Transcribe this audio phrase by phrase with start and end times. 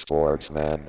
[0.00, 0.80] Sportsman.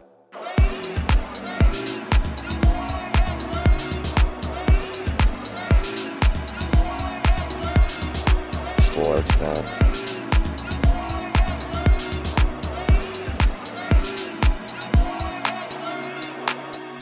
[8.79, 9.55] Sportsman.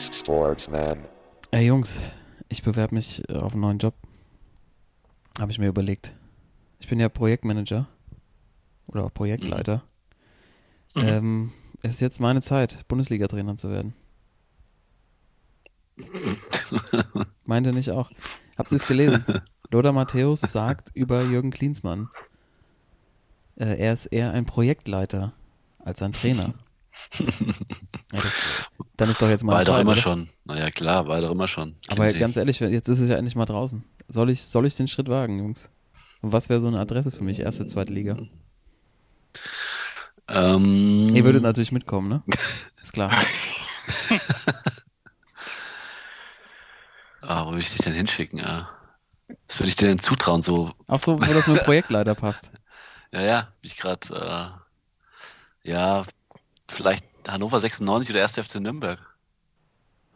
[0.00, 1.04] Sportsman.
[1.50, 2.00] Ey Jungs,
[2.48, 3.94] ich bewerbe mich äh, auf einen neuen Job.
[5.38, 6.16] Habe ich mir überlegt.
[6.80, 7.86] Ich bin ja Projektmanager
[8.86, 9.82] oder auch Projektleiter.
[10.94, 11.02] Mhm.
[11.02, 11.52] Ähm,
[11.82, 13.94] es ist jetzt meine Zeit, Bundesliga-Trainer zu werden.
[17.44, 18.10] Meint ihr nicht auch?
[18.56, 19.24] Habt ihr es gelesen?
[19.70, 22.08] Lothar Matthäus sagt über Jürgen Klinsmann,
[23.56, 25.32] äh, er ist eher ein Projektleiter
[25.78, 26.54] als ein Trainer.
[28.10, 28.42] Ja, das,
[28.96, 30.00] dann ist doch jetzt mal War doch immer oder?
[30.00, 30.30] schon.
[30.46, 31.76] Naja, klar, war doch immer schon.
[31.88, 32.18] Aber Kennen Sie.
[32.18, 33.84] ganz ehrlich, jetzt ist es ja endlich mal draußen.
[34.08, 35.70] Soll ich, soll ich den Schritt wagen, Jungs?
[36.22, 37.40] Und was wäre so eine Adresse für mich?
[37.40, 38.16] Erste, zweite Liga.
[40.28, 42.22] Ähm, Ihr würdet natürlich mitkommen, ne?
[42.82, 43.10] Ist klar.
[47.22, 48.38] ah, wo würde ich dich denn hinschicken?
[48.38, 48.68] Ja.
[49.48, 50.42] Was würde ich dir denn zutrauen?
[50.42, 52.50] So, Auch so, wo das mit Projektleiter passt.
[53.12, 54.54] ja, ja, ich gerade,
[55.64, 56.04] äh, ja,
[56.68, 58.38] vielleicht Hannover 96 oder 1.
[58.38, 58.98] FC Nürnberg.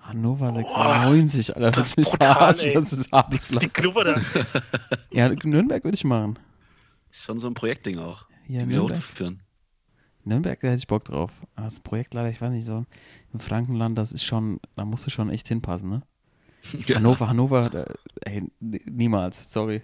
[0.01, 2.75] Hannover 96, Alter, das das ist mich brutal, verarschen, ey.
[2.75, 3.73] das ist hartes Die.
[3.75, 4.21] Klubber da.
[5.11, 6.39] Ja, Nürnberg würde ich machen.
[7.11, 9.42] Ist schon so ein Projektding auch, Ja, die wieder hochzuführen.
[10.25, 11.33] Nürnberg, da hätte ich Bock drauf.
[11.57, 12.85] Aber das Projektleiter, ich weiß nicht, so
[13.33, 16.03] im Frankenland, das ist schon, da musst du schon echt hinpassen, ne?
[16.87, 16.97] Ja.
[16.97, 17.87] Hannover, Hannover, äh,
[18.25, 19.83] ey, niemals, sorry.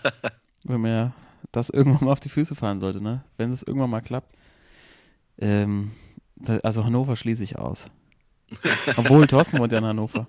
[0.64, 1.12] Wenn mir
[1.52, 3.24] das irgendwann mal auf die Füße fallen sollte, ne?
[3.36, 4.34] Wenn es irgendwann mal klappt.
[5.38, 5.92] Ähm,
[6.36, 7.86] da, also Hannover schließe ich aus.
[8.96, 10.26] Obwohl, Thorsten wohnt ja in Hannover.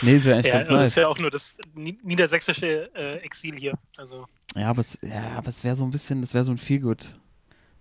[0.00, 0.90] Nee, es wäre eigentlich Ja, ganz das nice.
[0.92, 3.74] ist ja auch nur das ni- niedersächsische äh, Exil hier.
[3.96, 6.58] Also, Ja, aber es, ja, aber es wäre so ein bisschen, das wäre so ein
[6.58, 7.18] Feelgood,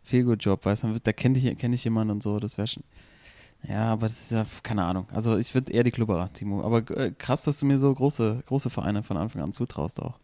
[0.03, 2.83] Feelgood-Job, weißt du, da kenne ich, kenn ich jemanden und so, das wäre schon,
[3.67, 6.89] ja, aber das ist ja, keine Ahnung, also ich würde eher die Klubberer, Timo, aber
[6.97, 10.19] äh, krass, dass du mir so große, große Vereine von Anfang an zutraust auch.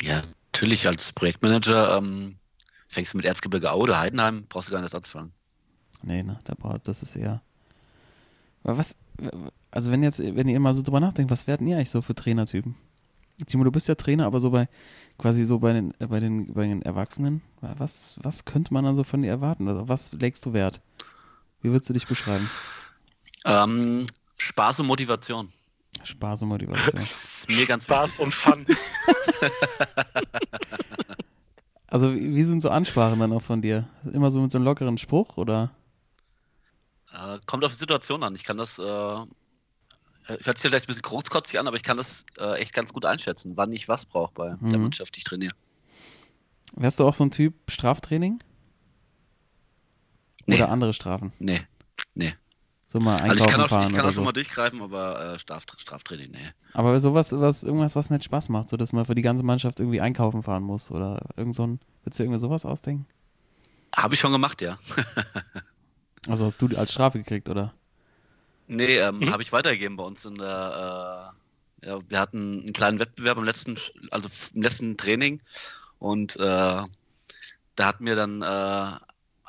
[0.00, 0.22] Ja,
[0.52, 2.36] natürlich, als Projektmanager ähm,
[2.86, 5.32] fängst du mit Erzgebirge Aue oder Heidenheim, brauchst du gar nicht erst anzufangen.
[6.02, 7.42] Nee, ne, da braucht, das ist eher,
[8.64, 8.96] aber was,
[9.70, 12.14] also wenn jetzt, wenn ihr mal so drüber nachdenkt, was werden ihr eigentlich so für
[12.14, 12.74] Trainertypen?
[13.46, 14.68] Timo, du bist ja Trainer, aber so bei,
[15.18, 19.04] quasi so bei den, bei den, bei den Erwachsenen, was, was könnte man dann so
[19.04, 19.68] von dir erwarten?
[19.68, 20.80] Also was legst du Wert?
[21.60, 22.48] Wie würdest du dich beschreiben?
[23.44, 24.06] Ähm,
[24.36, 25.52] Spaß und Motivation.
[26.04, 26.92] Spaß und Motivation.
[26.94, 28.24] Das ist mir ganz Spaß wichtig.
[28.24, 28.66] und Fun.
[31.90, 33.88] Also wie, wie sind so Ansprachen dann auch von dir?
[34.12, 35.70] Immer so mit so einem lockeren Spruch oder?
[37.12, 38.34] Äh, kommt auf die Situation an.
[38.34, 39.16] Ich kann das, äh,
[40.28, 43.04] hört sich vielleicht ein bisschen großkotzig an, aber ich kann das äh, echt ganz gut
[43.04, 44.82] einschätzen, wann ich was brauche bei der Mhm.
[44.84, 45.54] Mannschaft, die ich trainiere.
[46.76, 48.38] Wärst du auch so ein Typ Straftraining?
[50.46, 50.56] Nee.
[50.56, 51.32] Oder andere Strafen?
[51.38, 51.60] Nee,
[52.14, 52.34] nee.
[52.90, 54.22] So mal einkaufen Also ich kann auch, fahren ich kann auch schon so.
[54.22, 56.38] mal durchgreifen, aber äh, Straf, Straftraining, nee.
[56.72, 59.78] Aber sowas, was, irgendwas, was nicht Spaß macht, so dass man für die ganze Mannschaft
[59.80, 63.06] irgendwie einkaufen fahren muss oder irgend so ein, würdest du irgendwie sowas ausdenken?
[63.94, 64.78] Habe ich schon gemacht, ja.
[66.28, 67.72] Also hast du als Strafe gekriegt, oder?
[68.68, 69.30] Nee, ähm, Mhm.
[69.30, 71.34] habe ich weitergegeben bei uns in der,
[71.82, 73.78] äh, ja, wir hatten einen kleinen Wettbewerb im letzten,
[74.10, 75.40] also im letzten Training
[75.98, 78.90] und äh, da hat mir dann äh,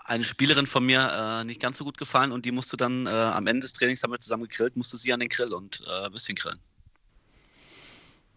[0.05, 3.09] eine Spielerin von mir äh, nicht ganz so gut gefallen und die musste dann äh,
[3.09, 6.11] am Ende des Trainings haben wir zusammen gegrillt, musste sie an den Grill und äh,
[6.11, 6.59] Würstchen grillen.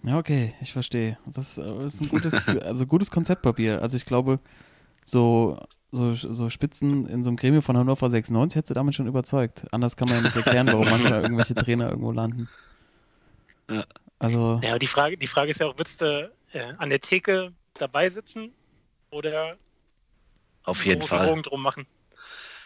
[0.04, 1.18] Ja, okay, ich verstehe.
[1.26, 3.80] Das ist ein gutes, also gutes Konzeptpapier.
[3.82, 4.40] Also ich glaube,
[5.04, 5.58] so,
[5.92, 9.66] so, so Spitzen in so einem Gremium von Hannover 96 hättest du damit schon überzeugt.
[9.72, 12.48] Anders kann man ja nicht erklären, warum manchmal irgendwelche Trainer irgendwo landen.
[13.70, 13.84] Ja.
[14.18, 17.00] Also, Ja, aber die Frage, die Frage ist ja auch, willst du äh, an der
[17.00, 18.52] Theke dabei sitzen
[19.10, 19.56] oder
[20.64, 21.26] Auf jeden Fall.
[21.26, 21.86] Drogen drum machen?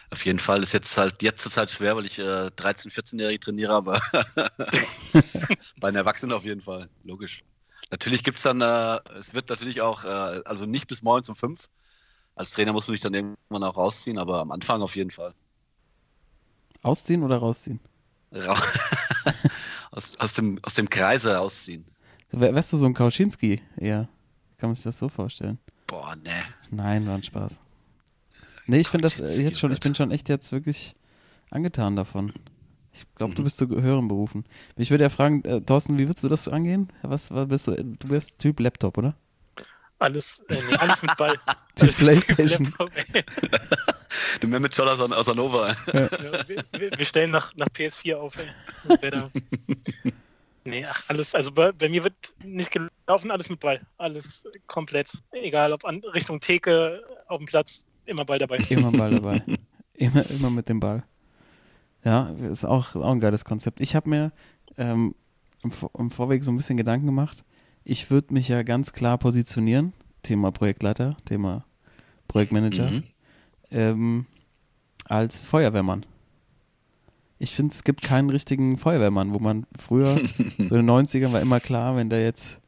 [0.09, 3.41] Auf jeden Fall ist jetzt halt jetzt zur Zeit schwer, weil ich äh, 13, 14-Jährige
[3.41, 3.99] trainiere, aber
[5.79, 7.43] bei den Erwachsenen auf jeden Fall, logisch.
[7.91, 11.67] Natürlich gibt's dann, äh, es wird natürlich auch, äh, also nicht bis morgens um fünf.
[12.37, 15.33] Als Trainer muss man sich dann irgendwann auch rausziehen, aber am Anfang auf jeden Fall.
[16.83, 17.79] ausziehen oder rausziehen?
[18.31, 18.55] Ra
[19.91, 21.85] aus, aus, dem, aus dem Kreise ausziehen.
[22.31, 24.07] Wär- Wärst du so ein Kauschinski eher?
[24.57, 25.59] Kann man sich das so vorstellen?
[25.87, 26.31] Boah, ne.
[26.69, 27.59] Nein, war ein Spaß.
[28.67, 30.95] Nee, ich finde das äh, jetzt schon, ich bin schon echt jetzt wirklich
[31.49, 32.33] angetan davon.
[32.91, 33.45] Ich glaube, du Mhm.
[33.45, 34.43] bist zu höheren Berufen.
[34.75, 36.91] Ich würde ja fragen, äh, Thorsten, wie würdest du das angehen?
[37.01, 37.83] Was, was bist du?
[37.83, 39.15] Du bist Typ Laptop, oder?
[39.99, 41.33] Alles, äh, nee, alles mit Ball.
[41.75, 42.73] Typ Alles mit Playstation.
[44.41, 45.75] Du Mehmet Scholl aus, aus Hannover.
[45.93, 49.11] Ja, wir, wir- wir stellen nach, nach PS4 auf, ey.
[50.63, 52.13] Nee, ach, alles, also bei, bei mir wird
[52.43, 53.79] nicht gelaufen, alles mit Ball.
[53.97, 55.11] Alles komplett.
[55.31, 58.57] Egal, ob an Richtung Theke, auf dem Platz, immer Ball dabei.
[58.69, 59.41] Immer mal dabei.
[59.93, 61.03] Immer, immer mit dem Ball.
[62.03, 63.81] Ja, ist auch, auch ein geiles Konzept.
[63.81, 64.31] Ich habe mir
[64.77, 65.15] ähm,
[65.63, 67.43] im, Vor- im Vorweg so ein bisschen Gedanken gemacht.
[67.89, 69.93] Ich würde mich ja ganz klar positionieren.
[70.21, 71.63] Thema Projektleiter, Thema
[72.27, 72.91] Projektmanager.
[72.91, 73.03] Mhm.
[73.71, 74.25] Ähm,
[75.05, 76.05] als Feuerwehrmann.
[77.39, 80.17] Ich finde, es gibt keinen richtigen Feuerwehrmann, wo man früher,
[80.57, 82.59] so in den 90ern war immer klar, wenn da jetzt,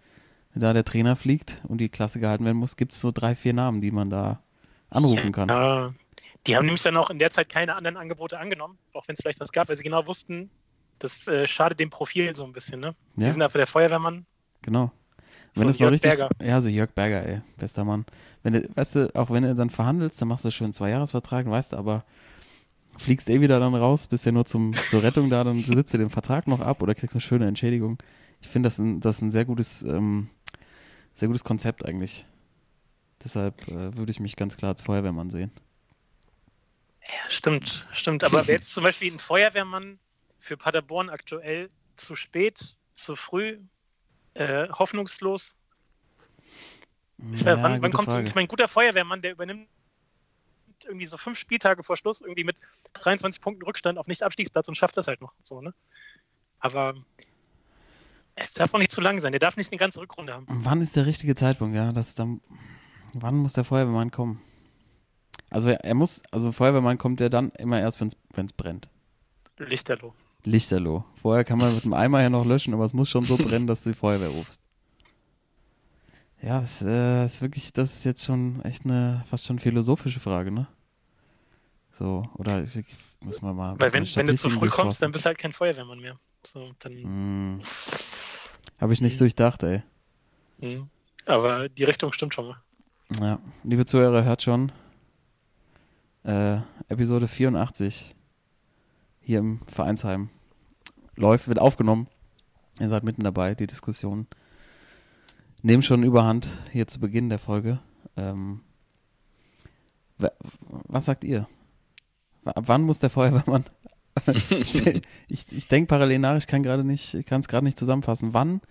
[0.53, 3.35] wenn da der Trainer fliegt und die Klasse gehalten werden muss, gibt es so drei,
[3.35, 4.41] vier Namen, die man da
[4.89, 5.49] anrufen kann.
[5.49, 5.93] Ja,
[6.47, 9.21] die haben nämlich dann auch in der Zeit keine anderen Angebote angenommen, auch wenn es
[9.21, 10.49] vielleicht was gab, weil sie genau wussten,
[10.99, 12.79] das äh, schadet dem Profil so ein bisschen.
[12.79, 12.93] Ne?
[13.17, 13.31] Die Ja.
[13.31, 14.25] sind einfach der Feuerwehrmann.
[14.61, 14.93] Genau.
[15.55, 16.11] So Wenn es noch Jörg richtig.
[16.11, 16.29] Berger.
[16.41, 18.05] Ja, so Jörg Berger, ey, bester Mann.
[18.43, 21.49] Wenn du, weißt du, auch wenn du dann verhandelst, dann machst du schön einen Zweijahresvertrag,
[21.49, 22.05] weißt du, aber
[22.97, 25.97] fliegst eh wieder dann raus, bist ja nur zum, zur Rettung da, dann sitzt du
[25.97, 27.97] den Vertrag noch ab oder kriegst eine schöne Entschädigung.
[28.41, 30.29] Ich finde das ein, das ist ein sehr gutes, ähm,
[31.13, 32.25] sehr gutes Konzept eigentlich.
[33.23, 35.51] Deshalb äh, würde ich mich ganz klar als Feuerwehrmann sehen.
[37.01, 38.23] Ja, stimmt, stimmt.
[38.23, 39.99] Aber wäre jetzt zum Beispiel ein Feuerwehrmann
[40.37, 43.57] für Paderborn aktuell zu spät, zu früh,
[44.39, 45.55] äh, hoffnungslos?
[47.31, 48.25] Ist ja, wann, wann kommt, Frage.
[48.27, 49.67] ich meine, ein guter Feuerwehrmann, der übernimmt
[50.85, 52.55] irgendwie so fünf Spieltage vor Schluss, irgendwie mit
[52.93, 55.33] 23 Punkten Rückstand auf Nicht-Abstiegsplatz und schafft das halt noch.
[55.43, 55.73] So, ne?
[56.59, 56.95] Aber
[58.35, 59.33] es darf auch nicht zu lang sein.
[59.33, 60.45] Der darf nicht eine ganze Rückrunde haben.
[60.47, 61.91] Wann ist der richtige Zeitpunkt, ja?
[61.91, 62.41] Das dann,
[63.13, 64.41] wann muss der Feuerwehrmann kommen?
[65.49, 68.09] Also er, er muss, also Feuerwehrmann kommt der dann immer erst, wenn
[68.45, 68.87] es brennt.
[69.57, 70.13] Lichterloh.
[70.45, 71.03] Lichterloh.
[71.21, 73.67] Vorher kann man mit dem Eimer ja noch löschen, aber es muss schon so brennen,
[73.67, 74.61] dass du die Feuerwehr rufst.
[76.41, 80.51] Ja, das äh, ist wirklich, das ist jetzt schon echt eine fast schon philosophische Frage,
[80.51, 80.67] ne?
[81.97, 82.65] So, oder
[83.19, 83.75] muss man mal.
[83.77, 86.15] Weil wenn, wenn du zu früh kommst, dann bist du halt kein Feuerwehrmann mehr.
[86.47, 87.61] So, dann, Hm.
[88.79, 89.83] Habe ich nicht durchdacht, ey.
[90.61, 90.89] hm.
[91.25, 92.57] Aber die Richtung stimmt schon mal.
[93.19, 94.71] Ja, liebe Zuhörer, hört schon.
[96.23, 98.15] Äh, Episode 84
[99.29, 100.29] hier im Vereinsheim
[101.15, 102.07] läuft, wird aufgenommen.
[102.79, 104.25] Ihr seid mitten dabei, die Diskussion.
[105.61, 107.79] Nehmen schon überhand hier zu Beginn der Folge.
[108.17, 108.61] Ähm,
[110.17, 110.31] wa-
[110.87, 111.47] was sagt ihr?
[112.43, 113.65] Ab wann muss der Feuerwehrmann?
[114.49, 114.73] ich
[115.27, 118.33] ich, ich denke parallel nach, ich kann gerade nicht, ich kann es gerade nicht zusammenfassen.
[118.33, 118.61] Wann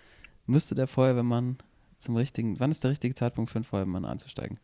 [0.46, 1.58] müsste der Feuerwehrmann
[2.00, 4.58] zum richtigen, wann ist der richtige Zeitpunkt für einen Feuerwehrmann einzusteigen?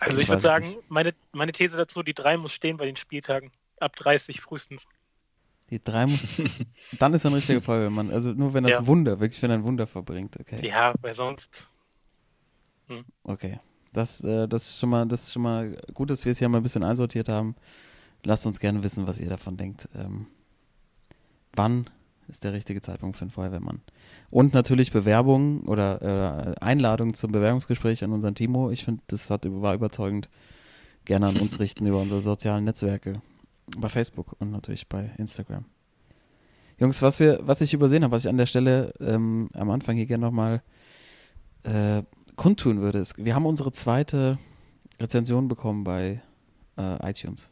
[0.00, 0.90] Also Ich ich, würde sagen, nicht.
[0.90, 3.50] meine, meine These dazu, die drei muss stehen bei den Spieltagen.
[3.80, 4.86] Ab 30 frühestens.
[5.70, 6.34] Die drei muss.
[6.98, 8.10] dann ist er ein richtiger Feuerwehrmann.
[8.10, 8.86] Also nur wenn das Ja.
[8.86, 10.38] Wunder, wirklich wenn er ein Wunder verbringt.
[10.40, 10.66] Okay.
[10.66, 11.68] Ja, weil sonst.
[13.22, 13.60] Okay.
[13.92, 16.48] Das, äh, das ist schon mal, das ist schon mal gut, dass wir es hier
[16.48, 17.54] mal ein bisschen einsortiert haben.
[18.24, 19.88] Lasst uns gerne wissen, was ihr davon denkt.
[19.94, 20.26] Ähm,
[21.54, 21.88] wann
[22.28, 23.80] ist der richtige Zeitpunkt für einen Feuerwehrmann?
[24.30, 28.70] Und natürlich Bewerbungen oder äh, Einladungen zum Bewerbungsgespräch an unseren Timo.
[28.70, 30.28] Ich finde, das hat, war überzeugend.
[31.04, 33.22] Gerne an uns richten über unsere sozialen Netzwerke.
[33.76, 35.64] Bei Facebook und natürlich bei Instagram.
[36.78, 39.96] Jungs, was wir, was ich übersehen habe, was ich an der Stelle ähm, am Anfang
[39.96, 40.62] hier gerne nochmal
[41.64, 42.02] äh,
[42.36, 44.38] kundtun würde, ist, wir haben unsere zweite
[45.00, 46.22] Rezension bekommen bei
[46.76, 47.50] äh, iTunes.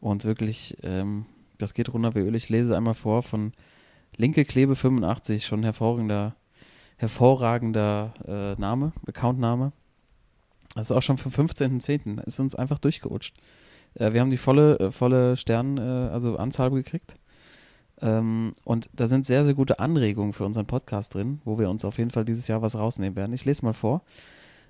[0.00, 1.26] Und wirklich, ähm,
[1.58, 2.34] das geht runter wie Öl.
[2.34, 3.52] Ich lese einmal vor von
[4.16, 6.36] Linke Klebe 85, schon hervorragender,
[6.96, 9.72] hervorragender äh, Name, Accountname.
[10.74, 12.22] Das ist auch schon vom 15.10.
[12.24, 13.34] Ist uns einfach durchgerutscht.
[13.96, 17.16] Äh, wir haben die volle, äh, volle Stern, äh, also Anzahl gekriegt.
[18.00, 21.84] Ähm, und da sind sehr, sehr gute Anregungen für unseren Podcast drin, wo wir uns
[21.84, 23.32] auf jeden Fall dieses Jahr was rausnehmen werden.
[23.32, 24.02] Ich lese mal vor.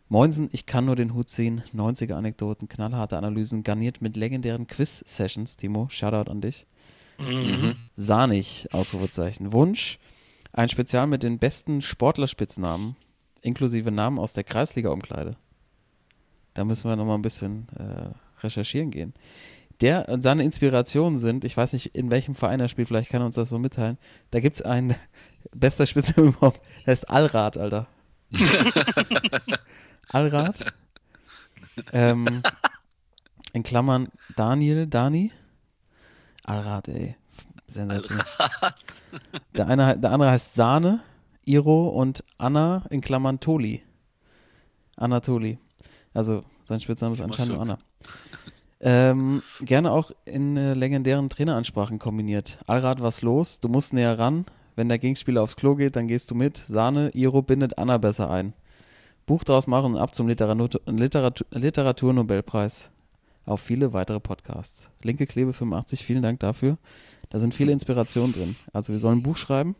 [0.09, 1.64] Moinsen, ich kann nur den Hut ziehen.
[1.75, 5.56] 90er Anekdoten, knallharte Analysen, garniert mit legendären Quiz-Sessions.
[5.56, 6.66] Timo, Shoutout an dich.
[7.18, 7.75] Mhm.
[7.97, 9.52] Sahnig, Ausrufezeichen.
[9.52, 9.99] Wunsch,
[10.52, 12.95] ein Spezial mit den besten Sportlerspitznamen,
[13.40, 15.37] inklusive Namen aus der Kreisliga-Umkleide.
[16.54, 18.11] Da müssen wir nochmal ein bisschen äh,
[18.43, 19.14] recherchieren gehen.
[19.81, 23.21] Der und seine Inspirationen sind, ich weiß nicht, in welchem Verein er spielt, vielleicht kann
[23.21, 23.99] er uns das so mitteilen.
[24.31, 24.95] Da gibt es einen,
[25.55, 27.87] bester Spitzname überhaupt, der heißt Allrad, Alter.
[30.09, 30.73] Allrad.
[31.93, 32.43] Ähm,
[33.52, 35.33] in Klammern Daniel, Dani.
[36.45, 37.16] Allrad, ey.
[37.69, 38.21] Sensation.
[39.55, 41.00] Der, eine, der andere heißt Sahne,
[41.45, 43.83] Iro und Anna in Klammern Toli.
[44.97, 45.59] Anatoli.
[46.16, 47.58] Also sein Spitzname ist anscheinend.
[47.58, 47.78] Anna.
[48.80, 52.58] Ähm, gerne auch in äh, legendären Traineransprachen kombiniert.
[52.66, 53.61] Allrad, was los?
[53.61, 54.46] Du musst näher ran.
[54.76, 56.58] Wenn der Gegenspieler aufs Klo geht, dann gehst du mit.
[56.58, 58.54] Sahne, Iro bindet Anna besser ein.
[59.26, 62.90] Buch draus machen und ab zum Literatur, Literatur, Literaturnobelpreis.
[63.44, 64.90] Auf viele weitere Podcasts.
[65.02, 66.78] Linke Klebe 85, vielen Dank dafür.
[67.28, 68.56] Da sind viele Inspirationen drin.
[68.73, 69.76] Also wir sollen ein Buch schreiben.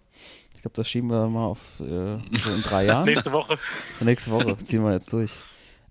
[0.55, 3.07] Ich glaube, das schieben wir mal auf äh, so in drei Jahren.
[3.07, 3.59] Nächste Woche.
[4.01, 5.33] Nächste Woche ziehen wir jetzt durch.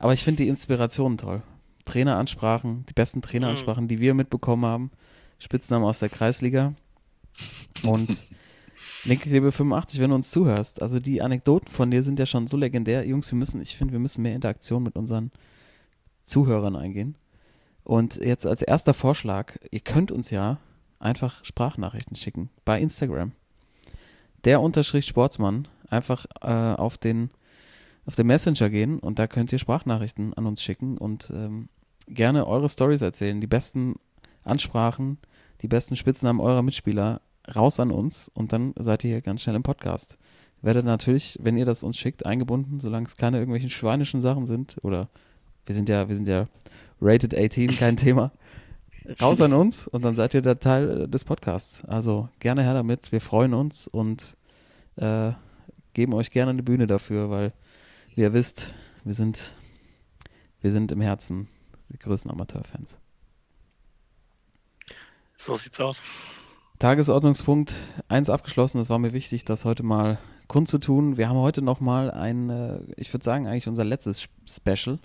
[0.05, 1.41] Aber ich finde die Inspirationen toll.
[1.85, 4.91] Traineransprachen, die besten Traineransprachen, die wir mitbekommen haben.
[5.39, 6.75] Spitznamen aus der Kreisliga.
[7.81, 8.27] Und
[9.03, 12.55] Linkliebe 85, wenn du uns zuhörst, also die Anekdoten von dir sind ja schon so
[12.55, 13.03] legendär.
[13.07, 15.31] Jungs, wir müssen, ich finde, wir müssen mehr Interaktion mit unseren
[16.27, 17.17] Zuhörern eingehen.
[17.83, 20.59] Und jetzt als erster Vorschlag, ihr könnt uns ja
[21.00, 23.31] einfach Sprachnachrichten schicken bei Instagram.
[24.43, 27.31] Der Unterstrich Sportsmann, einfach äh, auf den
[28.05, 31.69] auf den Messenger gehen und da könnt ihr Sprachnachrichten an uns schicken und ähm,
[32.07, 33.95] gerne eure Stories erzählen, die besten
[34.43, 35.17] Ansprachen,
[35.62, 37.21] die besten Spitznamen eurer Mitspieler
[37.53, 40.17] raus an uns und dann seid ihr hier ganz schnell im Podcast.
[40.62, 44.77] Werdet natürlich, wenn ihr das uns schickt, eingebunden, solange es keine irgendwelchen schweinischen Sachen sind
[44.83, 45.09] oder
[45.65, 46.47] wir sind ja, wir sind ja
[47.01, 48.31] rated 18, kein Thema.
[49.21, 51.83] Raus an uns und dann seid ihr der Teil des Podcasts.
[51.85, 54.35] Also gerne her damit, wir freuen uns und
[54.95, 55.31] äh,
[55.93, 57.53] geben euch gerne eine Bühne dafür, weil
[58.15, 59.53] wie ihr wisst, wir sind,
[60.62, 61.50] wir sind im Herzen
[61.89, 62.98] die größten Amateurfans.
[65.38, 66.01] So sieht's aus.
[66.79, 67.75] Tagesordnungspunkt
[68.07, 68.79] 1 abgeschlossen.
[68.79, 70.17] Es war mir wichtig, das heute mal
[70.48, 71.17] kundzutun.
[71.17, 75.00] Wir haben heute nochmal ein, äh, ich würde sagen, eigentlich unser letztes Special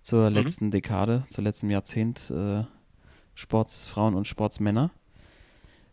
[0.00, 0.36] zur mhm.
[0.36, 2.64] letzten Dekade, zur letzten Jahrzehnt äh,
[3.34, 4.90] Sportsfrauen und Sportsmänner.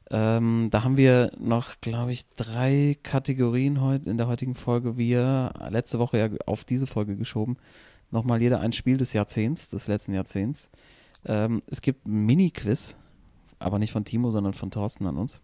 [0.09, 4.97] Ähm, da haben wir noch, glaube ich, drei Kategorien heute in der heutigen Folge.
[4.97, 7.57] Wir letzte Woche ja auf diese Folge geschoben.
[8.09, 10.71] Nochmal jeder ein Spiel des Jahrzehnts, des letzten Jahrzehnts.
[11.25, 12.97] Ähm, es gibt ein Mini-Quiz
[13.59, 15.41] aber nicht von Timo, sondern von Thorsten an uns.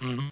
[0.00, 0.30] Mhm.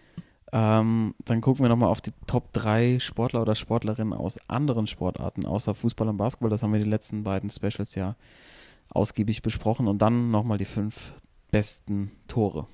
[0.52, 5.44] Ähm, dann gucken wir nochmal auf die Top 3 Sportler oder Sportlerinnen aus anderen Sportarten,
[5.44, 6.50] außer Fußball und Basketball.
[6.50, 8.16] Das haben wir die letzten beiden Specials ja
[8.88, 9.88] ausgiebig besprochen.
[9.88, 11.14] Und dann nochmal die fünf
[11.50, 12.66] besten Tore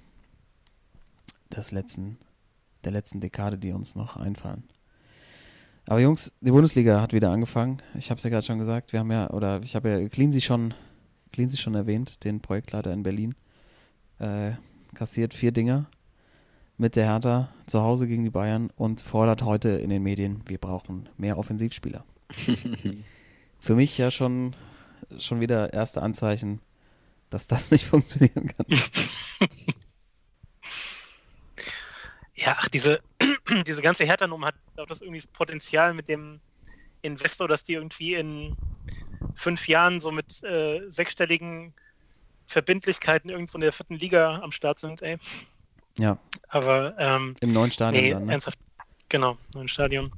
[1.56, 2.18] des letzten,
[2.84, 4.64] der letzten Dekade, die uns noch einfallen.
[5.86, 7.78] Aber Jungs, die Bundesliga hat wieder angefangen.
[7.98, 10.40] Ich habe es ja gerade schon gesagt, wir haben ja, oder ich habe ja Cleansy
[10.40, 10.74] schon,
[11.32, 13.34] Cleansy schon erwähnt, den Projektleiter in Berlin
[14.18, 14.52] äh,
[14.94, 15.86] kassiert vier Dinger
[16.78, 20.58] mit der Hertha zu Hause gegen die Bayern und fordert heute in den Medien, wir
[20.58, 22.04] brauchen mehr Offensivspieler.
[23.58, 24.56] Für mich ja schon,
[25.18, 26.60] schon wieder erste Anzeichen,
[27.30, 28.66] dass das nicht funktionieren kann.
[32.44, 33.00] Ja, ach, diese,
[33.66, 36.40] diese ganze Hertha-Nummer hat auch das irgendwie das Potenzial mit dem
[37.02, 38.56] Investor, dass die irgendwie in
[39.34, 41.74] fünf Jahren so mit äh, sechsstelligen
[42.46, 45.18] Verbindlichkeiten irgendwo in der vierten Liga am Start sind, ey.
[45.98, 46.18] Ja.
[46.48, 48.32] Aber ähm, im neuen Stadion nee, dann, ne?
[48.32, 48.58] ernsthaft.
[49.08, 50.10] Genau, neuen Stadion.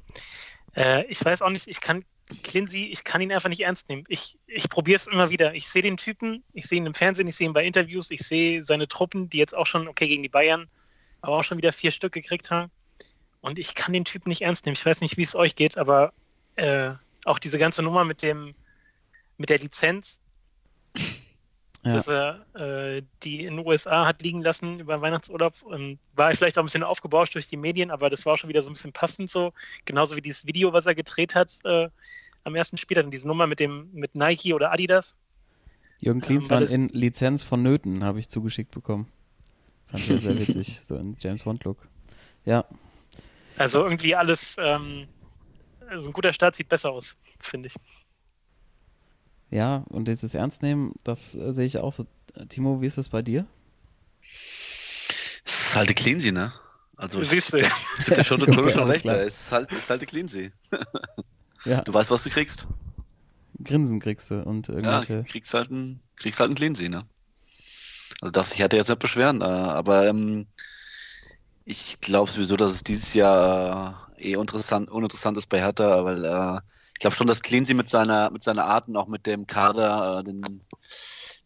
[0.75, 2.05] Äh, ich weiß auch nicht, ich kann
[2.43, 4.05] Clincy, ich kann ihn einfach nicht ernst nehmen.
[4.09, 5.55] Ich, ich probiere es immer wieder.
[5.55, 8.23] Ich sehe den Typen, ich sehe ihn im Fernsehen, ich sehe ihn bei Interviews, ich
[8.23, 10.71] sehe seine Truppen, die jetzt auch schon, okay, gegen die Bayern,
[11.27, 12.71] aber auch schon wieder vier Stück gekriegt haben.
[13.41, 14.75] Und ich kann den Typen nicht ernst nehmen.
[14.75, 16.13] Ich weiß nicht, wie es euch geht, aber
[16.57, 16.93] äh,
[17.25, 18.55] auch diese ganze Nummer mit dem,
[19.37, 20.21] mit der Lizenz,
[21.85, 21.93] ja.
[21.93, 25.55] dass er äh, die in den USA hat liegen lassen über Weihnachtsurlaub.
[25.73, 28.49] Ähm, war vielleicht auch ein bisschen aufgebauscht durch die Medien, aber das war auch schon
[28.49, 29.53] wieder so ein bisschen passend so.
[29.85, 31.89] Genauso wie dieses Video, was er gedreht hat äh,
[32.45, 35.15] am ersten Spiel, dann diese Nummer mit dem mit Nike oder Adidas.
[36.01, 39.11] Jürgen ähm, Klinsmann ähm, in Lizenz von Nöten habe ich zugeschickt bekommen.
[39.95, 41.79] Fand ich sehr witzig, so in James Bond-Look.
[42.45, 42.65] Ja.
[43.57, 45.07] Also irgendwie alles, ähm,
[45.89, 47.75] also ein guter Start sieht besser aus, finde ich.
[49.51, 52.07] Ja, und dieses Ernst nehmen, das äh, sehe ich auch so.
[52.49, 53.47] Timo, wie ist das bei dir?
[55.45, 56.53] Es ist halt der Cleansy, ne?
[56.97, 57.59] Also ich, Siehst du.
[57.59, 57.71] Der,
[58.09, 60.51] der, der schon, okay, schon recht, es ist halt, ist halt der Cleansy.
[61.65, 61.83] ja.
[61.83, 62.67] Du weißt, was du kriegst.
[63.63, 65.15] Grinsen kriegst du und irgendwelche.
[65.15, 67.07] Ja, kriegst halt ein, kriegst halt ein Cleansy, ne?
[68.25, 70.47] Also das, ich hatte jetzt nicht beschweren, äh, aber ähm,
[71.67, 76.25] ich glaube sowieso, dass es dieses Jahr äh, eh uninteressant, uninteressant ist bei Hertha, weil
[76.25, 76.59] äh,
[76.95, 80.21] ich glaube schon, dass Cleansy mit seiner, mit seiner Art und auch mit dem Kader
[80.21, 80.63] äh, den,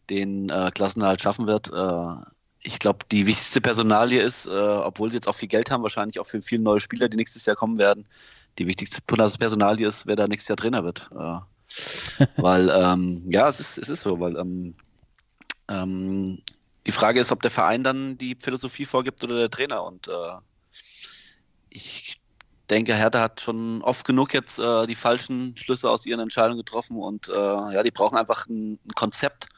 [0.09, 1.69] den äh, Klassenerhalt schaffen wird.
[1.69, 2.31] Äh,
[2.61, 6.25] ich glaube, die wichtigste Personalie ist, obwohl sie jetzt auch viel Geld haben, wahrscheinlich auch
[6.25, 8.05] für viele neue Spieler, die nächstes Jahr kommen werden,
[8.57, 11.09] die wichtigste Personalie ist, wer da nächstes Jahr Trainer wird.
[12.35, 14.75] Weil, ähm, ja, es ist, es ist so, weil ähm,
[15.69, 16.39] ähm,
[16.89, 19.83] die Frage ist, ob der Verein dann die Philosophie vorgibt oder der Trainer.
[19.83, 20.11] Und äh,
[21.69, 22.19] ich
[22.67, 26.97] denke, Hertha hat schon oft genug jetzt äh, die falschen Schlüsse aus ihren Entscheidungen getroffen.
[26.97, 29.49] Und äh, ja, die brauchen einfach ein, ein, Konzept,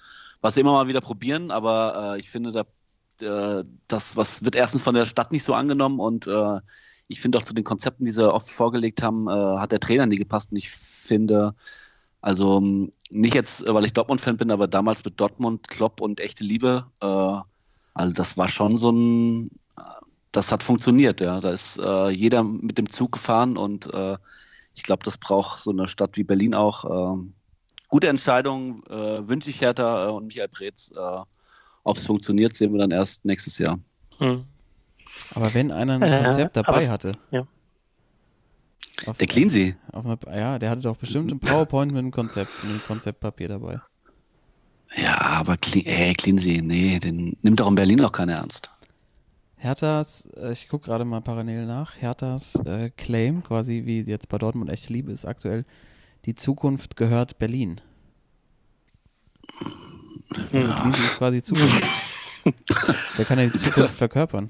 [0.41, 4.57] was sie immer mal wieder probieren, aber äh, ich finde, da, äh, das was wird
[4.57, 6.01] erstens von der Stadt nicht so angenommen.
[6.01, 6.59] Und äh,
[7.07, 10.05] ich finde auch zu den Konzepten, die sie oft vorgelegt haben, äh, hat der Trainer
[10.05, 10.51] nie gepasst.
[10.51, 11.55] Und ich finde,
[12.21, 12.61] also
[13.09, 18.13] nicht jetzt, weil ich Dortmund-Fan bin, aber damals mit Dortmund, Klopp und echte Liebe, also
[18.13, 19.49] das war schon so ein
[20.33, 21.41] das hat funktioniert, ja.
[21.41, 24.15] Da ist äh, jeder mit dem Zug gefahren und äh,
[24.73, 26.85] ich glaube, das braucht so eine Stadt wie Berlin auch.
[27.17, 27.21] Äh,
[27.89, 30.89] gute Entscheidung, äh, wünsche ich Hertha äh, und Michael Preetz.
[30.95, 31.21] Äh,
[31.83, 33.77] Ob es funktioniert, sehen wir dann erst nächstes Jahr.
[34.19, 34.45] Hm.
[35.35, 37.11] Aber wenn einer ein Äh, Konzept dabei aber- hatte.
[37.31, 37.45] ja.
[39.05, 39.27] Auf, Der
[39.93, 43.81] einer, ja, der hatte doch bestimmt ein PowerPoint mit einem Konzept, mit einem Konzeptpapier dabei.
[44.95, 48.71] Ja, aber Cle ey, Cleansey, nee, den nimmt doch in Berlin noch keiner ernst.
[49.55, 54.37] Herthas, äh, ich gucke gerade mal parallel nach, Herthas äh, Claim, quasi wie jetzt bei
[54.37, 55.65] Dortmund echte Liebe, ist aktuell,
[56.25, 57.79] die Zukunft gehört Berlin.
[60.51, 60.75] Also Hm.
[60.75, 61.83] Cleansey ist quasi Zukunft.
[63.17, 64.49] Der kann ja die Zukunft verkörpern.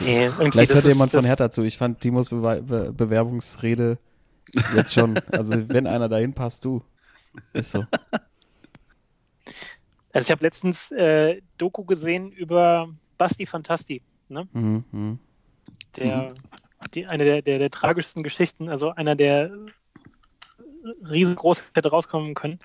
[0.00, 1.62] Nee, Vielleicht hört ist- jemand von Hertha zu.
[1.62, 3.98] Ich fand Timos Bewe Be Bewerbungsrede
[4.74, 5.18] jetzt schon.
[5.30, 6.82] Also wenn einer dahin passt, du.
[7.52, 7.84] Ist so.
[10.12, 14.48] Also ich habe letztens äh, Doku gesehen über Basti Fantasti, ne?
[14.52, 15.18] Mhm, mhm.
[15.96, 16.34] Der,
[16.94, 19.52] die, eine der, der, der tragischsten Geschichten, also einer der
[21.08, 22.58] riesengroß hätte rauskommen können.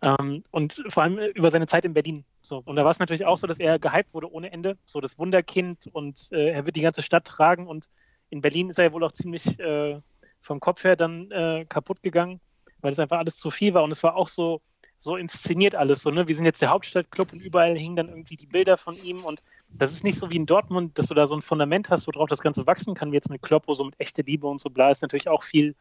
[0.00, 2.24] Ähm, und vor allem über seine Zeit in Berlin.
[2.40, 2.62] So.
[2.64, 4.78] Und da war es natürlich auch so, dass er gehypt wurde ohne Ende.
[4.84, 7.66] So das Wunderkind und äh, er wird die ganze Stadt tragen.
[7.66, 7.88] Und
[8.30, 10.00] in Berlin ist er ja wohl auch ziemlich äh,
[10.40, 12.40] vom Kopf her dann äh, kaputt gegangen,
[12.80, 13.82] weil es einfach alles zu viel war.
[13.82, 14.60] Und es war auch so,
[14.98, 16.02] so inszeniert alles.
[16.02, 16.28] So, ne?
[16.28, 19.24] Wir sind jetzt der Hauptstadtclub und überall hingen dann irgendwie die Bilder von ihm.
[19.24, 22.06] Und das ist nicht so wie in Dortmund, dass du da so ein Fundament hast,
[22.06, 24.70] worauf das Ganze wachsen kann, wie jetzt mit Kloppo, so mit echte Liebe und so
[24.70, 25.74] bla, ist natürlich auch viel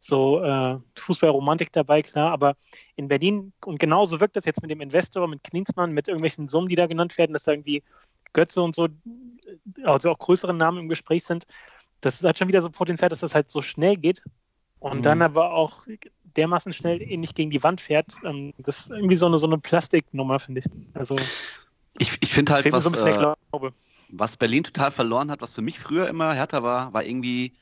[0.00, 2.56] so äh, Fußballromantik dabei, klar, aber
[2.96, 6.68] in Berlin, und genauso wirkt das jetzt mit dem Investor, mit Klinsmann, mit irgendwelchen Summen,
[6.68, 7.82] die da genannt werden, dass da irgendwie
[8.32, 8.88] Götze und so,
[9.84, 11.46] also auch größere Namen im Gespräch sind,
[12.00, 14.22] das hat schon wieder so Potenzial, dass das halt so schnell geht
[14.78, 15.02] und Mhm.
[15.02, 15.86] dann aber auch
[16.36, 18.18] dermaßen schnell ähnlich gegen die Wand fährt.
[18.24, 20.66] Ähm, das ist irgendwie so eine, so eine Plastiknummer, finde ich.
[20.94, 21.16] Also
[21.98, 23.34] Ich, ich finde halt, was, so äh,
[24.12, 27.52] was Berlin total verloren hat, was für mich früher immer härter war, war irgendwie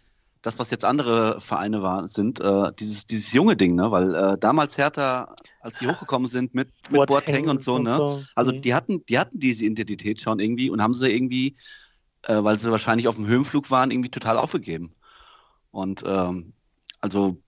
[0.42, 3.90] das, was jetzt andere Vereine waren, sind, äh, dieses, dieses junge Ding, ne?
[3.90, 8.25] Weil äh, damals Hertha, als die hochgekommen sind mit, mit Boateng, und so, ne?
[8.35, 8.62] Also Mhm.
[8.62, 11.56] die hatten, die hatten diese Identität schon irgendwie und haben sie irgendwie,
[12.23, 14.95] äh, weil sie wahrscheinlich auf dem Höhenflug waren, irgendwie total aufgegeben.
[15.71, 16.52] Und ähm,
[17.00, 17.43] also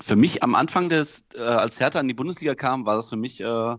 [0.00, 3.16] für mich am Anfang des, äh, als Hertha in die Bundesliga kam, war das für
[3.16, 3.76] mich äh,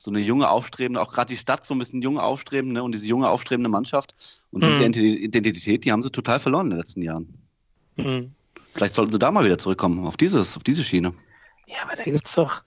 [0.00, 3.06] so eine junge, aufstrebende, auch gerade die Stadt so ein bisschen junge, aufstrebende und diese
[3.06, 4.14] junge, aufstrebende Mannschaft.
[4.50, 4.92] Und diese Mhm.
[4.92, 7.47] Identi- Identität, die haben sie total verloren in den letzten Jahren.
[7.98, 8.32] Mhm.
[8.74, 11.12] Vielleicht sollten sie da mal wieder zurückkommen, auf dieses, auf diese Schiene.
[11.66, 12.62] Ja, aber da gibt es doch,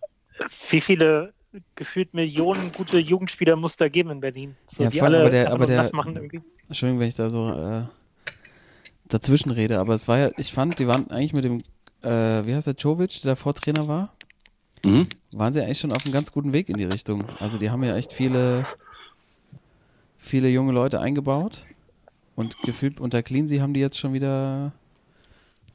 [0.70, 1.34] wie viele
[1.76, 4.56] gefühlt Millionen gute Jugendspieler muss da geben in Berlin.
[4.67, 6.41] So, Ja, die voll, alle aber der- aber der- machen irgendwie.
[6.67, 7.84] Entschuldigung, wenn ich da so äh,
[9.08, 11.58] dazwischen rede, aber es war ja, ich fand, die waren eigentlich mit dem,
[12.04, 14.13] äh, wie heißt der, Jovic, der davor Trainer war,
[14.86, 15.08] Mhm.
[15.32, 17.26] waren sie eigentlich schon auf einem ganz guten Weg in die Richtung.
[17.39, 18.65] Also die haben ja echt viele,
[20.17, 21.63] viele junge Leute eingebaut
[22.36, 24.72] und gefühlt unter Cleansey haben die jetzt schon wieder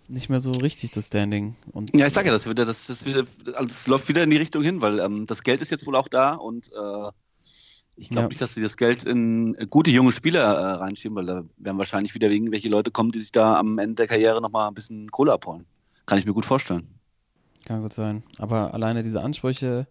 [0.08, 1.56] nicht mehr so richtig das Standing.
[1.72, 4.30] Und Ja, ich sage ja, das, wieder, das, das, wieder, also es läuft wieder in
[4.30, 7.10] die Richtung hin, weil ähm, das Geld ist jetzt wohl auch da und äh,
[7.98, 8.28] ich glaube Ja.
[8.28, 11.78] nicht, dass sie das Geld in äh, gute junge Spieler äh, reinschieben, weil da werden
[11.78, 15.10] wahrscheinlich wieder irgendwelche Leute kommen, die sich da am Ende der Karriere nochmal ein bisschen
[15.10, 15.64] Kohle abholen.
[16.04, 16.86] Kann ich mir gut vorstellen.
[17.64, 18.22] Kann gut sein.
[18.38, 19.86] Aber alleine diese Ansprüche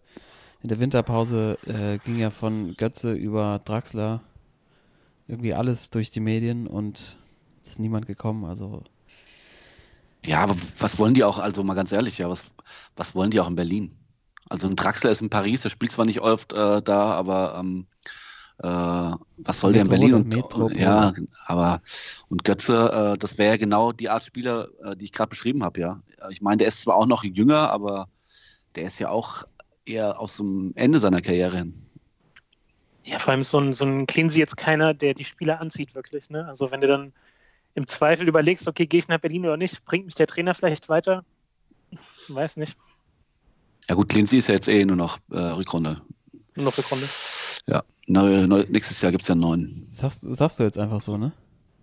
[0.62, 4.22] in der Winterpause äh, ging ja von Götze über Draxler
[5.28, 7.18] irgendwie alles durch die Medien und
[7.64, 8.44] ist niemand gekommen.
[8.44, 8.82] Also
[10.26, 12.44] Ja, aber was wollen die auch, also mal ganz ehrlich, ja, was,
[12.96, 13.96] was wollen die auch in Berlin?
[14.48, 17.86] Also ein Draxler ist in Paris, der spielt zwar nicht oft äh, da, aber ähm,
[18.58, 20.14] äh, was soll der in Berlin?
[20.14, 20.78] Und, Metropole.
[20.78, 21.12] ja,
[21.46, 21.80] aber
[22.28, 25.62] und Götze, äh, das wäre ja genau die Art Spieler, äh, die ich gerade beschrieben
[25.62, 26.02] habe, ja.
[26.30, 28.08] Ich meine, der ist zwar auch noch jünger, aber
[28.74, 29.44] der ist ja auch
[29.84, 31.86] eher aus dem Ende seiner Karriere hin.
[33.04, 36.28] Ja, vor allem so ein, so ein Cleansey jetzt keiner, der die Spieler anzieht, wirklich.
[36.30, 36.46] Ne?
[36.48, 37.12] Also wenn du dann
[37.76, 40.88] im Zweifel überlegst, okay, gehe ich nach Berlin oder nicht, bringt mich der Trainer vielleicht
[40.88, 41.24] weiter?
[42.28, 42.76] Weiß nicht.
[43.88, 46.00] Ja gut, Lindsay ist ja jetzt eh nur noch äh, Rückrunde.
[46.56, 47.06] Nur noch Rückrunde.
[47.68, 49.88] Ja, neu, neu, nächstes Jahr gibt es ja einen neuen.
[49.92, 51.32] sagst, sagst du jetzt einfach so, ne?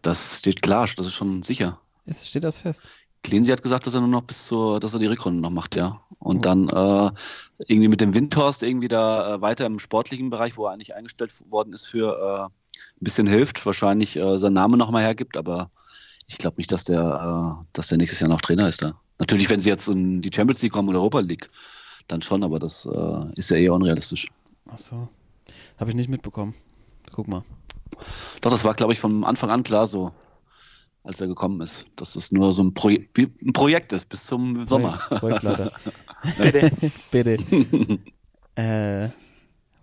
[0.02, 1.80] Das steht klar, das ist schon sicher.
[2.06, 2.84] Ist, steht das fest?
[3.24, 5.76] Cleansey hat gesagt, dass er nur noch bis zur, dass er die Rückrunde noch macht,
[5.78, 6.02] ja.
[6.20, 6.42] Und Oh.
[6.42, 7.12] dann äh,
[7.68, 11.34] irgendwie mit dem Windhorst irgendwie da äh, weiter im sportlichen Bereich, wo er eigentlich eingestellt
[11.50, 15.70] worden ist für äh, ein bisschen hilft, wahrscheinlich äh, seinen Namen nochmal hergibt, aber
[16.28, 19.00] ich glaube nicht, dass der, äh, dass der nächstes Jahr noch Trainer ist da.
[19.20, 21.50] Natürlich, wenn sie jetzt in die Champions League kommen oder Europa League,
[22.08, 24.28] dann schon, aber das äh, ist ja eher unrealistisch.
[24.70, 25.08] Ach so.
[25.78, 26.54] Habe ich nicht mitbekommen.
[27.12, 27.44] Guck mal.
[28.42, 30.12] Doch, das war, glaube ich, von Anfang an klar so,
[31.04, 34.66] als er gekommen ist, dass es nur so ein, Pro ein Projekt ist bis zum
[34.68, 34.94] Sommer.
[34.94, 35.72] Projekt, Projektleiter.
[36.38, 36.72] Bitte.
[37.12, 38.00] Bitte.
[38.56, 39.10] äh,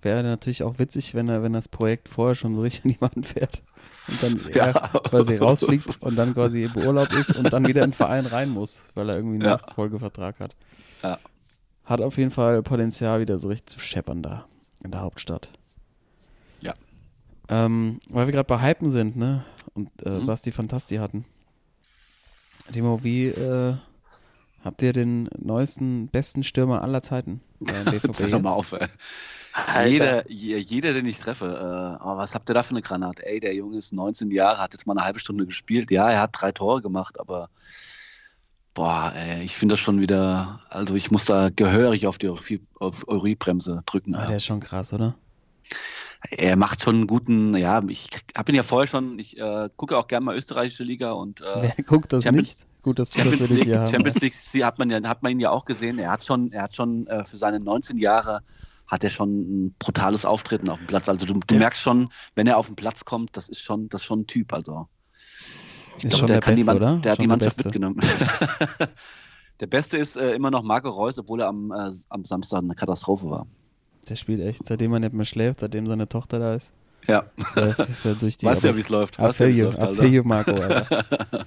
[0.02, 3.00] Wäre natürlich auch witzig, wenn er, wenn das Projekt vorher schon so richtig an die
[3.00, 3.62] Wand fährt
[4.08, 4.66] und dann Ja.
[4.66, 8.24] er quasi rausfliegt und dann quasi im Urlaub ist und dann wieder in den Verein
[8.26, 9.56] rein muss, weil er irgendwie einen Ja.
[9.58, 10.56] Nachfolgevertrag hat.
[11.02, 11.18] Ja.
[11.84, 14.46] Hat auf jeden Fall Potenzial, wieder so richtig zu scheppern da
[14.82, 15.50] in der Hauptstadt.
[16.60, 16.74] Ja.
[17.48, 19.44] Ähm, weil wir gerade bei Hypen sind, ne?
[19.74, 20.26] Und äh, Mhm.
[20.26, 21.24] was die Fantasti hatten.
[22.72, 23.74] Timo, wie äh,
[24.64, 28.86] habt ihr den neuesten, besten Stürmer aller Zeiten beim BVB Hör mal auf, ey.
[29.52, 29.86] Alter.
[29.86, 33.26] Jeder, je- jeder, den ich treffe, äh, aber was habt ihr da für eine Granate?
[33.26, 35.90] Ey, der Junge ist 19 Jahre, hat jetzt mal eine halbe Stunde gespielt.
[35.90, 37.48] Ja, er hat drei Tore gemacht, aber
[38.74, 42.28] boah, ey, ich finde das schon wieder, also ich muss da gehörig auf die
[42.78, 44.14] Euphorie-Bremse drücken.
[44.14, 44.26] Ah, ja.
[44.28, 45.14] der ist schon krass, oder?
[46.30, 49.96] Er macht schon einen guten, ja, ich habe ihn ja vorher schon, ich äh, gucke
[49.96, 51.44] auch gerne mal österreichische Liga und äh,
[51.76, 52.66] Wer guckt das Champions- nicht?
[52.82, 53.88] Gut, dass, Champions dich League, hier haben.
[53.90, 55.98] Champions League sie hat man ja, hat man ihn ja auch gesehen.
[55.98, 58.40] Er hat schon, er hat schon äh, für seine 19 Jahre
[58.90, 59.30] hat er schon
[59.68, 61.08] ein brutales Auftreten auf dem Platz.
[61.08, 61.58] Also du, du Ja.
[61.60, 64.26] merkst schon, wenn er auf den Platz kommt, das ist schon, das ist schon ein
[64.26, 64.52] Typ.
[64.52, 64.88] Also
[65.98, 66.96] ist ich glaub, schon der, kann Beste, die Mann- oder?
[67.00, 68.00] Der hat schon die der Mannschaft mitgenommen.
[69.60, 72.74] der Beste ist äh, immer noch Marco Reus, obwohl er am, äh, am Samstag eine
[72.74, 73.46] Katastrophe war.
[74.08, 76.72] Der spielt echt, seitdem er nicht mehr schläft, seitdem seine Tochter da ist.
[77.06, 78.46] Ja, Ist er, ist er durch die.
[78.46, 79.18] weißt du ja, wie es läuft.
[79.18, 80.02] Weißt du, feel wie es you, läuft, I Alter.
[80.02, 81.46] feel you, Marco, Alter.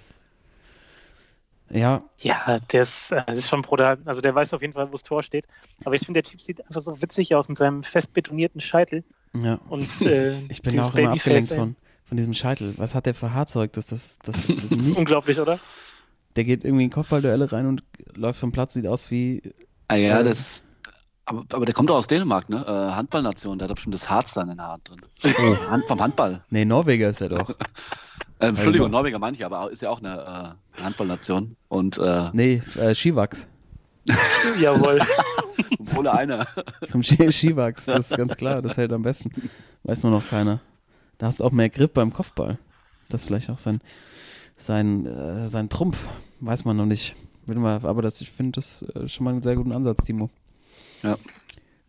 [1.74, 3.98] Ja, Ja, der ist, äh, das ist schon brutal.
[4.06, 5.46] Also der weiß auf jeden Fall, wo das Tor steht.
[5.86, 9.04] Aber ich finde, der Typ sieht einfach so witzig aus mit seinem fest betonierten Scheitel.
[9.34, 9.60] ja.
[9.70, 11.58] Und äh, Ich bin auch immer abgelenkt ey.
[11.58, 12.74] von, von diesem Scheitel.
[12.78, 13.74] Was hat der für Haarzeug?
[13.74, 15.60] Das, das, das, das ist Das ist nicht, unglaublich, oder?
[16.36, 17.84] der geht irgendwie in Kopfballduelle rein und
[18.16, 19.42] läuft vom Platz, sieht aus wie.
[19.88, 20.64] Ah, ja, Äh, das.
[21.26, 22.66] Aber, aber der kommt doch aus Dänemark, ne?
[22.68, 25.00] Äh, Handballnation, der hat doch bestimmt das Harz dann in der Hand drin.
[25.70, 26.44] Hand, vom Handball.
[26.50, 27.56] Nee, Norweger ist er doch.
[28.44, 31.56] Äh, Entschuldigung, Also- Norweger meine ich, aber ist ja auch eine äh, Handballnation.
[31.70, 33.48] Und äh, Nee, äh, Skiwachs.
[34.62, 35.00] Jawohl.
[35.80, 36.48] obwohl er einer.
[36.90, 39.32] Vom Ski Skiwachs, das ist ganz klar, das hält am besten.
[39.84, 40.60] Weiß nur noch keiner.
[41.18, 42.58] Da hast du auch mehr Grip beim Kopfball.
[43.10, 43.80] Das ist vielleicht auch sein,
[44.58, 46.06] sein, äh, sein Trumpf.
[46.42, 47.16] Weiß man noch nicht.
[47.46, 50.30] Will mal, aber das, ich finde das äh, schon mal einen sehr guten Ansatz, Timo.
[51.02, 51.18] Ja.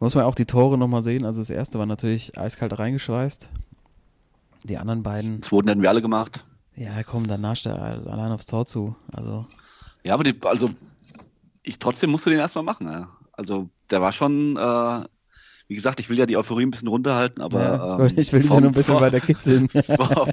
[0.00, 1.24] Muss man auch die Tore nochmal sehen.
[1.24, 3.48] Also das erste war natürlich eiskalt reingeschweißt.
[4.64, 6.44] Die anderen beiden, Zweiten hätten wir alle gemacht.
[6.74, 8.96] ja komm, dann nascht er allein aufs Tor zu.
[9.12, 9.46] Also
[10.02, 10.70] Ja, aber die, also
[11.62, 12.86] ich trotzdem musste den erstmal machen.
[12.88, 13.08] Ja.
[13.32, 15.04] Also der war schon, äh,
[15.68, 18.18] wie gesagt, ich will ja die Euphorie ein bisschen runterhalten, aber ja, ich, ähm, will,
[18.20, 19.68] ich will ein bisschen weiter kitzeln.
[19.96, 20.28] vor-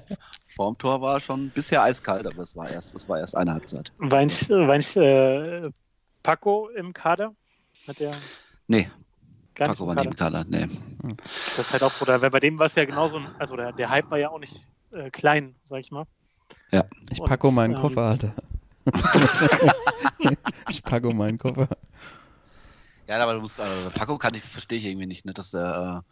[0.56, 3.92] Vorm Tor war schon bisher eiskalt, aber es war erst, es war erst eine Halbzeit.
[3.98, 5.70] War nicht äh,
[6.24, 7.34] Paco im Kader?
[7.88, 8.14] Hat der
[8.68, 8.90] Nee,
[9.56, 10.46] gar Paco war nicht nicht im im Kader?
[10.46, 10.68] Kader.
[10.68, 10.80] Nee.
[11.18, 14.10] Das ist halt auch weil bei dem war es ja genauso, also der, der Hype
[14.12, 16.06] war ja auch nicht äh, klein, sag ich mal.
[17.10, 18.34] Ich Und, packe um meinen ähm, Koffer, Alter.
[20.70, 21.68] ich packe um meinen Koffer.
[23.08, 26.04] Ja, aber du musst, äh, Paco kann ich, verstehe ich irgendwie nicht, ne, dass er,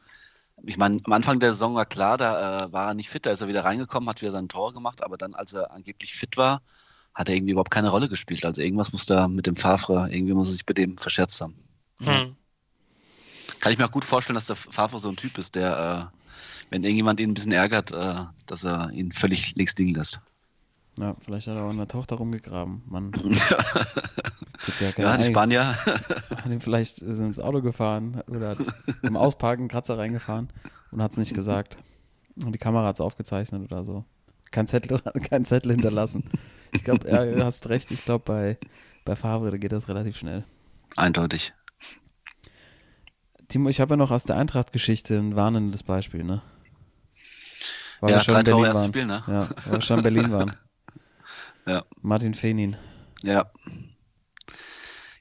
[0.57, 3.25] äh, ich meine, am Anfang der Saison war klar, da äh, war er nicht fit,
[3.25, 6.13] da ist er wieder reingekommen, hat wieder sein Tor gemacht, aber dann, als er angeblich
[6.13, 6.61] fit war,
[7.13, 8.45] hat er irgendwie überhaupt keine Rolle gespielt.
[8.45, 11.55] Also irgendwas muss da mit dem Favre, irgendwie muss er sich bei dem verscherzt haben.
[12.01, 12.35] Hm.
[13.59, 16.17] Kann ich mir auch gut vorstellen, dass der Favre so ein Typ ist, der, äh,
[16.69, 20.21] wenn irgendjemand ihn ein bisschen ärgert, äh, dass er ihn völlig links liegen lässt.
[20.97, 22.81] Ja, vielleicht hat er auch in der Tochter rumgegraben.
[22.87, 23.35] Man gibt
[24.81, 25.23] ja Ja, die Ahnung.
[25.23, 25.63] Spanier.
[26.35, 28.57] Hat ihn vielleicht ist ins Auto gefahren oder hat
[29.03, 30.49] im Ausparken einen Kratzer reingefahren
[30.91, 31.77] und hat es nicht gesagt.
[32.43, 34.03] Und die Kamera hat es aufgezeichnet oder so.
[34.51, 36.23] Kein Zettel, kein Zettel hinterlassen.
[36.73, 37.91] Ich glaube, ja, du hast recht.
[37.91, 38.57] Ich glaube, bei,
[39.05, 40.43] bei Favre geht das relativ schnell.
[40.97, 41.53] Eindeutig.
[43.49, 46.41] Timo, ich habe ja noch aus der Eintracht-Geschichte ein warnendes Beispiel, ne?
[47.99, 48.87] Weil ja, wir schon in Berlin waren.
[48.87, 49.23] Spiel, ne?
[49.27, 50.53] Ja, weil wir schon in Berlin waren.
[51.65, 51.83] Ja.
[52.01, 52.77] Martin Fenin.
[53.21, 53.51] Ja.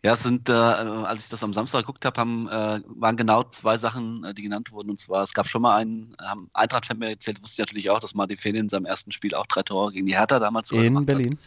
[0.02, 3.76] Ja, es sind, äh, als ich das am Samstag geguckt habe, äh, waren genau zwei
[3.76, 4.88] Sachen, äh, die genannt wurden.
[4.88, 7.98] Und zwar, es gab schon mal einen, haben Eintracht-Fan mir erzählt, wusste ich natürlich auch,
[7.98, 11.04] dass Martin Fenin in seinem ersten Spiel auch drei Tore gegen die Hertha damals In
[11.04, 11.32] Berlin.
[11.32, 11.38] Hat.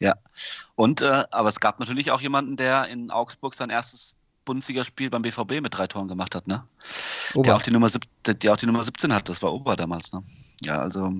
[0.00, 0.14] Ja.
[0.74, 5.22] Und, äh, aber es gab natürlich auch jemanden, der in Augsburg sein erstes Bundesligaspiel beim
[5.22, 6.64] BVB mit drei Toren gemacht hat, ne?
[7.34, 7.56] Der Ober.
[7.56, 7.88] auch, die Nummer,
[8.26, 10.22] der, der auch die Nummer 17 hat, das war Ober damals, ne?
[10.64, 11.12] Ja, also,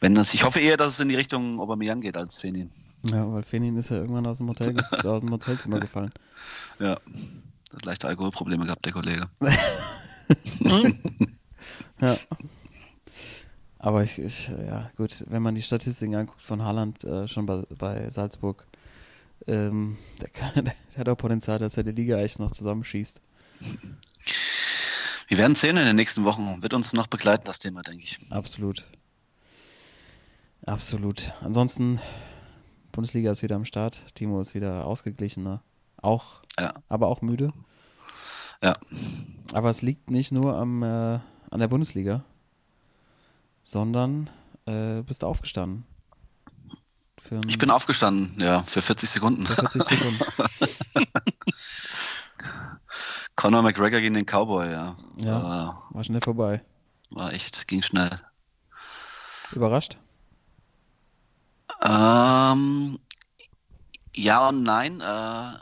[0.00, 2.70] wenn das, ich hoffe eher, dass es in die Richtung Aubameyang geht als Fenin.
[3.02, 6.12] Ja, weil Fenin ist ja irgendwann aus dem, Hotel, aus dem Hotelzimmer gefallen.
[6.78, 6.98] Ja,
[7.74, 9.28] hat leichte Alkoholprobleme gehabt, der Kollege.
[12.00, 12.16] Ja.
[13.78, 17.62] Aber ich, ich, ja, gut, wenn man die Statistiken anguckt von Haaland, äh, schon bei,
[17.78, 18.66] bei Salzburg,
[19.46, 23.20] ähm, der, kann, der hat auch Potenzial, dass er die Liga echt noch zusammenschießt.
[25.28, 26.62] Wir werden sehen in den nächsten Wochen.
[26.62, 28.18] Wird uns noch begleiten, das Thema, denke ich.
[28.30, 28.84] Absolut.
[30.64, 31.32] Absolut.
[31.40, 32.00] Ansonsten,
[32.92, 34.02] Bundesliga ist wieder am Start.
[34.14, 35.62] Timo ist wieder ausgeglichener.
[36.00, 36.74] Auch, Ja.
[36.88, 37.52] aber auch müde.
[38.62, 38.74] Ja.
[39.52, 40.86] Aber es liegt nicht nur am, äh,
[41.50, 42.24] an der Bundesliga,
[43.62, 44.30] sondern
[44.66, 45.84] äh, bist du aufgestanden.
[47.26, 49.46] Für Ich bin aufgestanden, ja, für 40 Sekunden.
[49.46, 50.24] für 40 Sekunden.
[53.36, 54.96] Conor McGregor gegen den Cowboy, ja.
[55.16, 55.82] Ja.
[55.90, 56.62] War schnell vorbei.
[57.10, 58.10] War, war echt, ging schnell.
[59.52, 59.98] Überrascht?
[61.82, 62.98] Ähm,
[64.14, 65.00] ja und nein.
[65.00, 65.58] Äh,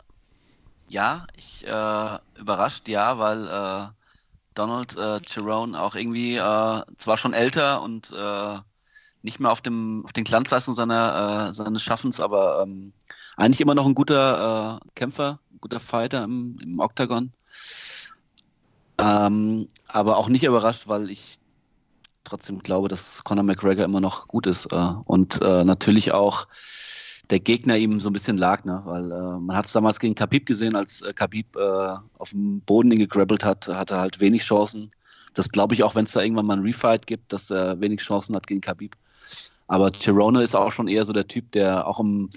[0.89, 3.87] ja, ich äh, überrascht, ja, weil äh,
[4.53, 8.59] Donald äh, Cerrone auch irgendwie äh, zwar schon älter und äh,
[9.25, 12.93] nicht mehr auf dem auf den Glanzleistungen seiner, äh, seines Schaffens, aber ähm,
[13.35, 17.33] eigentlich immer noch ein guter äh, Kämpfer, ein guter Fighter im, im Octagon.
[18.97, 21.39] Ähm, aber auch nicht überrascht, weil ich
[22.23, 26.47] trotzdem glaube, dass Conor McGregor immer noch gut ist äh, und äh, natürlich auch
[27.29, 28.81] der Gegner ihm so ein bisschen lag, ne?
[28.85, 32.61] weil äh, man hat es damals gegen Khabib gesehen, als äh, Khabib äh, auf dem
[32.61, 34.91] Boden ihn gegrabbelt hat, hatte halt wenig Chancen.
[35.35, 38.01] Das glaube ich auch, wenn es da irgendwann mal ein Refight gibt, dass er wenig
[38.01, 38.95] Chancen hat gegen Khabib.
[39.67, 42.29] Aber Tirone ist auch schon eher so der Typ, der auch im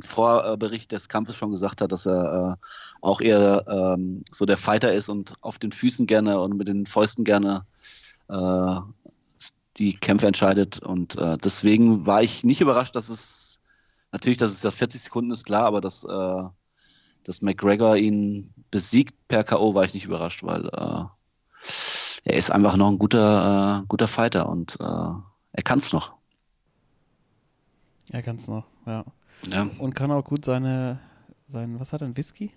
[0.00, 2.66] Vorbericht des Kampfes schon gesagt hat, dass er äh,
[3.02, 6.86] auch eher ähm, so der Fighter ist und auf den Füßen gerne und mit den
[6.86, 7.66] Fäusten gerne
[8.28, 8.76] äh,
[9.76, 10.78] die Kämpfe entscheidet.
[10.78, 13.60] Und äh, deswegen war ich nicht überrascht, dass es
[14.10, 16.42] natürlich, dass es ja 40 Sekunden ist klar, aber dass, äh,
[17.24, 19.74] dass McGregor ihn besiegt per K.O.
[19.74, 21.04] war ich nicht überrascht, weil äh,
[22.24, 26.12] er ist einfach noch ein guter, äh, guter Fighter und äh, er kann es noch.
[28.10, 29.04] Er kann es noch, ja.
[29.48, 30.98] Ja, Und kann auch gut seine,
[31.46, 32.50] sein, was hat er, ein Whisky?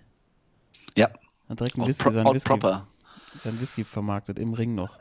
[0.96, 1.08] ja.
[1.46, 2.86] Er hat direkt einen Whisky, sein Whisky, proper.
[3.42, 4.98] sein Whisky vermarktet, im Ring noch.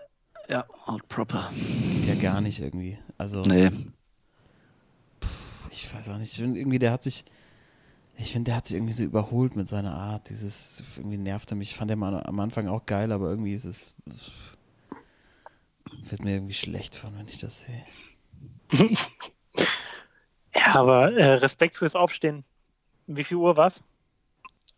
[0.49, 1.49] Ja, out proper.
[1.55, 2.97] Geht ja gar nicht irgendwie.
[3.17, 3.71] Also, Nee.
[5.71, 7.23] ich weiß auch nicht, ich finde irgendwie, der hat sich,
[8.17, 10.29] ich finde, der hat sich irgendwie so überholt mit seiner Art.
[10.29, 11.71] Dieses, irgendwie nervt er mich.
[11.71, 13.95] Ich fand der mal am Anfang auch geil, aber irgendwie ist es,
[16.11, 17.85] wird mir irgendwie schlecht von, wenn ich das sehe.
[20.55, 22.43] Ja, aber äh, Respekt fürs Aufstehen.
[23.07, 23.83] Wie viel Uhr war's?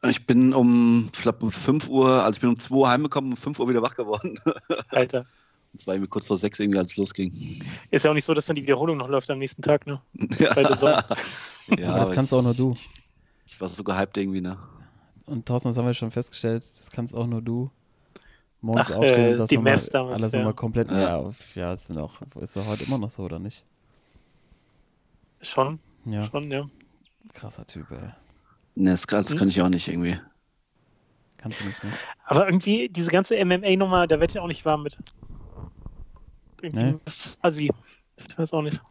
[0.04, 3.32] Ich bin um, ich glaube um 5 Uhr, also ich bin um 2 Uhr heimgekommen,
[3.32, 4.40] um 5 Uhr wieder wach geworden.
[4.90, 5.26] Alter.
[5.74, 7.34] Und zwar irgendwie kurz vor 6 irgendwie, als es losging.
[7.92, 10.02] Ist ja auch nicht so, dass dann die Wiederholung noch läuft am nächsten Tag, ne?
[10.40, 10.56] Ja,
[11.78, 12.74] ja aber das kannst auch nur du.
[12.74, 12.90] Ich,
[13.48, 14.58] ich war so gehypt irgendwie, ne?
[15.26, 17.72] Und Thorsten, das haben wir schon festgestellt, das kannst auch nur du.
[18.66, 20.40] Morgens Ach, aufstehen äh, und das die nochmal, damals, alles ja.
[20.40, 21.00] nochmal komplett, Ja.
[21.00, 23.64] ja, auf, ja, ist, auch, ist doch heute immer noch so, oder nicht?
[25.42, 26.68] Schon, Ja, schon, ja.
[27.34, 28.10] krasser Typ, ey.
[28.74, 29.38] Ne, das, das Hm?
[29.38, 30.20] kann ich auch nicht irgendwie.
[31.38, 31.92] Kannst du nicht, ne?
[32.24, 34.98] Aber irgendwie, diese ganze MMA-Nummer, da werd ich auch nicht warm mit.
[36.62, 36.96] Irgendwie Nee.
[37.06, 37.72] das ist assi.
[38.28, 38.82] Ich weiß auch nicht.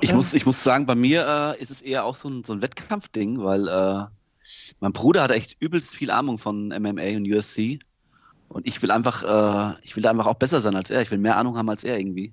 [0.00, 0.16] Ich Oder?
[0.16, 2.60] muss, ich muss sagen, bei mir äh, ist es eher auch so ein, so ein
[2.60, 4.04] Wettkampfding, weil äh,
[4.80, 7.78] mein Bruder hat echt übelst viel Ahnung von MMA und UFC.
[8.54, 11.02] Und ich will einfach, äh, ich will da einfach auch besser sein als er.
[11.02, 12.32] Ich will mehr Ahnung haben als er irgendwie.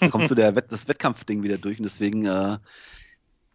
[0.00, 2.58] Da kommt so der Wett das Wettkampfding wieder durch und deswegen, äh,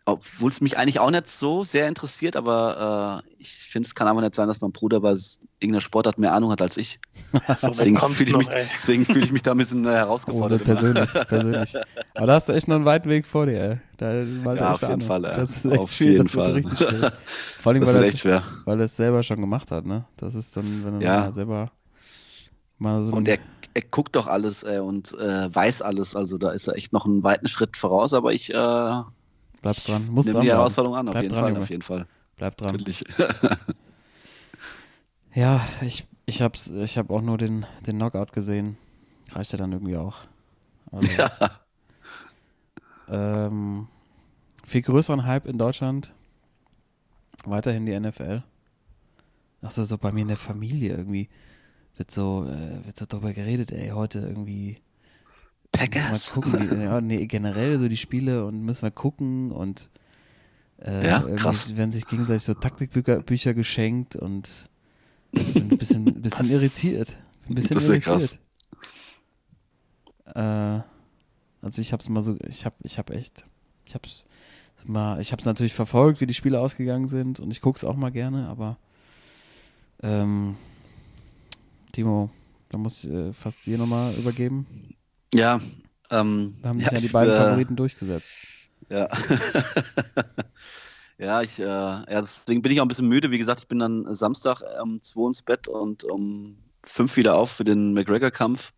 [0.05, 4.09] obwohl es mich eigentlich auch nicht so sehr interessiert, aber äh, ich finde, es kann
[4.09, 5.13] aber nicht sein, dass mein Bruder bei
[5.61, 6.99] irgendeiner Sportart mehr Ahnung hat als ich.
[7.61, 10.61] Deswegen fühle ich, mich- deswegen fühle ich mich da ein bisschen äh, Oh, herausgefordert.
[10.63, 10.75] immer.
[10.75, 11.75] persönlich, persönlich.
[12.15, 13.77] Aber da hast du echt noch einen weiten Weg vor dir, ey.
[13.95, 15.07] Da, mal Ja, auf jeden Ahnung.
[15.07, 15.37] Fall, ey.
[15.37, 17.13] Das ist echt Auf schwierig, jeden das Fall.
[17.61, 18.43] Vor allem, Das weil er schwer.
[18.65, 20.03] weil er es selber schon gemacht hat, ne?
[20.17, 21.31] Das ist dann, wenn du Ja.
[21.31, 21.71] selber
[22.79, 23.39] so Und er,
[23.73, 26.15] er guckt doch alles äh, und äh, weiß alles.
[26.15, 28.53] Also da ist er echt noch einen weiten Schritt voraus, aber ich äh,
[29.61, 30.47] bleibst dran, musst nehme dran die bleiben.
[30.47, 31.63] Herausforderung an, auf Bleib jeden dran, Fall, Junge.
[31.63, 32.07] auf jeden Fall.
[32.37, 32.71] Bleib dran.
[32.71, 33.03] Natürlich.
[35.35, 38.77] Ja, ich, ich hab's, ich hab auch nur den, den Knockout gesehen.
[39.31, 40.17] Reicht ja dann irgendwie auch.
[40.91, 41.31] Also, ja.
[43.09, 43.87] ähm,
[44.63, 46.13] viel größeren Hype in Deutschland.
[47.45, 48.43] Weiterhin die NFL.
[49.63, 51.29] Achso, so bei mir in der Familie irgendwie
[51.95, 54.77] wird so, äh, wird so drüber geredet, ey, heute irgendwie
[55.71, 56.35] müssen Packers.
[56.35, 59.89] wir gucken, ja, nee, generell so die Spiele und müssen wir gucken und
[60.81, 61.75] äh, Ja, krass.
[61.77, 64.69] werden sich gegenseitig so Taktikbücher Bücher geschenkt und
[65.31, 67.17] bin ein bisschen, ein bisschen irritiert.
[67.49, 68.39] Ein bisschen Das ist ja krass.
[70.25, 70.35] irritiert.
[70.35, 70.81] Äh,
[71.61, 73.45] also ich hab's mal so, ich hab, ich hab echt,
[73.85, 74.25] ich hab's
[74.85, 78.11] mal, ich hab's natürlich verfolgt, wie die Spiele ausgegangen sind und ich guck's auch mal
[78.11, 78.77] gerne, aber
[80.01, 80.55] ähm,
[81.93, 82.31] Timo,
[82.69, 84.95] da muss ich äh, fast dir nochmal übergeben.
[85.33, 85.61] Ja.
[86.09, 88.69] Ähm, Da haben sich ja, ja, die beiden äh, Favoriten durchgesetzt.
[88.89, 89.07] Ja.
[91.17, 93.29] ja, ich, äh, ja, deswegen bin ich auch ein bisschen müde.
[93.29, 97.51] Wie gesagt, ich bin dann Samstag um 2 ins Bett und um 5 wieder auf
[97.51, 98.73] für den McGregor-Kampf.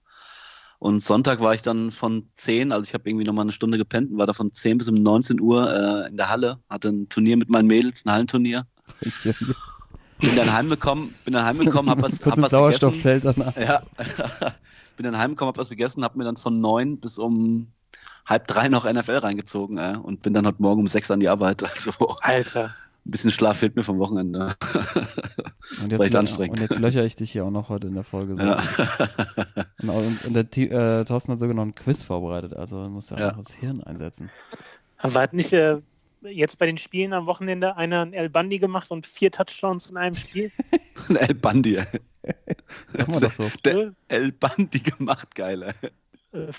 [0.78, 4.12] Und Sonntag war ich dann von 10, also ich habe irgendwie nochmal eine Stunde gepennt
[4.12, 7.08] und war da von 10 bis um 19 Uhr äh, in der Halle, hatte ein
[7.08, 8.68] Turnier mit meinen Mädels, ein Hallenturnier.
[10.20, 13.54] bin dann heimgekommen, bin dann heimgekommen, hab was, hab was Sauerstoffzelt danach.
[13.56, 13.62] gegessen.
[13.70, 13.84] Ja,
[14.98, 17.68] bin dann heimgekommen, hab was gegessen, hab mir dann von neun bis um
[18.26, 21.30] halb drei noch NFL reingezogen äh, und bin dann heute Morgen um sechs an die
[21.30, 21.64] Arbeit.
[21.76, 22.74] Also Alter.
[23.06, 24.56] ein bisschen Schlaf fehlt mir vom Wochenende.
[25.82, 26.60] Und Das war echt anstrengend.
[26.60, 28.36] Und jetzt löcher ich dich hier auch noch heute in der Folge.
[28.36, 28.42] So.
[28.42, 28.60] Ja.
[29.84, 33.12] Und, und, und der äh, Thorsten hat sogar noch ein Quiz vorbereitet, also man muss
[33.12, 33.32] ja, Ja.
[33.34, 34.32] auch das Hirn einsetzen.
[34.98, 35.78] Aber hat nicht äh,
[36.30, 39.98] jetzt bei den Spielen am Wochenende einer einen El Bandi gemacht und vier Touchdowns in
[39.98, 40.52] einem Spiel?
[41.20, 41.76] El Bandi.
[41.76, 41.94] Sagen
[43.14, 43.50] wir das so.
[43.64, 46.40] Der El Bandi gemacht, geil, ey.
[46.40, 46.52] Äh,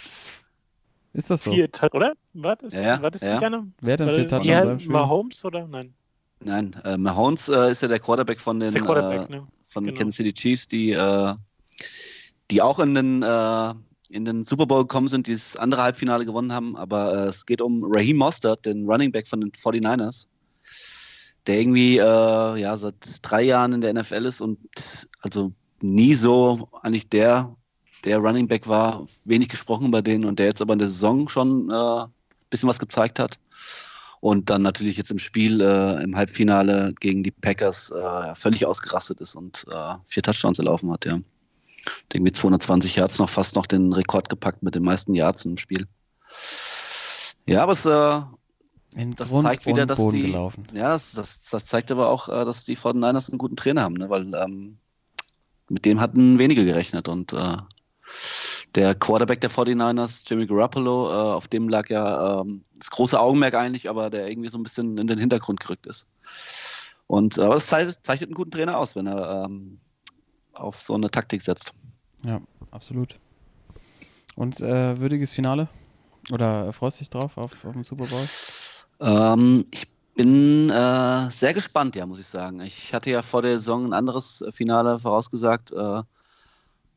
[1.13, 1.53] Ist das so?
[1.53, 2.15] vier Tou- oder?
[2.35, 3.35] War das, Ja, war das ja.
[3.35, 3.67] nicht einer?
[3.81, 4.93] Wer hat denn vier Touchdowns in seinem Spiel?
[4.93, 5.67] Mahomes oder?
[5.67, 5.95] Nein.
[6.41, 9.47] Nein, äh, Mahomes äh, ist ja der Quarterback von den, Quarterback, äh, ne?
[9.63, 9.99] von den Genau.
[10.05, 11.35] Kansas City Chiefs, die, äh,
[12.51, 13.75] die auch in den, äh,
[14.11, 16.77] in den Super Bowl gekommen sind, die das andere Halbfinale gewonnen haben.
[16.77, 20.27] Aber äh, es geht um Raheem Mostert, den Running Back von den 49ers,
[21.47, 24.59] der irgendwie äh, ja, seit drei Jahren in der NFL ist und
[25.21, 27.55] also nie so eigentlich der,
[28.05, 31.29] der Running Back war, wenig gesprochen bei denen und der jetzt aber in der Saison
[31.29, 32.11] schon äh, ein
[32.51, 33.39] bisschen was gezeigt hat.
[34.21, 39.21] Und dann natürlich jetzt im Spiel äh, im Halbfinale gegen die Packers äh, völlig ausgerastet
[39.21, 41.19] ist und äh, vier Touchdowns erlaufen hat, ja.
[42.13, 45.87] Irgendwie 220 Yards noch fast noch den Rekord gepackt mit den meisten Yards im Spiel.
[47.47, 48.21] Ja, aber es, äh,
[49.01, 50.67] In das Grund zeigt wieder, dass Boden die, gelaufen.
[50.73, 53.95] ja, das, das, das zeigt aber auch, äh, dass die 49ers einen guten Trainer haben,
[53.95, 54.11] ne?
[54.11, 54.79] weil ähm,
[55.69, 57.57] mit dem hatten wenige gerechnet und äh,
[58.75, 63.55] der Quarterback der 49ers, Jimmy Garoppolo, äh, auf dem lag ja ähm, das große Augenmerk
[63.55, 66.09] eigentlich, aber der irgendwie so ein bisschen in den Hintergrund gerückt ist.
[67.07, 69.79] Und äh, aber das zeichnet, zeichnet einen guten Trainer aus, wenn er ähm,
[70.57, 71.73] auf so eine Taktik setzt.
[72.25, 72.41] Ja,
[72.71, 73.19] absolut.
[74.35, 75.69] Und äh, würdiges Finale?
[76.33, 78.29] Oder freust du dich drauf auf, auf den Super Bowl?
[79.01, 82.61] Ähm, ich bin äh, sehr gespannt, ja, muss ich sagen.
[82.61, 86.03] Ich hatte ja vor der Saison ein anderes äh, Finale vorausgesagt, äh,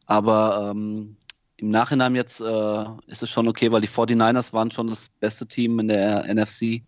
[0.05, 1.17] aber ähm,
[1.57, 5.45] im Nachhinein jetzt äh, ist es schon okay, weil die 49ers waren schon das beste
[5.45, 6.81] Team in der NFC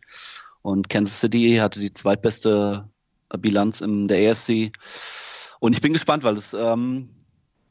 [0.62, 2.88] und Kansas City hatte die zweitbeste
[3.29, 4.71] äh, Bilanz in der AFC.
[5.62, 7.10] Und ich bin gespannt, weil es ähm,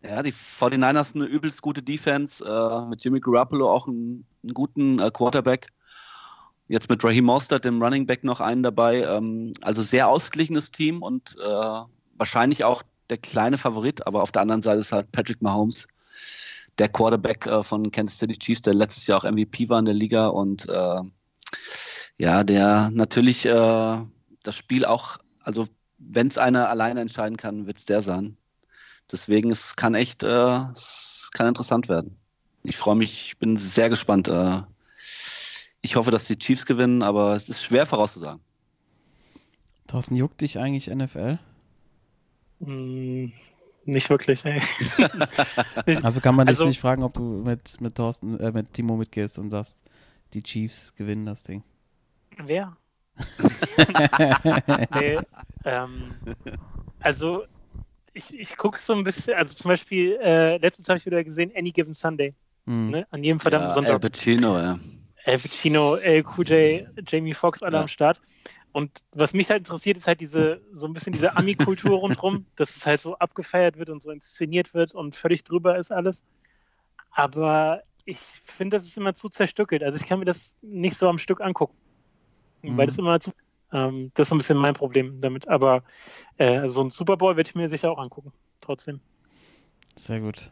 [0.04, 5.00] ja, die 49ers eine übelst gute Defense, äh, mit Jimmy Garoppolo auch einen, einen guten
[5.00, 5.72] äh, Quarterback.
[6.68, 9.02] Jetzt mit Raheem Mostert, dem Running Back, noch einen dabei.
[9.02, 11.80] Ähm, also sehr ausgeglichenes Team und äh,
[12.14, 15.88] wahrscheinlich auch der kleine Favorit, aber auf der anderen Seite ist halt Patrick Mahomes,
[16.78, 19.94] der Quarterback äh, von Kansas City Chiefs, der letztes Jahr auch MVP war in der
[19.94, 21.00] Liga und äh,
[22.18, 23.98] ja, der natürlich äh,
[24.44, 25.66] das Spiel auch, also
[26.00, 28.36] wenn es einer alleine entscheiden kann, wird es der sein.
[29.12, 32.16] Deswegen, es kann echt, äh, es kann interessant werden.
[32.62, 34.28] Ich freue mich, ich bin sehr gespannt.
[34.28, 34.62] Äh,
[35.82, 38.40] ich hoffe, dass die Chiefs gewinnen, aber es ist schwer vorauszusagen.
[39.86, 41.38] Thorsten, juckt dich eigentlich NFL?
[42.60, 43.32] Hm,
[43.84, 44.60] nicht wirklich, ey.
[46.02, 48.96] Also kann man dich Also- nicht fragen, ob du mit, mit Thorsten, äh, mit Timo
[48.96, 49.78] mitgehst und sagst,
[50.34, 51.64] die Chiefs gewinnen das Ding.
[52.36, 52.76] Wer?
[54.94, 55.18] nee,
[55.64, 56.20] ähm,
[57.00, 57.44] also
[58.12, 61.52] ich, ich gucke so ein bisschen, also zum Beispiel, äh, letztens habe ich wieder gesehen,
[61.54, 62.34] Any Given Sunday,
[62.66, 62.90] Hm.
[62.90, 63.06] ne?
[63.10, 63.94] an jedem verdammten ja, Sonntag.
[63.94, 64.78] Al Pacino, ja.
[65.24, 67.82] El Pacino, El QJ, Jamie Foxx, alle Ja.
[67.82, 68.20] am Start.
[68.72, 72.76] Und was mich halt interessiert, ist halt diese, so ein bisschen diese Ami-Kultur rundherum, dass
[72.76, 76.24] es halt so abgefeiert wird und so inszeniert wird und völlig drüber ist alles.
[77.10, 79.82] Aber ich finde, das ist immer zu zerstückelt.
[79.82, 81.76] Also ich kann mir das nicht so am Stück angucken.
[82.62, 82.76] Mhm.
[82.76, 83.32] Weil das immer zu.
[83.72, 85.48] Ähm, das ist so ein bisschen mein Problem damit.
[85.48, 85.82] Aber
[86.38, 88.32] äh, so ein Super Bowl werde ich mir sicher auch angucken.
[88.60, 89.00] Trotzdem.
[89.96, 90.50] Sehr gut.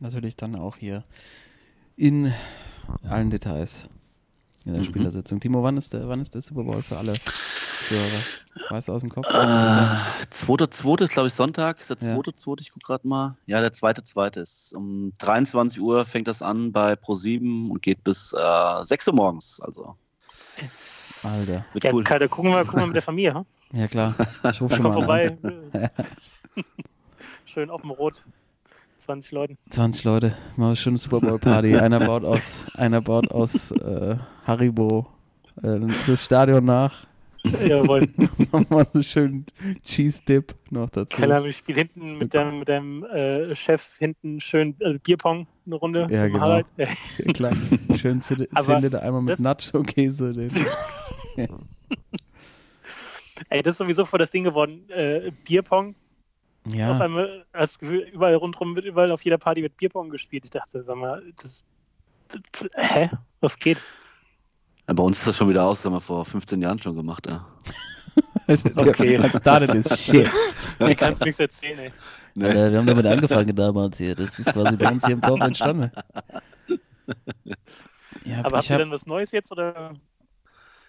[0.00, 1.04] Natürlich dann auch hier
[1.96, 2.32] in
[3.08, 3.88] allen Details
[4.64, 4.86] in der Mhm.
[4.86, 5.40] Spielersitzung.
[5.40, 7.14] Timo, wann ist der, wann ist der Super Bowl für alle
[7.88, 8.22] Zuhörer?
[8.70, 9.26] Weißt du aus dem Kopf?
[9.28, 9.96] Äh,
[10.30, 11.80] zweite, zweite ist, glaube ich, Sonntag.
[11.80, 12.14] Ist der Ja.
[12.14, 13.36] zweite, zweite, ich gucke gerade mal.
[13.46, 18.04] Ja, der zweite, zweite ist um 23 Uhr fängt das an bei Pro7 und geht
[18.04, 19.60] bis äh, 6 Uhr morgens.
[19.62, 19.96] Also
[21.22, 21.64] Alter.
[21.72, 22.04] wird Ja, cool.
[22.04, 23.34] Kai, da gucken wir, gucken wir mit der Familie.
[23.34, 23.44] Hm?
[23.72, 24.14] Ja klar.
[24.50, 25.36] Ich rufe schon mal vorbei.
[25.42, 25.90] an.
[27.46, 28.24] Schön auf dem Rot.
[29.00, 29.58] 20 Leuten.
[29.70, 30.36] 20 Leute.
[30.56, 31.76] Mal eine schöne Super Bowl Party.
[31.76, 35.06] Einer baut aus, einer baut aus äh, Haribo
[35.62, 37.06] äh, das Stadion nach.
[37.44, 38.08] Jawohl.
[38.52, 39.46] Nochmal so schön
[39.84, 41.22] Cheese Dip noch dazu.
[41.22, 45.74] Ahnung, ich spiele hinten mit deinem, mit deinem äh, Chef hinten schön äh, Bierpong eine
[45.76, 46.06] Runde.
[46.10, 46.40] Ja, genau.
[46.40, 46.66] Harald.
[46.76, 46.86] Ja.
[47.32, 47.52] Klar.
[47.96, 50.48] Schön 10 Aber Liter einmal mit Nacho-Käse.
[53.50, 54.88] Ey, das ist sowieso voll das Ding geworden.
[54.90, 55.94] Äh, Bierpong.
[56.66, 60.44] Auf Ja, einmal, das Gefühl, überall rundherum wird, überall auf jeder Party wird Bierpong gespielt.
[60.44, 61.64] Ich dachte, sag mal, das,
[62.28, 63.10] das hä?
[63.40, 63.78] Was geht?
[64.88, 66.96] Ja, bei uns ist das schon wieder aus, das haben wir vor 15 Jahren schon
[66.96, 67.26] gemacht.
[67.26, 67.46] Ja.
[68.76, 69.22] Okay.
[69.22, 70.28] Was started is shit.
[70.78, 71.92] Du kannst nichts erzählen, ey.
[72.34, 72.46] Nee.
[72.46, 74.14] Alter, wir haben damit angefangen damals hier.
[74.14, 75.92] Das ist quasi bei uns hier im Dorf entstanden.
[78.24, 79.94] Ja, Aber habt ich ihr hab, denn was Neues jetzt oder?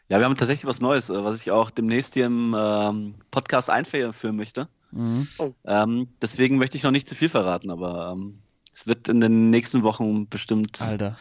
[0.10, 3.70] Ja, wir haben tatsächlich was Neues, äh, was ich auch demnächst hier im ähm, Podcast
[3.70, 4.68] einführen möchte.
[4.92, 5.28] mhm.
[5.66, 8.40] Ähm, deswegen möchte ich noch nicht zu viel verraten, aber ähm,
[8.74, 11.16] es wird in den nächsten Wochen bestimmt Alter.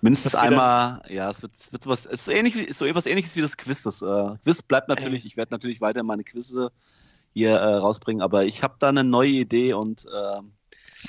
[0.00, 3.42] mindestens einmal, ja, es wird, es wird sowas, es ist ähnlich so etwas ähnliches wie
[3.42, 3.82] das Quiz.
[3.82, 6.72] Das äh, Quiz bleibt natürlich, ich werde natürlich weiter meine Quizze
[7.34, 10.40] hier äh, rausbringen, aber ich habe da eine neue Idee und äh,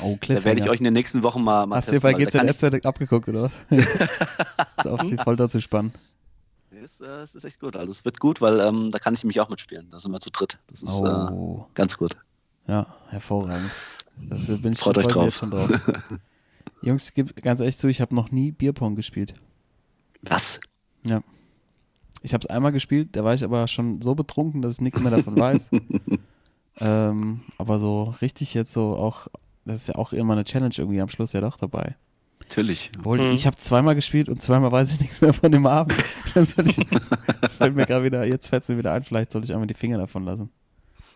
[0.01, 2.11] Oh, da werde ich euch in den nächsten Wochen mal, mal Hast du dir bei
[2.11, 3.53] kann GZSZ abgeguckt, oder was?
[3.70, 5.93] ist auf die Folter zu spannen.
[6.86, 9.23] Es, äh, es ist echt gut, also es wird gut, weil ähm, da kann ich
[9.23, 9.89] mich auch mitspielen.
[9.89, 10.59] Da sind wir zu dritt.
[10.67, 12.15] Das ist äh, Oh, ganz gut.
[12.67, 13.71] ja, hervorragend.
[14.29, 15.49] Das bin ich Freut euch freue mich drauf.
[15.49, 16.19] schon drauf.
[16.83, 19.33] Jungs, gib ganz ehrlich zu, ich habe noch nie Bierpong gespielt.
[20.21, 20.59] Was?
[21.03, 21.21] Ja.
[22.21, 24.99] Ich habe es einmal gespielt, da war ich aber schon so betrunken, dass ich nichts
[25.01, 25.71] mehr davon weiß.
[26.79, 29.27] ähm, aber so richtig jetzt so auch,
[29.65, 31.95] das ist ja auch immer eine Challenge irgendwie am Schluss ja doch dabei.
[32.48, 32.91] Natürlich.
[33.00, 33.32] Obwohl, Mhm.
[33.34, 35.96] ich habe zweimal gespielt und zweimal weiß ich nichts mehr von dem Abend.
[36.36, 36.76] Das, ich,
[37.41, 39.68] das fällt mir gerade wieder, jetzt fällt es mir wieder ein, vielleicht soll ich einmal
[39.68, 40.50] die Finger davon lassen.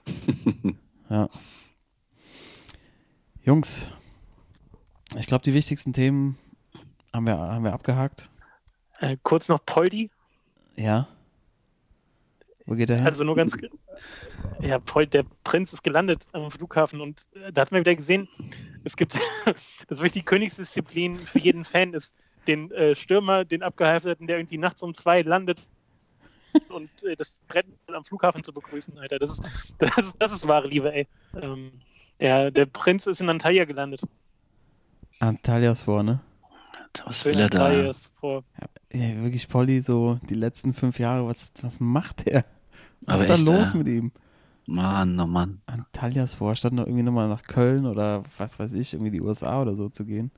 [1.09, 1.27] Ja.
[3.43, 3.87] Jungs,
[5.17, 6.37] ich glaube, die wichtigsten Themen
[7.13, 8.29] haben wir, haben wir abgehakt.
[8.99, 10.11] Äh, kurz noch Poldi.
[10.75, 11.07] Ja.
[12.69, 13.05] Wo geht er hin?
[13.07, 13.57] Also nur ganz.
[14.61, 18.29] Ja, Pol, der Prinz ist gelandet am Flughafen und äh, da hatten wir wieder gesehen,
[18.83, 19.15] es gibt,
[19.45, 22.13] das ist wirklich die Königsdisziplin für jeden Fan ist,
[22.45, 25.65] den äh, Stürmer, den Abgehalfterten, der irgendwie nachts um zwei landet
[26.69, 29.17] und äh, das Brett am Flughafen zu begrüßen, Alter.
[29.17, 29.43] Das ist,
[29.79, 31.07] das ist, das ist wahre Liebe, ey.
[31.41, 31.71] Ähm,
[32.21, 34.01] ja, der Prinz ist in Antalya gelandet.
[35.17, 36.19] Antalias vor, ne?
[37.05, 37.65] Was will er da?
[37.65, 38.13] Antalya ist.
[38.21, 42.45] Ja, wirklich, Polly, so die letzten fünf Jahre, was, was macht der?
[43.05, 44.11] Was Aber ist da echt, los äh, mit ihm?
[44.65, 45.61] Mann, oh Mann.
[45.65, 49.61] Antalya's vor, statt noch irgendwie nochmal nach Köln oder was weiß ich, irgendwie die USA
[49.61, 50.31] oder so zu gehen.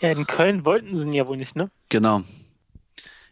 [0.00, 1.70] Ja, in Köln wollten sie ihn ja wohl nicht, ne?
[1.88, 2.22] Genau.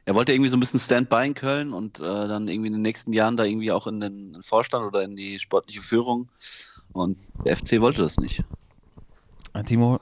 [0.04, 2.82] Er wollte irgendwie so ein bisschen Standby in Köln und äh, dann irgendwie in den
[2.82, 6.28] nächsten Jahren da irgendwie auch in den Vorstand oder in die sportliche Führung.
[6.92, 8.42] Und der FC wollte das nicht.
[9.52, 10.00] Ah, Timo,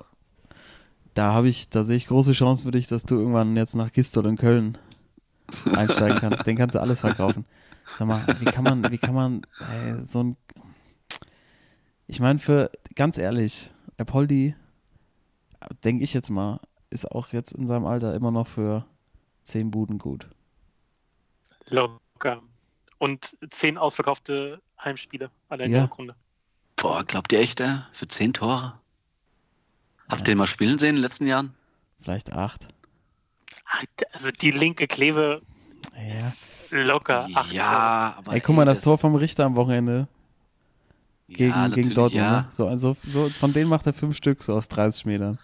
[1.14, 3.92] da habe ich, da sehe ich große Chancen für dich, dass du irgendwann jetzt nach
[3.92, 4.78] Gistol in Köln
[5.74, 6.46] einsteigen kannst.
[6.46, 7.44] Den kannst du alles verkaufen.
[7.96, 10.36] Sag mal, wie kann man, wie kann man ey, so ein.
[12.06, 14.54] Ich meine, für, ganz ehrlich, Apoldi,
[15.84, 16.60] denke ich jetzt mal,
[16.90, 18.86] ist auch jetzt in seinem Alter immer noch für
[19.44, 20.28] zehn Buden gut.
[21.66, 22.42] Locker.
[22.98, 25.78] Und zehn ausverkaufte Heimspiele allein in Ja.
[25.80, 26.14] der Rückrunde.
[26.76, 28.78] Boah, glaubt ihr echt, äh, für zehn Tore?
[30.08, 31.54] Habt ihr den mal spielen sehen in den letzten Jahren?
[32.00, 32.68] Vielleicht acht.
[34.12, 35.42] Also die linke Kleve
[35.94, 36.32] Ja.
[36.70, 37.26] Locker.
[37.34, 38.32] Acht ja, aber.
[38.32, 40.08] Ey, guck mal, ey, das Tor vom Richter am Wochenende
[41.28, 42.14] gegen, ja, gegen Dortmund.
[42.24, 42.48] Ja, Ne?
[42.52, 45.38] So, also, so, von denen macht er fünf Stück, so aus 30 Metern.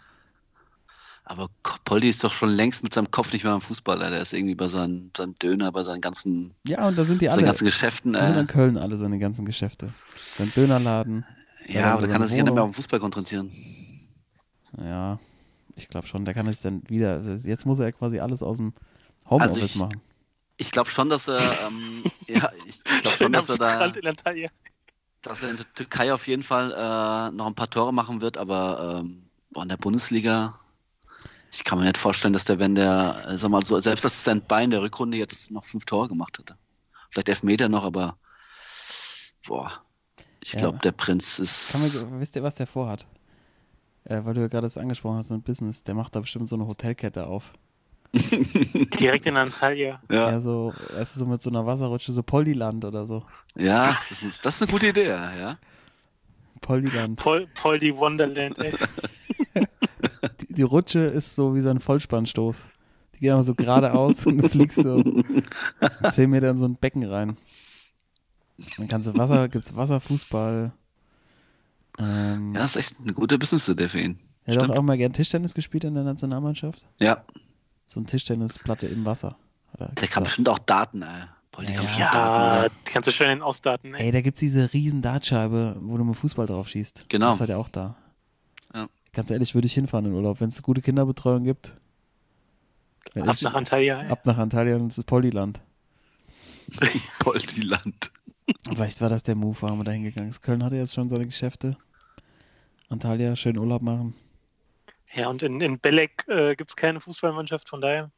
[1.24, 1.48] aber
[1.84, 3.96] Poldi ist doch schon längst mit seinem Kopf nicht mehr am Fußball.
[3.98, 4.10] Alter.
[4.10, 7.26] Der ist irgendwie bei seinem, seinem Döner, bei seinen ganzen, Ja, und da sind die
[7.26, 7.44] seinen alle.
[7.46, 8.12] ganzen Geschäften.
[8.14, 9.90] Da sind in Äh, Köln alle seine ganzen Geschäfte.
[10.36, 11.24] Sein Dönerladen.
[11.68, 13.50] ja, aber da kann er sich ja nicht mehr auf den Fußball konzentrieren.
[14.78, 15.18] Ja,
[15.76, 16.24] ich glaube schon.
[16.24, 17.20] Der kann sich dann wieder.
[17.36, 18.72] Jetzt muss er quasi alles aus dem
[19.28, 20.00] Homeoffice Also ich- machen.
[20.56, 23.92] Ich glaube schon, dass er, ähm, ja, ich glaube schon, dass er da,
[25.22, 28.38] dass er in der Türkei auf jeden Fall äh, noch ein paar Tore machen wird,
[28.38, 30.58] aber ähm, boah, in der Bundesliga,
[31.50, 34.20] ich kann mir nicht vorstellen, dass der, wenn der, äh, sag mal so, selbst das
[34.20, 36.56] Standby in der Rückrunde jetzt noch fünf Tore gemacht hätte.
[37.10, 38.18] Vielleicht elf Meter noch, aber
[39.46, 39.72] boah,
[40.40, 40.58] ich Ja.
[40.60, 41.44] glaube, der Prinz Kann
[41.82, 42.04] ist.
[42.04, 43.06] man, wisst ihr, was der vorhat?
[44.04, 45.82] Äh, weil du ja gerade das angesprochen hast, so ein Business.
[45.84, 47.52] Der macht da bestimmt so eine Hotelkette auf.
[49.00, 50.00] Direkt in Antalya.
[50.10, 53.24] Ja, Ja, so, weißt du, so mit so einer Wasserrutsche, so Poldiland oder so.
[53.56, 55.58] ja das, ist, das ist eine gute Idee, ja.
[56.60, 57.18] Poldiland.
[57.18, 58.72] Pol, Poldi Wonderland, ey.
[60.40, 62.56] Die, die Rutsche ist so wie so ein Vollspannstoß.
[63.14, 65.02] Die geht einfach so geradeaus und du fliegst so
[66.10, 67.36] 10 Meter in so ein Becken rein.
[68.78, 70.72] Dann kannst du Wasser, gibt's Wasserfußball.
[71.98, 74.18] Ähm, Ja, das ist echt eine gute Business-Idee für ihn.
[74.44, 76.86] er hat auch mal gern Tischtennis gespielt in der Nationalmannschaft.
[77.00, 77.24] Ja,
[77.86, 79.36] So ein Tischtennisplatte im Wasser.
[79.72, 80.12] Er der gesagt.
[80.12, 81.08] kann bestimmt auch Daten, ey.
[81.08, 81.80] Ja, kann ja.
[81.80, 82.68] bestimmt Daten, Ja, oder?
[82.70, 84.06] die kannst du schön in Ausdaten, ey.
[84.06, 87.06] Ey, da gibt's diese riesen Dartscheibe, wo du mit Fußball drauf schießt.
[87.08, 87.30] Genau.
[87.30, 87.96] Das hat er auch da.
[88.74, 88.88] Ja.
[89.12, 91.74] Ganz ehrlich, würde ich hinfahren in Urlaub, wenn es gute Kinderbetreuung gibt.
[93.12, 94.10] Wenn Ab ich- nach Antalya, ey.
[94.10, 95.60] ab nach Antalya und es ist Poldiland.
[97.20, 98.10] Poldiland.
[98.66, 100.42] Vielleicht war das der Move, warum wir da hingegangen ist.
[100.42, 101.76] Köln hatte jetzt schon seine Geschäfte.
[102.88, 104.14] Antalya, schön Urlaub machen.
[105.14, 108.10] Ja, und in, in Belek äh, gibt es keine Fußballmannschaft, von daher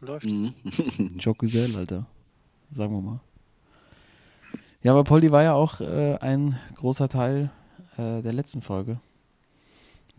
[0.00, 0.26] läuft.
[0.26, 0.54] Mhm.
[1.18, 2.06] Joe Güzel, Alter.
[2.70, 3.20] Sagen wir mal.
[4.82, 7.50] Ja, aber Poldi war ja auch äh, ein großer Teil
[7.96, 9.00] äh, der letzten Folge.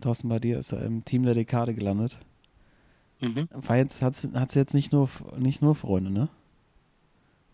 [0.01, 2.20] Thorsten, bei dir ist er im Team der Dekade gelandet.
[3.22, 3.47] Mhm.
[3.51, 6.30] War jetzt, hat's, hat's jetzt nicht nur, nicht nur Freunde, ne?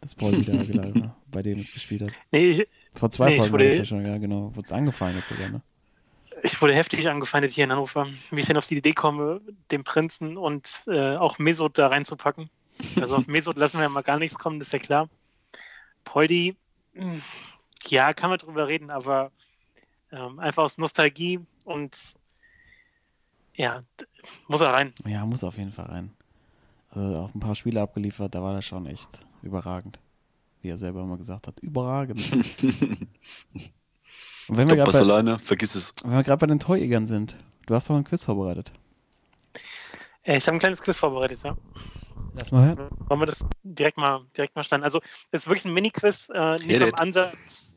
[0.02, 2.12] Dass Poldi da gelandet, bei dem mitgespielt hat.
[2.32, 4.56] Nee, ich, Vor zwei Nee, Folgen war wurde- das ja schon, ja, genau.
[4.56, 5.62] Wurde es angefallen jetzt sogar, ne?
[6.44, 9.84] Ich wurde heftig angefeindet hier in Hannover, wie ich denn auf die Idee komme, den
[9.84, 12.50] Prinzen und äh, auch Mesut da reinzupacken.
[13.00, 15.10] Also auf Mesut lassen wir ja mal gar nichts kommen, das ist ja klar.
[16.04, 16.56] Poldi,
[16.94, 17.22] mh,
[17.88, 19.32] ja, kann man drüber reden, aber
[20.12, 21.98] ähm, einfach aus Nostalgie und
[23.56, 23.84] ja,
[24.48, 24.94] muss er rein.
[25.06, 26.12] Ja, muss auf jeden Fall rein.
[26.92, 30.00] Also auch ein paar Spiele abgeliefert, da war das schon echt überragend.
[30.62, 32.22] Wie er selber immer gesagt hat, überragend.
[34.50, 35.93] Und wenn wir Top gerade bei, alleine, vergiss es.
[36.04, 37.38] wenn wir gerade bei den Torjägern sind,
[37.68, 38.72] du hast doch ein Quiz vorbereitet.
[40.24, 41.56] Äh, ich habe ein kleines Quiz vorbereitet, ja.
[42.34, 42.89] Lass mal hören.
[43.08, 44.84] Wollen wir das direkt mal, direkt mal starten?
[44.84, 47.00] Also, es ist wirklich ein Mini-Quiz, äh, nicht it.
[47.00, 47.76] Ansatz,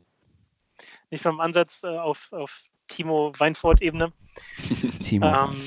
[1.11, 4.11] nicht beim Ansatz äh, auf, auf Timo Weinfurt-Ebene.
[4.99, 5.25] Timo.
[5.27, 5.61] Ähm,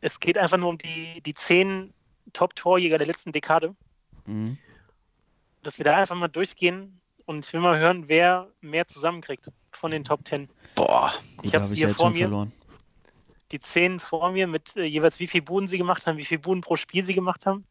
[0.00, 1.92] es geht einfach nur um die, die zehn
[2.32, 3.74] Top-Torjäger der letzten Dekade,
[4.26, 4.58] Mhm.
[5.62, 9.90] dass wir da einfach mal durchgehen und ich will mal hören, wer mehr zusammenkriegt von
[9.90, 10.48] den Top 10.
[10.74, 12.20] Boah, Gut, ich habe ich hier jetzt vor schon mir.
[12.24, 12.52] verloren.
[13.52, 16.38] Die zehn vor mir mit äh, jeweils wie viel Buden sie gemacht haben, wie viel
[16.38, 17.64] Buden pro Spiel sie gemacht haben.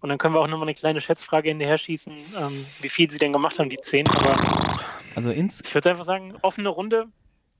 [0.00, 3.18] Und dann können wir auch nochmal eine kleine Schätzfrage hinterher schießen, ähm, wie viel sie
[3.18, 4.08] denn gemacht haben, die zehn.
[4.08, 4.80] Aber
[5.14, 7.06] Also ins, Ich würde einfach sagen, offene Runde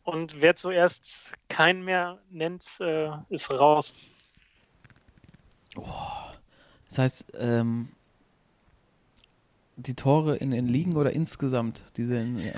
[0.03, 3.95] und wer zuerst keinen mehr nennt, äh, ist raus.
[6.89, 7.91] das heißt, ähm,
[9.81, 12.53] die Tore in den Ligen oder insgesamt, die sie in,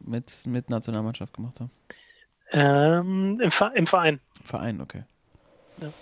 [0.00, 1.70] mit, mit Nationalmannschaft gemacht haben?
[2.52, 4.20] Ähm, im, Im Verein.
[4.44, 5.04] Verein, okay.
[5.80, 5.92] Ja.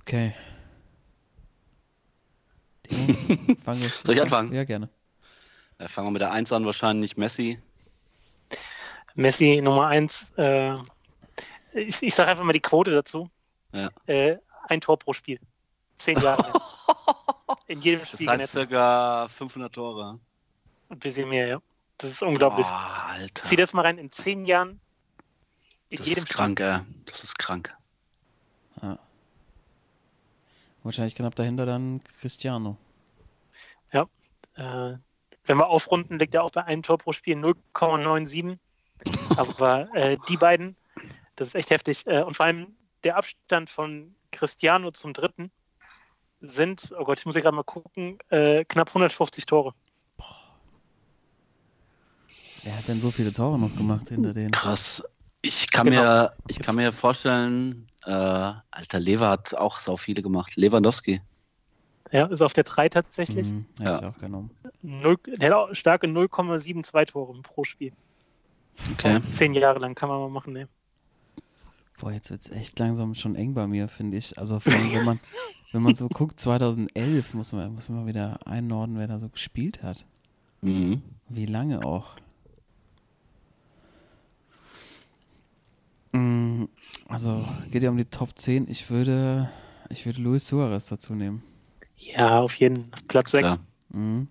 [0.00, 0.34] Okay.
[3.64, 4.02] Fang los.
[4.04, 4.52] Soll ich anfangen?
[4.54, 4.88] Ja, gerne.
[5.78, 7.60] Ja, fangen wir mit der 1 an, wahrscheinlich Messi.
[9.14, 10.32] Messi Nummer eins.
[10.36, 10.76] Äh,
[11.74, 13.28] ich ich sage einfach mal die Quote dazu.
[13.72, 13.90] Ja.
[14.06, 14.38] Äh,
[14.68, 15.40] ein Tor pro Spiel.
[15.96, 16.52] Zehn Jahre.
[17.68, 18.52] In jedem Das Spiel heißt genetzt.
[18.52, 20.18] circa 500 Tore.
[20.88, 21.62] Ein bisschen mehr, ja.
[21.98, 22.66] Das ist unglaublich.
[22.66, 23.44] Boah, Alter.
[23.44, 23.98] Zieh das mal rein.
[23.98, 24.80] In zehn Jahren.
[25.90, 26.80] In das jedem ist krank, ey.
[27.04, 27.76] Das ist krank.
[28.80, 28.98] Ah.
[30.82, 32.78] Wahrscheinlich knapp dahinter dann Cristiano.
[33.92, 34.08] Spiel.
[34.54, 34.96] Äh,
[35.44, 38.58] wenn wir aufrunden, liegt er auch bei einem Tor pro Spiel 0,97.
[39.36, 40.74] Aber äh, die beiden,
[41.36, 42.06] das ist echt heftig.
[42.06, 45.50] Äh, und vor allem der Abstand von Cristiano zum dritten
[46.40, 49.74] sind, oh Gott, ich muss hier gerade mal gucken, äh, knapp 150 Tore.
[52.64, 54.50] Wer hat denn so viele Tore noch gemacht hinter denen?
[54.50, 55.04] Krass.
[55.40, 56.02] Ich kann Genau.
[56.02, 60.56] mir, ich kann mir vorstellen, äh, alter Lever hat auch so viele gemacht.
[60.56, 61.20] Lewandowski.
[62.10, 63.46] Ja, ist auf der 3 tatsächlich.
[63.48, 64.08] Mhm, Ja.
[64.08, 64.50] auch genommen.
[64.82, 67.92] Null, der hat auch starke 0,72 Tore pro Spiel.
[68.92, 69.20] Okay.
[69.32, 70.68] Zehn Jahre lang kann man mal machen, ne?
[71.98, 74.38] Boah, jetzt wird es echt langsam schon eng bei mir, finde ich.
[74.38, 75.20] Also vor allem, wenn man,
[75.72, 79.82] wenn man so guckt, 2011 muss man, muss man wieder einnorden, wer da so gespielt
[79.82, 80.04] hat.
[80.62, 81.02] Mhm.
[81.28, 82.16] Wie lange auch.
[86.12, 86.64] Mm,
[87.08, 88.68] Also geht ja um die Top 10.
[88.70, 89.50] Ich würde,
[89.88, 91.42] ich würde Luis Suarez dazu nehmen.
[91.96, 93.00] Ja, auf jeden Fall.
[93.08, 93.46] Platz 6.
[93.46, 93.58] Klar.
[93.90, 94.28] Mhm.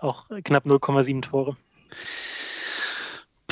[0.00, 1.56] Auch knapp 0,7 Tore.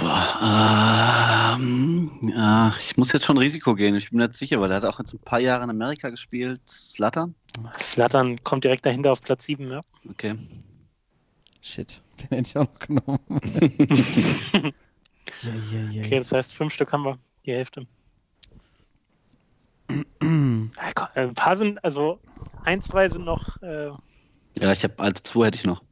[0.04, 3.96] Boah, ähm, ja, ich muss jetzt schon Risiko gehen.
[3.96, 6.60] Ich bin nicht sicher, weil er hat auch jetzt ein paar Jahre in Amerika gespielt.
[6.68, 7.34] Slattern?
[7.80, 9.80] Slattern kommt direkt dahinter auf Platz 7, ja.
[10.10, 10.34] Okay.
[11.62, 13.18] Shit, den hätte ich auch noch genommen.
[15.42, 16.02] ja, ja, ja.
[16.04, 17.18] Okay, das heißt, fünf Stück haben wir.
[17.46, 17.86] Die Hälfte.
[20.20, 22.20] Ein paar sind, also
[22.64, 23.86] ein, zwei sind noch, äh,
[24.56, 25.82] Ja, ich habe, also zwei hätte ich noch.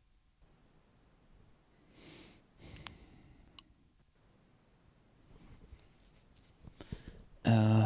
[7.45, 7.85] Äh.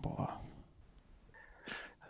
[0.00, 0.40] Boah.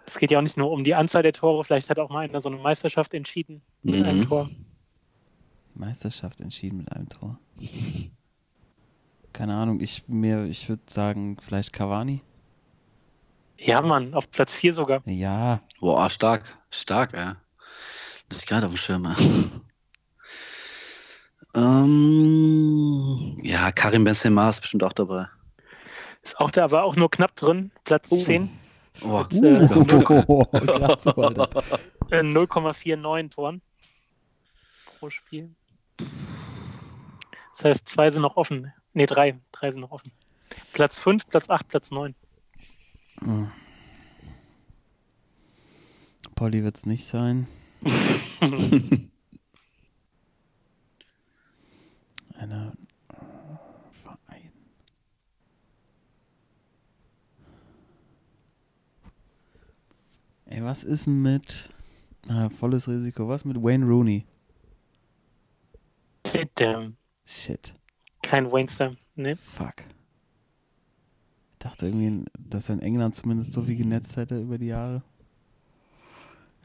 [0.06, 2.20] es geht ja auch nicht nur um die Anzahl der Tore, vielleicht hat auch mal
[2.28, 4.04] einer so eine Meisterschaft entschieden mit Mhm.
[4.04, 4.50] einem Tor.
[5.74, 7.38] Meisterschaft entschieden mit einem Tor.
[9.32, 12.20] Keine Ahnung, ich mir, ich würde sagen, vielleicht Cavani.
[13.58, 15.02] Ja, Mann, auf Platz 4 sogar.
[15.06, 16.58] Ja, Boah, stark.
[16.70, 17.36] Stark, ja.
[18.28, 19.14] Das ist gerade auf dem Schirm.
[21.55, 21.82] Ja.
[21.84, 25.28] ähm, ja, Karim Benzema ist bestimmt auch dabei.
[26.22, 27.72] Ist auch da, aber auch nur knapp drin.
[27.84, 28.48] Platz 10,
[29.03, 29.68] Oh, Äh,
[30.28, 31.48] Oh, grad so, Alter.
[32.11, 33.62] äh, 0,49 Toren
[34.98, 35.55] pro Spiel.
[37.57, 38.72] Das heißt, zwei sind noch offen.
[38.92, 39.38] Ne, drei.
[39.53, 40.12] Drei sind noch offen.
[40.72, 42.14] Platz 5, Platz 8, Platz 9.
[43.20, 43.50] Boah,
[46.24, 47.46] Napoli wird es nicht sein.
[52.43, 52.72] Einer
[54.03, 54.51] Verein.
[60.47, 61.70] Ey, was ist mit
[62.26, 63.28] ah, volles Risiko?
[63.28, 64.26] Was mit Wayne Rooney?
[66.57, 66.97] Damn.
[67.24, 67.74] Shit.
[68.22, 68.97] Kein Waynestar.
[69.14, 69.36] Ne?
[69.36, 69.84] Fuck.
[71.53, 75.05] Ich dachte irgendwie, dass er in England zumindest so viel genetzt hätte über die Jahre.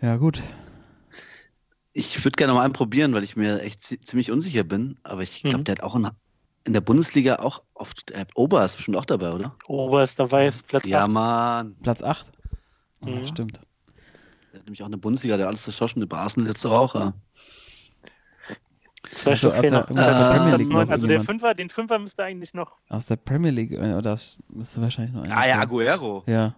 [0.02, 0.42] Ja, gut.
[2.00, 5.00] Ich würde gerne mal einen probieren, weil ich mir echt zi- ziemlich unsicher bin.
[5.02, 5.64] Aber ich glaube, Mhm.
[5.64, 6.08] der hat auch in,
[6.66, 8.10] in der Bundesliga auch oft.
[8.12, 9.56] Der Ober ist bestimmt auch dabei, oder?
[9.68, 11.12] Oberst dabei ist Platz Ja, 8.
[11.12, 11.76] Mann.
[11.82, 12.32] Platz 8?
[13.04, 13.26] Ja, Mhm.
[13.26, 13.62] stimmt.
[14.54, 16.94] Der hat nämlich auch in der Bundesliga, der alles zerschossen, der Arsenal jetzt auch.
[16.94, 17.14] Ja.
[19.10, 21.22] Zwei Also aus der- aus der Also Premier Platz League noch Also der?
[21.22, 25.16] Fünfer, den Fünfer müsste eigentlich noch, Aus der Premier League, äh, oder das müsste wahrscheinlich
[25.16, 25.60] noch einer Ah ja.
[25.62, 26.54] Aguero, Ja,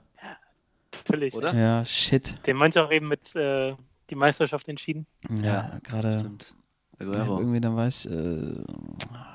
[0.91, 1.33] natürlich.
[1.33, 1.53] oder?
[1.53, 2.45] ja, shit.
[2.45, 3.75] Den manche auch eben mit äh,
[4.09, 5.05] die Meisterschaft entschieden.
[5.41, 6.55] Ja, Ja, gerade Stimmt.
[6.99, 7.39] ja, Aguero.
[7.39, 8.11] irgendwie, dann war ich, äh,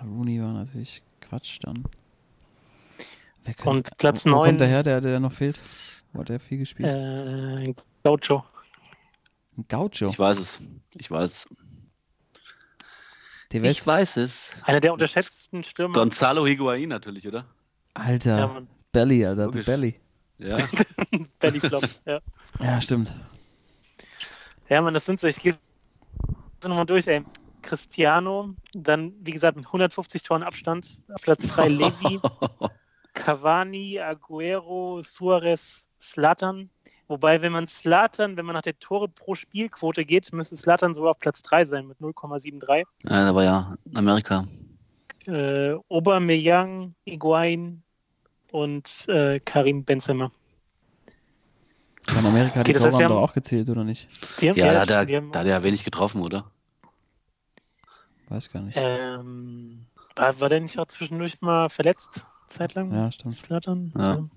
[0.05, 1.85] Rooney war natürlich Quatsch dann.
[3.64, 5.61] Und Platz wo, wo neun- kommt der her, der, der noch fehlt?
[6.12, 6.95] Wo hat der viel gespielt?
[6.95, 8.45] Äh, Gaucho.
[9.57, 10.09] Ein Gaucho.
[10.09, 10.61] Ich weiß es.
[10.95, 11.57] Ich weiß es.
[13.53, 14.53] Der Ich weiß es.
[14.64, 15.95] Einer der unterschätzten Stürmer.
[15.95, 17.45] Gonzalo Higuain natürlich, oder?
[17.95, 18.62] Alter, Ja.
[18.93, 19.49] Belly, Alter.
[19.51, 20.01] Belly.
[20.39, 20.59] Ja.
[21.39, 21.89] Bellyflop.
[22.07, 22.20] ja.
[22.61, 23.14] Ja, stimmt.
[24.68, 25.26] Ja, man, das sind so.
[25.26, 25.56] Ich gehe
[26.62, 27.24] nochmal durch, ey.
[27.62, 30.98] Cristiano, dann, wie gesagt, mit 150 Toren Abstand.
[31.12, 32.20] Auf Platz 3 Levi,
[33.14, 36.70] Cavani, Aguero, Suarez, Slatan.
[37.08, 41.12] Wobei, wenn man Slatan, wenn man nach der Tore pro Spielquote geht, müsste Slatan sogar
[41.12, 42.84] auf Platz 3 sein mit 0,73.
[43.02, 44.44] ja, war ja in Amerika.
[45.26, 47.82] Äh, Aubameyang, Higuain
[48.52, 50.30] und äh, Karim Benzema.
[52.11, 54.09] In Amerika hat die Okay, das Tore heißt, haben auch gezählt, oder nicht?
[54.40, 56.50] Die haben- Ja, da hat die er, da hat er wenig getroffen, oder?
[58.28, 58.78] Weiß gar nicht.
[58.80, 59.86] Ähm,
[60.16, 62.24] war, war der nicht auch zwischendurch mal verletzt?
[62.48, 62.92] Zeitlang?
[62.92, 63.34] Ja, stimmt.
[63.34, 63.92] Slatan?
[63.96, 64.14] Ja.
[64.14, 64.28] Ja.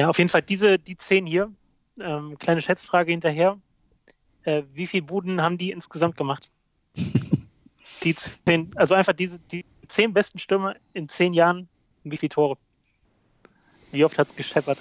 [0.00, 1.52] ja, auf jeden Fall diese, die zehn hier.
[2.00, 3.58] Ähm, kleine Schätzfrage hinterher.
[4.42, 6.50] Äh, wie viele Buden haben die insgesamt gemacht?
[8.02, 11.68] die zehn, also einfach diese, die zehn besten Stürmer in zehn Jahren,
[12.04, 12.58] wie viele Tore?
[13.92, 14.78] Wie oft hat es gescheppert?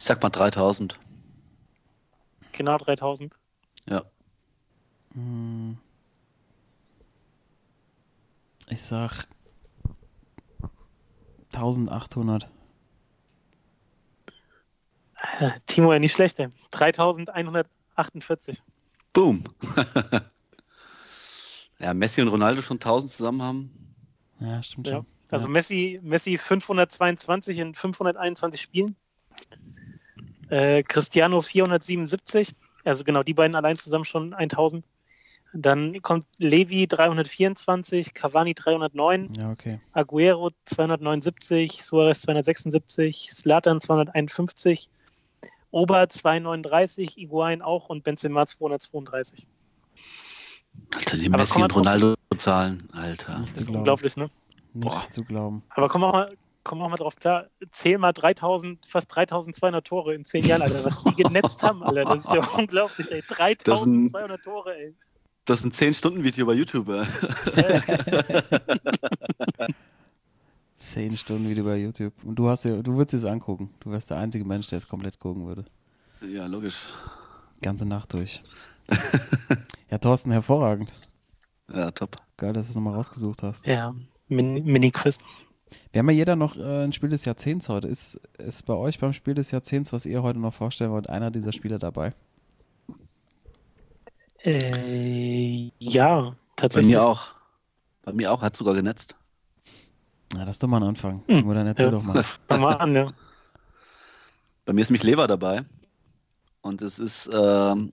[0.00, 0.98] Ich sag mal 3000.
[2.52, 3.34] Genau 3000.
[3.86, 4.02] Ja.
[5.12, 5.76] Hm.
[8.70, 9.26] Ich sag
[11.52, 12.48] 1800.
[15.38, 16.48] Äh, Timo, ja nicht schlecht, ey.
[16.70, 18.62] 3148.
[19.12, 19.44] Boom.
[21.78, 23.94] ja, Messi und Ronaldo schon 1000 zusammen haben.
[24.38, 24.94] Ja, stimmt Ja.
[24.96, 25.06] schon.
[25.28, 25.52] Also ja.
[25.52, 28.96] Messi, Messi 522 in 521 Spielen.
[30.50, 32.54] Äh, Cristiano 477.
[32.84, 34.84] Also genau, die beiden allein zusammen schon 1000.
[35.52, 39.80] Dann kommt Levi 324, Cavani 309, ja, okay.
[39.92, 44.90] Aguero 279, Suarez 276, Slatan 251,
[45.72, 49.48] Ober 239, Iguain auch und Benzema 232.
[50.94, 52.88] Alter, die Messi und Ronaldo zahlen.
[52.92, 53.40] Alter.
[53.40, 53.78] Nicht Das zu ist glauben.
[53.78, 54.30] unglaublich, ne?
[54.72, 55.06] Nicht Boah.
[55.10, 55.62] zu glauben.
[55.70, 56.32] Aber komm auch mal,
[56.64, 60.84] komm auch mal drauf klar, zähl mal 3000, fast 3200 Tore in zehn Jahren, Alter.
[60.84, 62.04] Was die genetzt haben, Alter.
[62.04, 63.22] Das ist ja unglaublich, ey.
[63.22, 64.94] 3200 Tore, ey.
[65.46, 66.88] Das ist ein 10-Stunden-Video bei YouTube.
[66.90, 67.04] ey.
[70.78, 72.12] Zehn Stunden Video bei YouTube.
[72.24, 73.72] Und du hast ja, du würdest es angucken.
[73.80, 75.64] Du wärst der einzige Mensch, der es komplett gucken würde.
[76.22, 76.76] Ja, logisch.
[77.62, 78.42] Ganze Nacht durch.
[79.90, 80.92] ja, Thorsten, hervorragend.
[81.72, 82.16] Ja, top.
[82.36, 83.66] Geil, dass du es nochmal rausgesucht hast.
[83.66, 83.94] Ja,
[84.28, 85.18] Min- Mini-Quiz.
[85.92, 87.88] Wir haben ja jeder noch äh, ein Spiel des Jahrzehnts heute.
[87.88, 91.30] Ist, ist bei euch beim Spiel des Jahrzehnts, was ihr heute noch vorstellen wollt, einer
[91.30, 92.14] dieser Spieler dabei?
[94.42, 96.94] Äh, ja, Bei tatsächlich.
[96.94, 97.34] mir auch.
[98.02, 99.14] Bei mir auch, hat sogar genetzt.
[100.34, 101.22] Na, das ist doch mal ein Anfang.
[101.26, 101.90] Hm, dann erzähl ja.
[101.90, 102.22] doch mal.
[102.48, 103.12] Fang mal an, ja.
[104.64, 105.64] Bei mir ist mich Lever dabei.
[106.62, 107.92] Und es ist ähm,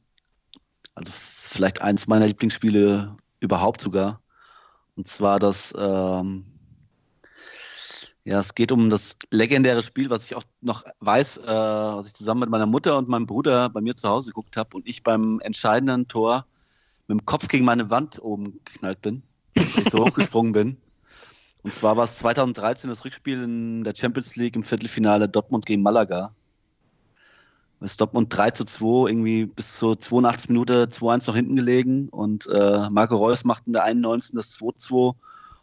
[0.98, 4.20] also vielleicht eins meiner Lieblingsspiele überhaupt sogar.
[4.96, 6.46] Und zwar das, ähm,
[8.28, 12.14] ja, es geht um das legendäre Spiel, was ich auch noch weiß, äh, was ich
[12.14, 15.02] zusammen mit meiner Mutter und meinem Bruder bei mir zu Hause geguckt habe und ich
[15.02, 16.46] beim entscheidenden Tor
[17.08, 19.24] mit dem Kopf gegen meine Wand oben geknallt bin,
[19.56, 20.78] weil ich so hochgesprungen bin.
[21.64, 25.82] Und zwar war es 2013 das Rückspiel in der Champions League im Viertelfinale Dortmund gegen
[25.82, 26.36] Malaga.
[27.80, 32.46] Ist Dortmund 3 zu 2, irgendwie bis zur 82 Minute 2-1 noch hinten gelegen und
[32.48, 35.16] äh, Marco Reus macht in der 91 das 2-2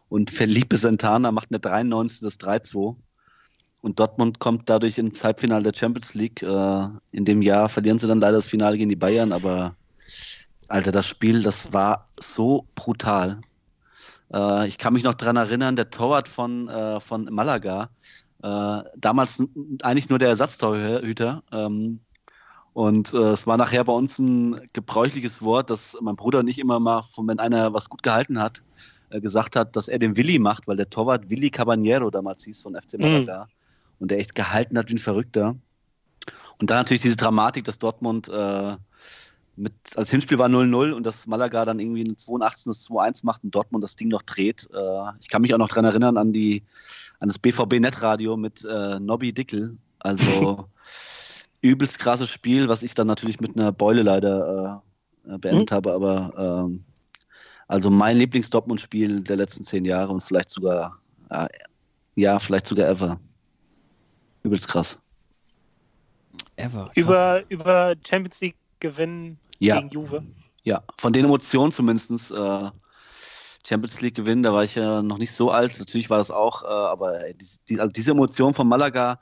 [0.08, 2.96] und Felipe Santana macht in der 93 das 3-2.
[3.80, 6.42] Und Dortmund kommt dadurch ins Halbfinale der Champions League.
[6.42, 9.76] Äh, in dem Jahr verlieren sie dann leider das Finale gegen die Bayern, aber
[10.68, 13.42] Alter, das Spiel, das war so brutal.
[14.32, 17.90] Äh, ich kann mich noch daran erinnern, der Torwart von, äh, von Malaga,
[18.96, 19.42] damals
[19.82, 21.42] eigentlich nur der Ersatztorhüter.
[22.74, 26.80] Und äh, es war nachher bei uns ein gebräuchliches Wort, dass mein Bruder nicht immer
[26.80, 28.64] mal, von wenn einer was gut gehalten hat,
[29.10, 32.62] äh, gesagt hat, dass er den Willi macht, weil der Torwart Willi Caballero damals hieß
[32.62, 33.44] von FC Malaga.
[33.44, 33.50] Mhm.
[34.00, 35.54] Und der echt gehalten hat wie ein Verrückter.
[36.58, 38.76] Und dann natürlich diese Dramatik, dass Dortmund äh,
[39.56, 42.64] mit, als Hinspiel war 0-0 und dass Malaga dann irgendwie in 82.
[42.64, 44.68] das 2-1 macht und Dortmund das Ding noch dreht.
[44.74, 46.64] Äh, ich kann mich auch noch daran erinnern an die
[47.20, 49.76] an das BVB-Netradio mit äh, Nobby Dickel.
[50.00, 50.68] Also
[51.64, 54.82] übelst krasses Spiel, was ich dann natürlich mit einer Beule leider
[55.26, 55.74] äh, beendet mhm.
[55.74, 56.84] habe, aber ähm,
[57.66, 60.98] also mein Lieblings-Dortmund-Spiel der letzten zehn Jahre und vielleicht sogar,
[62.14, 63.18] ja, vielleicht sogar ever.
[64.42, 64.98] Übelst krass.
[66.56, 66.84] Ever.
[66.84, 66.96] Krass.
[66.96, 69.76] Über, über Champions League gewinnen ja.
[69.80, 70.22] gegen Juve.
[70.62, 72.30] Ja, von den Emotionen zumindest.
[72.30, 72.70] Äh,
[73.66, 75.78] Champions League gewinnen, da war ich ja noch nicht so alt.
[75.78, 79.18] Natürlich war das auch, äh, aber die, die, also diese Emotion von Malaga,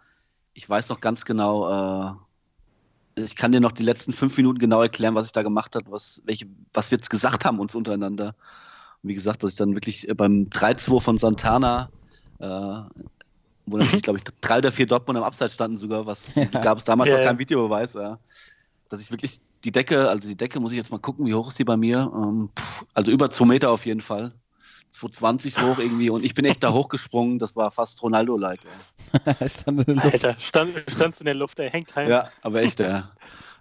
[0.53, 2.13] ich weiß noch ganz genau, äh,
[3.15, 5.91] ich kann dir noch die letzten fünf Minuten genau erklären, was ich da gemacht habe,
[5.91, 8.35] was, welche, was wir jetzt gesagt haben uns untereinander.
[9.03, 11.91] Und wie gesagt, dass ich dann wirklich beim 3-2 von Santana,
[12.39, 12.47] äh,
[13.67, 16.45] wo natürlich, glaube ich, drei oder vier Dortmund am Abseits standen sogar, was ja.
[16.45, 18.19] gab es damals ja, auch kein Videobeweis, ja.
[18.89, 21.49] dass ich wirklich die Decke, also die Decke muss ich jetzt mal gucken, wie hoch
[21.49, 22.11] ist die bei mir?
[22.15, 24.33] Ähm, pff, also über zwei Meter auf jeden Fall.
[24.93, 28.61] 220 hoch irgendwie und ich bin echt da hochgesprungen, das war fast Ronaldo-like.
[29.49, 30.07] stand in der Luft.
[30.07, 32.09] Alter, stand, standst in der Luft, er hängt heim.
[32.09, 33.13] Ja, aber echt, ja.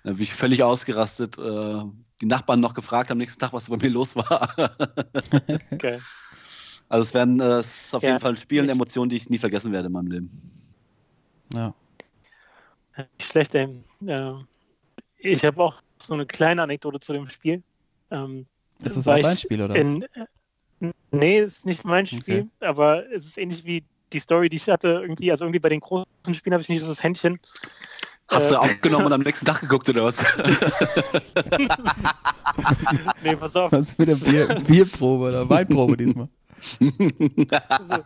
[0.04, 1.38] Da bin ich völlig ausgerastet.
[1.38, 1.84] Äh,
[2.22, 4.50] die Nachbarn noch gefragt am nächsten Tag, was bei mir los war.
[5.72, 6.00] okay.
[6.90, 9.16] Also es werden äh, es ist auf ja, jeden Fall ein Spiel und Emotionen, die
[9.16, 10.52] ich nie vergessen werde in meinem Leben.
[11.54, 11.74] Ja.
[13.18, 13.70] Nicht schlecht, ey.
[15.18, 17.64] Ich habe auch so eine kleine Anekdote zu dem Spiel.
[18.10, 18.48] Ähm,
[18.80, 19.76] ist das auch dein Spiel, oder?
[19.76, 20.06] In,
[21.12, 22.48] nee, es ist nicht mein Spiel, okay.
[22.60, 25.00] aber es ist ähnlich wie die Story, die ich hatte.
[25.02, 27.40] Irgendwie, also irgendwie bei den großen Spielen habe ich nicht so das Händchen.
[28.30, 30.26] Hast äh, du aufgenommen und am nächsten Tag geguckt oder was?
[33.24, 33.72] nee, pass auf.
[33.72, 36.30] Was für eine Bier, Bierprobe oder Weinprobe diesmal?
[37.70, 38.04] also,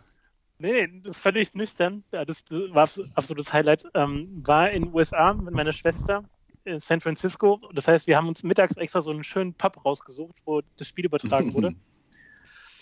[0.58, 2.04] nee, völlig nüchtern.
[2.10, 3.84] Das war absolutes Highlight.
[3.94, 6.24] Ähm, war in den USA mit meiner Schwester
[6.64, 7.60] in San Francisco.
[7.72, 11.04] Das heißt, wir haben uns mittags extra so einen schönen Pub rausgesucht, wo das Spiel
[11.04, 11.74] übertragen wurde.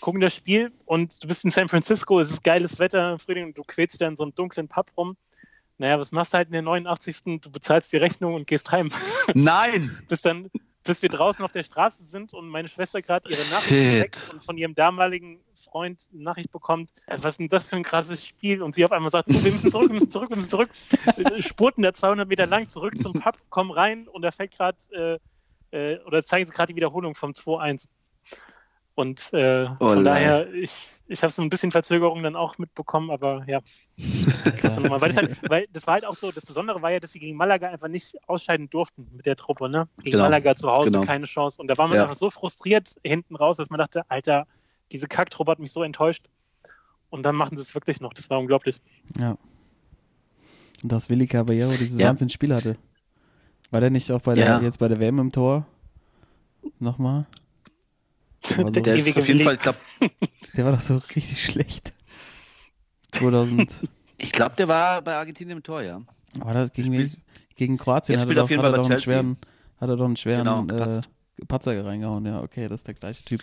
[0.05, 3.45] Gucken das Spiel und du bist in San Francisco, es ist geiles Wetter im Frühling
[3.45, 5.17] und du quälst da in so einem dunklen Pub rum.
[5.79, 7.41] Naja, was machst du halt in der 89.
[7.41, 8.91] Du bezahlst die Rechnung und gehst heim.
[9.33, 9.97] Nein!
[10.07, 10.51] bis dann,
[10.83, 14.59] bis wir draußen auf der Straße sind und meine Schwester gerade ihre Nachricht und von
[14.59, 18.61] ihrem damaligen Freund eine Nachricht bekommt, äh, was ist denn das für ein krasses Spiel?
[18.61, 20.69] Und sie auf einmal sagt, wir müssen zurück, wir müssen zurück, wir müssen zurück.
[21.17, 24.77] Äh, spurten da 200 Meter lang zurück zum Pub, kommen rein und da fällt gerade,
[25.71, 27.87] äh, äh, oder zeigen sie gerade die Wiederholung vom 2-1.
[28.95, 33.11] Und äh, oh, von daher, ich, ich habe so ein bisschen Verzögerung dann auch mitbekommen,
[33.11, 33.59] aber ja.
[34.61, 37.11] das weil, das halt, weil das war halt auch so, das Besondere war ja, dass
[37.11, 39.89] sie gegen Malaga einfach nicht ausscheiden durften mit der Truppe, ne?
[39.97, 40.23] Gegen genau.
[40.23, 41.05] Malaga zu Hause genau.
[41.05, 41.61] keine Chance.
[41.61, 42.03] Und da war man ja.
[42.03, 44.47] einfach so frustriert hinten raus, dass man dachte, Alter,
[44.93, 46.25] diese Kacktruppe hat mich so enttäuscht.
[47.09, 48.13] Und dann machen sie es wirklich noch.
[48.13, 48.81] Das war unglaublich.
[49.19, 49.37] Ja.
[50.83, 52.07] Und dass Willi Caballero dieses ja.
[52.07, 52.77] Wahnsinnsspiel hatte.
[53.71, 54.61] War der nicht auch bei der, ja.
[54.61, 55.65] jetzt bei der WM im Tor?
[56.79, 57.25] Nochmal?
[58.49, 59.75] Der, so der ist auf jeden Fall, glaub,
[60.55, 61.93] Der war doch so richtig schlecht.
[63.11, 63.87] 2000.
[64.17, 66.01] ich glaube, der war bei Argentinien im Tor, ja.
[66.39, 67.17] Aber das gegen, Spielt,
[67.55, 69.37] gegen Kroatien hat er, doch, hat, er doch einen schweren,
[69.79, 71.01] hat er doch einen schweren genau, äh,
[71.47, 72.25] Patzer reingehauen.
[72.25, 73.41] Ja, okay, das ist der gleiche Typ.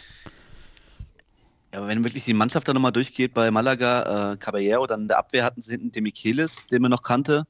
[1.72, 5.08] Ja, aber wenn wirklich die Mannschaft da nochmal durchgeht bei Malaga, äh, Caballero, dann in
[5.08, 7.46] der Abwehr hatten sie hinten Demichelis, den man noch kannte.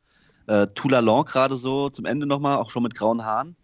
[0.47, 3.57] Äh, Toulalon gerade so zum Ende nochmal, auch schon mit grauen Haaren.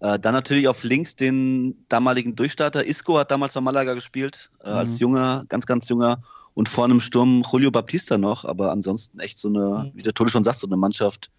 [0.00, 2.86] Äh, dann natürlich auf links den damaligen Durchstarter.
[2.86, 4.76] Isco hat damals bei Malaga gespielt, äh, mhm.
[4.76, 6.22] als junger, ganz, ganz junger.
[6.54, 9.90] Und vorne im Sturm Julio Baptista noch, aber ansonsten echt so eine, mhm.
[9.94, 11.30] wie der Tode schon sagt, so eine Mannschaft,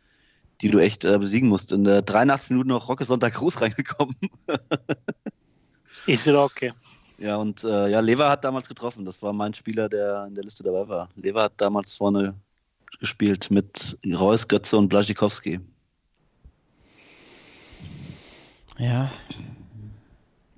[0.61, 1.71] die du echt äh, besiegen musst.
[1.71, 4.15] In der 83 Minuten noch Rocke Sonntag Cruz reingekommen.
[6.05, 6.73] Ist okay.
[7.17, 9.05] Ja, und äh, ja, Lever hat damals getroffen.
[9.05, 11.09] Das war mein Spieler, der in der Liste dabei war.
[11.15, 12.35] Lever hat damals vorne
[12.99, 15.61] gespielt mit Reus, Götze und Blaschikowski.
[18.77, 19.11] Ja.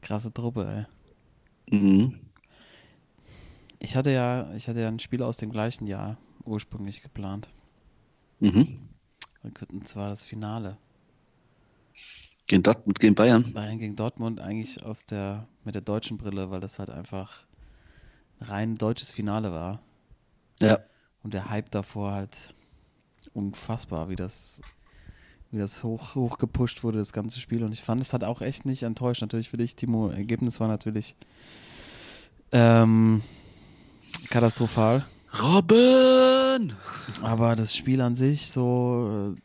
[0.02, 0.88] Krasse Truppe,
[1.70, 1.78] ey.
[1.78, 2.20] Mhm.
[3.80, 7.50] Ich hatte ja, ich hatte ja ein Spiel aus dem gleichen Jahr ursprünglich geplant.
[8.40, 8.80] Mhm.
[9.44, 10.78] Und zwar das Finale.
[12.48, 13.54] Gegen Dortmund, gegen Bayern?
[13.54, 17.46] Bayern gegen Dortmund eigentlich aus der, mit der deutschen Brille, weil das halt einfach
[18.40, 19.82] rein deutsches Finale war.
[20.60, 20.80] Ja.
[21.24, 22.56] Und der Hype davor halt
[23.34, 24.62] unfassbar, wie das,
[25.52, 27.64] wie das hoch, hoch gepusht wurde, das ganze Spiel.
[27.64, 29.22] Und ich fand, es hat auch echt nicht enttäuscht.
[29.22, 31.16] Natürlich für dich, Timo, Ergebnis war natürlich
[32.52, 33.22] ähm,
[34.30, 35.06] katastrophal.
[35.42, 36.74] Robin!
[37.22, 39.36] Aber das Spiel an sich, so,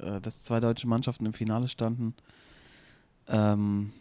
[0.00, 2.14] äh, äh, dass zwei deutsche Mannschaften im Finale standen,
[3.28, 3.92] ähm,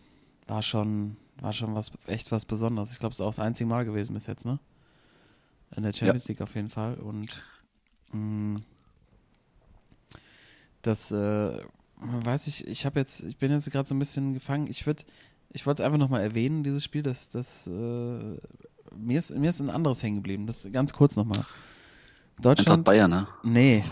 [0.47, 2.91] war schon, war schon was, echt was Besonderes.
[2.91, 4.59] Ich glaube, es ist auch das einzige Mal gewesen bis jetzt, ne?
[5.75, 6.95] In der Champions League auf jeden Fall.
[6.95, 7.43] Und
[8.13, 8.61] mh,
[10.87, 11.59] das, äh,
[11.99, 14.67] weiß ich, ich habe jetzt, ich bin jetzt gerade so ein bisschen gefangen.
[14.69, 15.03] Ich würde,
[15.51, 19.59] ich wollte es einfach nochmal erwähnen, dieses Spiel, dass das, äh, mir ist, mir ist
[19.59, 20.47] ein anderes hängen geblieben.
[20.47, 21.45] Das ganz kurz nochmal.
[22.37, 22.85] Eintracht Deutschland.
[22.85, 23.27] Bayern, ne?
[23.43, 23.83] Nee.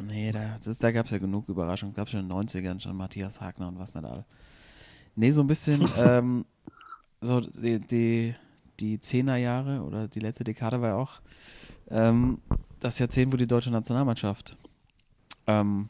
[0.00, 1.94] Nee, da, das, da gab es ja genug Überraschungen.
[1.94, 4.24] Gab es schon in den 90ern schon Matthias Hagner und was nicht all.
[5.16, 6.44] Nee, so ein bisschen, ähm,
[7.20, 8.34] so die, die,
[8.78, 11.20] die Zehnerjahre oder die letzte Dekade war ja auch
[11.90, 12.38] ähm,
[12.80, 14.56] das Jahrzehnt, wo die deutsche Nationalmannschaft
[15.46, 15.88] ähm,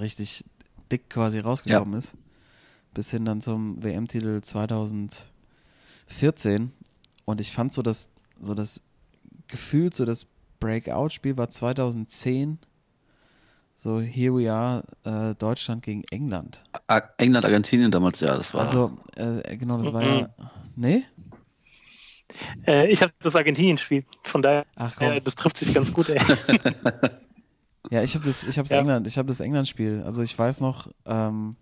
[0.00, 0.44] richtig
[0.90, 2.14] dick quasi rausgekommen ist.
[2.94, 6.72] Bis hin dann zum WM-Titel 2014.
[7.24, 8.08] Und ich fand so das,
[8.40, 8.82] so das
[9.48, 10.26] Gefühl, so das
[10.60, 12.58] Breakout-Spiel war 2010.
[13.76, 16.62] So, here we are, äh, Deutschland gegen England.
[17.18, 18.60] England, Argentinien damals, ja, das war.
[18.60, 20.28] Also, äh, genau, das war ja.
[20.76, 21.04] Nee?
[22.66, 25.08] Äh, ich habe das Argentinien-Spiel, von daher, Ach komm.
[25.08, 26.18] äh, das trifft sich ganz gut, ey.
[27.90, 28.78] Ja, ich habe das, ich habe Ja.
[28.78, 30.02] England, ich habe das England-Spiel.
[30.04, 31.56] Also ich weiß noch, ähm,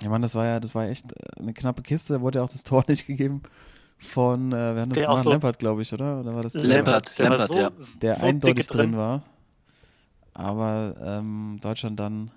[0.00, 2.14] ich meine, das war ja, das war echt äh, eine knappe Kiste.
[2.14, 3.42] Da wurde ja auch das Tor nicht gegeben
[3.98, 6.20] von, äh, wir haben das gemacht, so- Lampard, glaube ich, oder?
[6.20, 7.70] Oder war das Lampard, der war Lampard, so, ja.
[8.00, 9.22] der so eindeutig dicke drin war?
[10.34, 12.30] Aber ähm, Deutschland dann,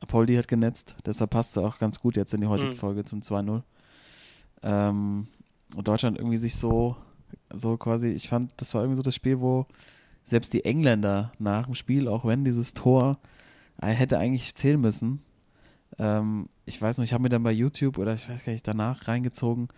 [0.00, 2.76] Apoldi hat genetzt, deshalb passt es auch ganz gut jetzt in die heutige Mhm.
[2.76, 3.62] Folge zum 2-0.
[4.62, 5.26] Ähm,
[5.76, 6.96] und Deutschland irgendwie sich so,
[7.52, 9.66] so quasi, ich fand, das war irgendwie so das Spiel, wo
[10.28, 13.18] selbst die Engländer nach dem Spiel, auch wenn dieses Tor
[13.80, 15.22] äh, hätte eigentlich zählen müssen,
[15.98, 18.66] ähm, ich weiß noch, ich habe mir dann bei YouTube oder ich weiß gar nicht,
[18.68, 19.68] danach reingezogen,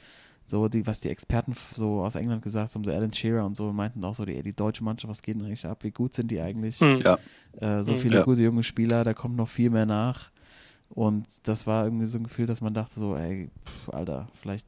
[0.46, 3.72] so die, was die Experten so aus England gesagt haben, so Alan Shearer und so,
[3.72, 5.84] meinten auch so, die, die deutsche Mannschaft, was geht denn eigentlich ab?
[5.84, 6.80] Wie gut sind die eigentlich?
[6.80, 7.00] Hm.
[7.04, 7.18] Ja.
[7.60, 7.98] Äh, so Mhm.
[7.98, 8.24] viele Ja.
[8.24, 10.30] gute junge Spieler, da kommt noch viel mehr nach.
[10.88, 14.66] Und das war irgendwie so ein Gefühl, dass man dachte so, ey, pff, Alter, vielleicht,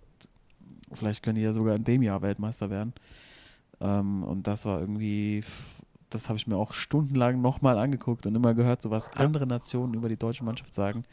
[0.93, 2.93] vielleicht können die ja sogar in dem Jahr Weltmeister werden.
[3.83, 5.45] Ähm, und das war irgendwie,
[6.09, 9.21] das habe ich mir auch stundenlang nochmal angeguckt und immer gehört, so was Ja.
[9.21, 11.05] andere Nationen über die deutsche Mannschaft sagen.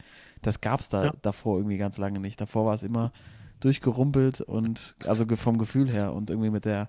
[0.42, 1.12] Das gab es da Ja.
[1.22, 2.40] davor irgendwie ganz lange nicht.
[2.40, 3.12] Davor war es immer
[3.60, 6.88] durchgerumpelt und also vom Gefühl her und irgendwie mit der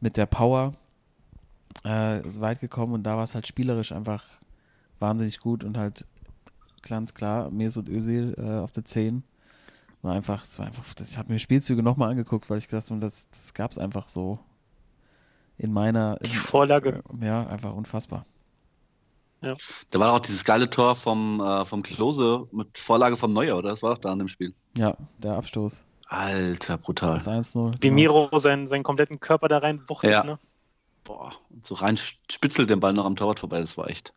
[0.00, 0.74] mit der Power
[1.84, 4.24] äh, ist weit gekommen und da war es halt spielerisch einfach
[4.98, 6.06] wahnsinnig gut und halt
[6.88, 9.22] ganz klar, Mesut Özil äh, auf der 10
[10.02, 12.90] war einfach, es war einfach, das, ich habe mir Spielzüge nochmal angeguckt, weil ich gedacht
[12.90, 14.38] habe, das, das gab es einfach so
[15.60, 17.02] in meiner, Die in, Vorlage.
[17.20, 18.24] äh, ja, einfach unfassbar.
[19.42, 23.70] Da war auch dieses geile Tor vom, äh, vom Klose mit Vorlage vom Neuer, oder?
[23.70, 24.52] Das war doch da an dem Spiel.
[24.76, 27.14] Ja, der Abstoß, Alter, brutal.
[27.14, 27.74] das 1-0.
[27.80, 27.90] Wie.
[27.90, 30.24] Miro seinen, seinen kompletten Körper da reinwuchtet, Ja.
[30.24, 30.38] ne?
[31.04, 31.96] Boah, und so rein
[32.30, 34.12] spitzelt den Ball noch am Torwart vorbei, das war echt.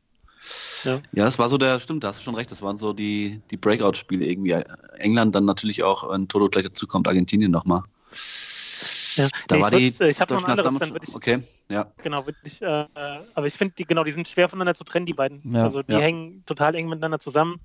[0.84, 1.00] Ja.
[1.14, 3.40] Ja, das war so der, stimmt, da hast du schon recht, das waren so die,
[3.50, 4.62] die Breakout-Spiele irgendwie.
[4.98, 7.84] England dann natürlich auch, wenn Toto gleich dazu kommt, Argentinien nochmal.
[9.16, 9.28] Ja.
[9.48, 11.40] Da Nee, war ich die würd's- ich habe noch ein anderes, dann würde ich, Okay,
[11.70, 11.92] ja.
[12.02, 12.88] genau, würde ich, äh, äh,
[13.34, 15.40] aber ich finde die, genau, die sind schwer voneinander zu trennen, die beiden.
[15.52, 15.64] Ja.
[15.64, 16.00] also die Ja.
[16.00, 17.60] hängen total eng miteinander zusammen.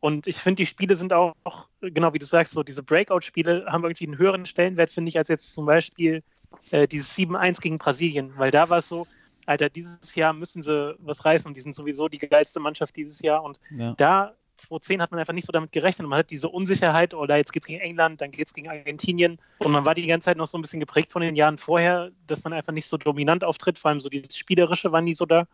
[0.00, 3.66] Und ich finde, die Spiele sind auch, auch, genau wie du sagst, so diese Breakout-Spiele
[3.68, 6.22] haben irgendwie einen höheren Stellenwert, finde ich, als jetzt zum Beispiel
[6.70, 8.32] äh, dieses 7-1 gegen Brasilien.
[8.38, 9.06] Weil da war es so,
[9.44, 11.52] Alter, dieses Jahr müssen sie was reißen.
[11.52, 13.42] Die sind sowieso die geilste Mannschaft dieses Jahr.
[13.42, 16.08] Und Ja, da 2010 hat man einfach nicht so damit gerechnet.
[16.08, 19.38] Man hat diese Unsicherheit, oder jetzt geht's gegen England, dann geht's gegen Argentinien.
[19.58, 22.10] Und man war die ganze Zeit noch so ein bisschen geprägt von den Jahren vorher,
[22.26, 25.26] dass man einfach nicht so dominant auftritt, vor allem so dieses Spielerische war nie so
[25.26, 25.46] da.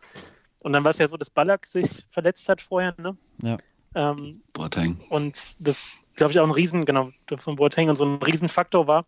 [0.63, 3.17] Und dann war es ja so, dass Ballack sich verletzt hat vorher, ne?
[3.41, 3.57] Ja.
[3.95, 4.99] Ähm, Boateng.
[5.09, 5.85] und das,
[6.15, 9.05] glaube ich, auch ein Riesen, genau, von Boateng und so ein Riesenfaktor war,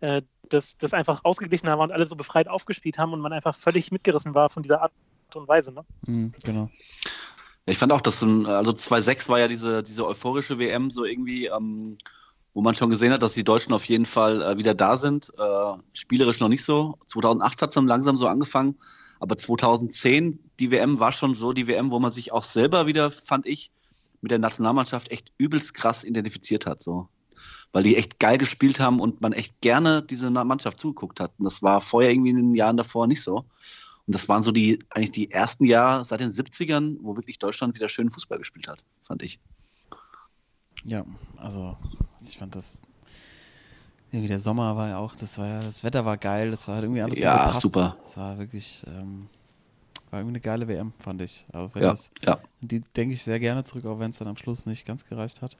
[0.00, 3.54] äh, dass das einfach ausgeglichener war und alle so befreit aufgespielt haben und man einfach
[3.54, 4.92] völlig mitgerissen war von dieser Art
[5.34, 5.84] und Weise, ne?
[6.06, 6.70] mhm, genau.
[7.68, 11.98] Ich fand auch, dass also 2-6 war ja diese, diese euphorische WM so irgendwie, ähm,
[12.54, 15.32] wo man schon gesehen hat, dass die Deutschen auf jeden Fall äh, wieder da sind.
[15.36, 16.96] Äh, spielerisch noch nicht so.
[17.08, 18.76] 2008 hat es dann langsam so angefangen.
[19.18, 23.10] Aber 2010, die WM war schon so die WM, wo man sich auch selber wieder,
[23.10, 23.72] fand ich,
[24.20, 26.84] mit der Nationalmannschaft echt übelst krass identifiziert hat.
[26.84, 27.08] So.
[27.72, 31.32] Weil die echt geil gespielt haben und man echt gerne diese Mannschaft zugeguckt hat.
[31.38, 33.44] Und das war vorher irgendwie in den Jahren davor nicht so.
[34.06, 37.74] Und das waren so die, eigentlich die ersten Jahre seit den 70ern, wo wirklich Deutschland
[37.74, 39.40] wieder schön Fußball gespielt hat, fand ich.
[40.84, 41.04] Ja,
[41.36, 41.76] also
[42.20, 42.80] ich fand das
[44.12, 46.76] irgendwie der Sommer war ja auch, das war ja, das Wetter war geil, das war
[46.76, 47.62] halt irgendwie alles so Ja, gepasst.
[47.62, 47.96] super.
[48.04, 49.28] Das war wirklich, ähm,
[50.10, 51.44] War irgendwie eine geile WM, fand ich.
[51.52, 52.38] Also Ja, das, ja.
[52.60, 55.42] Die denke ich sehr gerne zurück, auch wenn es dann am Schluss nicht ganz gereicht
[55.42, 55.56] hat.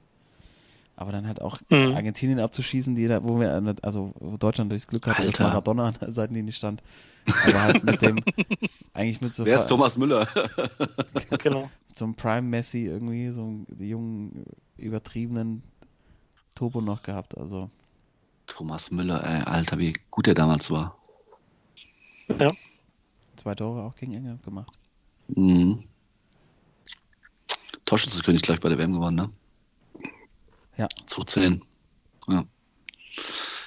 [0.97, 1.93] Aber dann halt auch Mhm.
[1.95, 5.43] Argentinien abzuschießen, die da, wo wir, also wo Deutschland durchs Glück hatte, dass Alter.
[5.45, 6.81] Maradona an der Seitenlinie stand.
[7.45, 8.17] Aber halt mit dem,
[8.93, 10.27] eigentlich mit so, Wer ist Thomas Müller?
[11.39, 11.69] Genau.
[11.93, 14.45] so einem Prime Messi irgendwie, so einen jungen,
[14.77, 15.61] übertriebenen
[16.55, 17.37] Turbo noch gehabt.
[17.37, 17.69] Also
[18.47, 20.97] Thomas Müller, ey, Alter, wie gut der damals war.
[23.35, 24.73] zwei Tore auch gegen England gemacht.
[25.27, 25.83] Mhm.
[27.85, 29.29] Torschützenkönig gleich bei der WM gewonnen, ne?
[30.77, 30.87] Ja.
[31.07, 31.63] 2010.
[32.27, 32.43] Ja.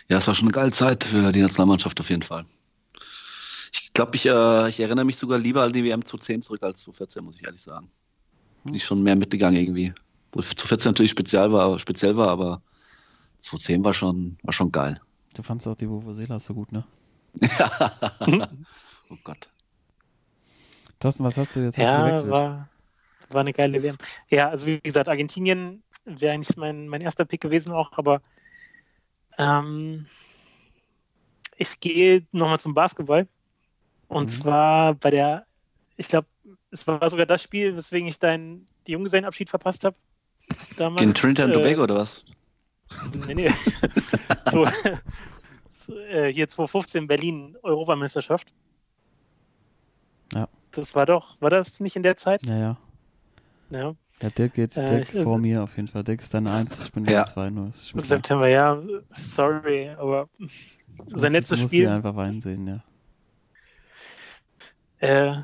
[0.09, 2.45] Ja, es war schon eine geile Zeit für die Nationalmannschaft auf jeden Fall.
[3.73, 6.83] Ich glaube, ich, äh, ich erinnere mich sogar lieber an die WM 2010 zurück als
[6.83, 7.91] 2014, muss ich ehrlich sagen.
[8.65, 9.93] Bin ich schon mehr mitgegangen irgendwie.
[10.33, 12.63] Wo 2014 natürlich speziell war, speziell war, aber
[13.41, 15.01] 2010 war schon, war schon geil.
[15.35, 16.85] Du fandst auch die Vuvuzela so gut, ne?
[19.09, 19.49] Oh Gott.
[21.01, 21.79] Thorsten, was hast du jetzt?
[21.79, 22.31] Hast du Ja, gewechselt?
[22.31, 22.69] war,
[23.31, 23.97] war eine geile WM.
[24.29, 25.83] Ja, also wie gesagt, Argentinien
[26.19, 28.21] wäre eigentlich mein, mein erster Pick gewesen auch, aber
[29.39, 30.07] ähm,
[31.57, 33.29] ich gehe nochmal zum Basketball.
[34.09, 34.29] Und Mhm.
[34.29, 35.47] zwar bei der,
[35.97, 36.27] ich glaube,
[36.71, 39.97] es war sogar das Spiel, weswegen ich deinen die Junggesellenabschied verpasst habe.
[40.77, 41.01] Damals.
[41.01, 42.25] Gegen Trinidad und Äh, Tobago oder was?
[43.27, 43.51] Nee, nee.
[44.51, 44.67] so,
[45.87, 48.53] so, äh, hier 2015 Berlin Europameisterschaft.
[50.33, 50.49] Ja.
[50.73, 52.43] Das war doch, war das nicht in der Zeit?
[52.45, 52.77] Ja, ja.
[53.71, 53.95] Ja.
[54.23, 56.05] Ja, Dirk geht Äh, Dirk ich- vor mir auf jeden Fall.
[56.05, 57.13] Dirk ist deine Eins, ich bin Ja.
[57.13, 57.25] ja.
[57.25, 57.69] zwei nur.
[57.69, 58.19] Ist schon klar.
[58.19, 58.81] September, ja,
[59.17, 60.29] sorry, aber
[61.15, 61.87] sein letztes Spiel.
[61.87, 62.83] sie einfach weinen sehen, ja.
[64.99, 65.35] Äh,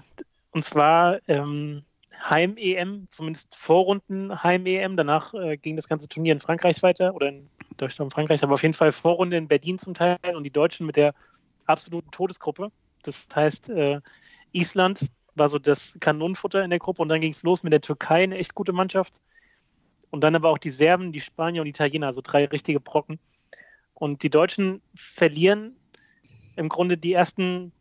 [0.50, 1.82] und zwar ähm,
[2.28, 4.96] Heim-EM, zumindest Vorrunden Heim-EM.
[4.96, 7.48] Danach äh, ging das ganze Turnier in Frankreich weiter oder in
[7.78, 10.86] Deutschland und Frankreich, aber auf jeden Fall Vorrunde in Berlin zum Teil und die Deutschen
[10.86, 11.14] mit der
[11.66, 12.70] absoluten Todesgruppe.
[13.02, 14.00] Das heißt, äh,
[14.52, 17.80] Island war so das Kanonenfutter in der Gruppe und dann ging es los mit der
[17.80, 19.14] Türkei, eine echt gute Mannschaft.
[20.10, 23.18] Und dann aber auch die Serben, die Spanier und die Italiener, also drei richtige Brocken.
[23.94, 25.76] Und die Deutschen verlieren
[26.56, 27.72] im Grunde die ersten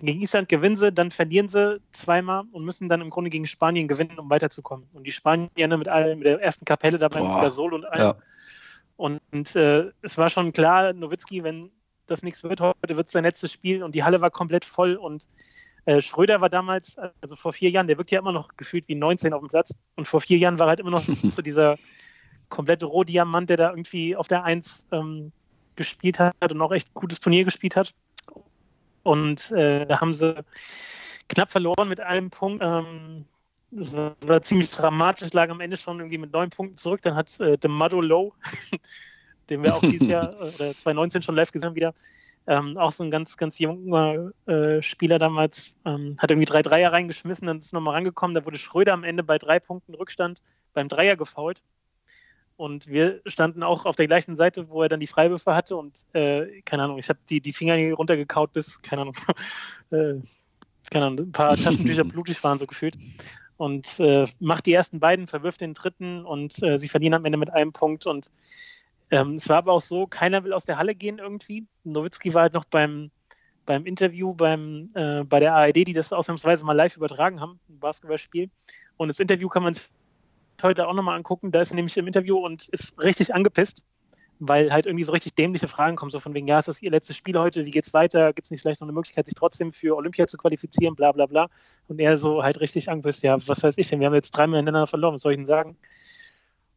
[0.00, 3.88] gegen Island gewinnen sie, dann verlieren sie zweimal und müssen dann im Grunde gegen Spanien
[3.88, 4.86] gewinnen, um weiterzukommen.
[4.92, 7.42] Und die Spanier ne, mit, all, mit der ersten Kapelle dabei, mit Boah.
[7.42, 8.00] Gasol und allem.
[8.00, 8.16] Ja.
[8.96, 11.70] Und, und äh, es war schon klar, Nowitzki, wenn
[12.06, 14.96] das nichts wird, heute wird es sein letztes Spiel und die Halle war komplett voll
[14.96, 15.28] und
[15.88, 18.94] äh, Schröder war damals, also vor vier Jahren, der wirkt ja immer noch gefühlt wie
[18.94, 21.78] 19 auf dem Platz und vor vier Jahren war halt immer noch so dieser
[22.50, 25.32] komplette Rohdiamant, der da irgendwie auf der Eins ähm,
[25.76, 27.94] gespielt hat und auch echt gutes Turnier gespielt hat.
[29.02, 30.44] Und äh, da haben sie
[31.28, 32.62] knapp verloren mit einem Punkt.
[32.62, 33.24] Ähm,
[33.70, 37.00] das war, ziemlich dramatisch, lag am Ende schon irgendwie mit neun Punkten zurück.
[37.00, 38.34] Dann hat äh, Demado Low,
[39.48, 41.94] den wir auch dieses Jahr äh, oder 2019 schon live gesehen haben wieder,
[42.48, 46.92] ähm, auch so ein ganz, ganz junger äh, Spieler damals, ähm, hat irgendwie drei Dreier
[46.92, 48.34] reingeschmissen, dann ist nochmal rangekommen.
[48.34, 50.42] Da wurde Schröder am Ende bei drei Punkten Rückstand
[50.72, 51.60] beim Dreier gefault.
[52.56, 55.76] Und wir standen auch auf der gleichen Seite, wo er dann die Freiwürfe hatte.
[55.76, 59.14] Und äh, keine Ahnung, ich habe die, die Finger runtergekaut, bis, keine Ahnung,
[59.90, 60.14] äh,
[60.90, 62.96] keine Ahnung, ein paar Taschentücher blutig waren, so gefühlt.
[63.58, 67.38] Und äh, macht die ersten beiden, verwirft den dritten und äh, sie verlieren am Ende
[67.38, 68.06] mit einem Punkt.
[68.06, 68.30] Und
[69.10, 71.66] ähm, es war aber auch so, keiner will aus der Halle gehen irgendwie.
[71.84, 73.10] Nowitzki war halt noch beim,
[73.64, 77.78] beim Interview beim, äh, bei der ARD, die das ausnahmsweise mal live übertragen haben, ein
[77.78, 78.50] Basketballspiel.
[78.96, 79.88] Und das Interview kann man sich
[80.62, 81.52] heute auch nochmal angucken.
[81.52, 83.82] Da ist er nämlich im Interview und ist richtig angepisst,
[84.40, 86.90] weil halt irgendwie so richtig dämliche Fragen kommen, so von wegen, ja, ist das Ihr
[86.90, 88.32] letztes Spiel heute, wie geht's weiter?
[88.34, 91.26] Gibt es nicht vielleicht noch eine Möglichkeit, sich trotzdem für Olympia zu qualifizieren, bla bla
[91.26, 91.48] bla.
[91.86, 94.58] Und er so halt richtig angepisst, ja, was weiß ich denn, wir haben jetzt dreimal
[94.58, 95.76] hintereinander verloren, was soll ich denn sagen?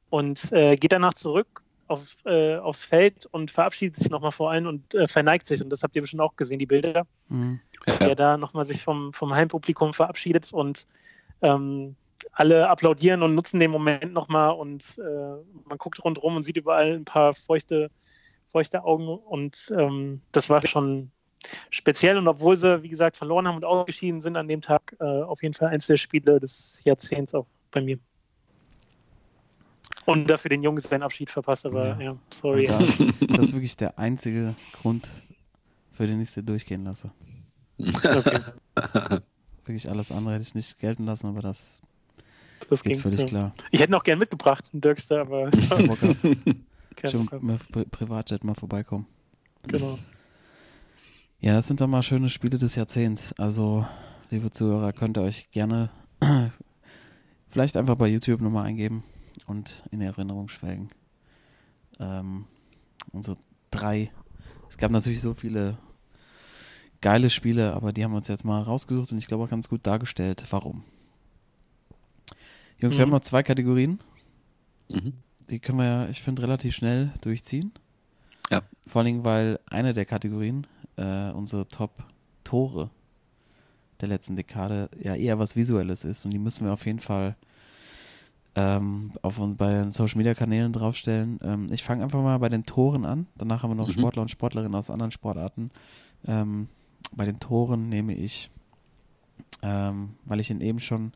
[0.09, 4.65] Und äh, geht danach zurück auf, äh, aufs Feld und verabschiedet sich nochmal vor allen
[4.65, 5.61] und äh, verneigt sich.
[5.61, 7.59] Und das habt ihr bestimmt auch gesehen, die Bilder Mhm.
[7.85, 10.85] der da nochmal sich vom, vom Heimpublikum verabschiedet und
[11.41, 11.95] ähm,
[12.31, 16.93] alle applaudieren und nutzen den Moment nochmal und äh, man guckt rundherum und sieht überall
[16.93, 17.89] ein paar feuchte,
[18.51, 21.11] feuchte Augen und ähm, das war schon
[21.71, 25.03] speziell und obwohl sie, wie gesagt, verloren haben und ausgeschieden sind an dem Tag, äh,
[25.03, 27.97] auf jeden Fall eins der Spiele des Jahrzehnts auch bei mir.
[30.05, 32.01] Und dafür den Jungs seinen Abschied verpasst, aber Ja.
[32.01, 32.67] ja, sorry.
[32.67, 32.99] Und da ist,
[33.29, 35.09] das ist wirklich der einzige Grund,
[35.91, 37.11] für den ich es dir durchgehen lasse.
[37.79, 38.39] Okay,
[39.65, 41.81] Wirklich alles andere hätte ich nicht gelten lassen, aber das
[42.69, 43.01] das geht ging.
[43.01, 43.25] völlig ja.
[43.25, 43.55] klar.
[43.71, 45.51] Ich hätte noch gern mitgebracht, einen Dirkster, aber
[47.09, 49.07] Schon mit Pri Privatjet mal vorbeikommen.
[49.67, 49.97] Genau.
[51.39, 53.33] Ja, das sind doch mal schöne Spiele des Jahrzehnts.
[53.39, 53.87] Also,
[54.29, 55.89] liebe Zuhörer, könnt ihr euch gerne
[57.49, 59.03] vielleicht einfach bei YouTube nochmal eingeben
[59.47, 60.89] und in Erinnerung schwelgen.
[61.99, 62.45] Ähm,
[63.11, 63.37] unsere
[63.71, 64.11] drei.
[64.69, 65.77] Es gab natürlich so viele
[67.01, 69.67] geile Spiele, aber die haben wir uns jetzt mal rausgesucht und ich glaube auch ganz
[69.69, 70.83] gut dargestellt, warum.
[72.77, 73.11] Jungs, wir Mhm.
[73.11, 73.99] haben noch zwei Kategorien.
[74.89, 75.13] Mhm.
[75.49, 77.71] Die können wir ja, ich finde, relativ schnell durchziehen.
[78.49, 78.61] Ja.
[78.87, 80.67] Vor allen Dingen, weil eine der Kategorien,
[80.97, 82.89] äh, unsere Top-Tore
[83.99, 87.35] der letzten Dekade, ja eher was Visuelles ist und die müssen wir auf jeden Fall
[88.55, 91.39] ähm, auf uns bei den Social Media Kanälen draufstellen.
[91.41, 93.27] Ähm, ich fange einfach mal bei den Toren an.
[93.37, 93.93] Danach haben wir noch Mhm.
[93.93, 95.71] Sportler und Sportlerinnen aus anderen Sportarten.
[96.27, 96.67] Ähm,
[97.15, 98.49] bei den Toren nehme ich,
[99.61, 101.13] ähm, weil ich ihn eben schon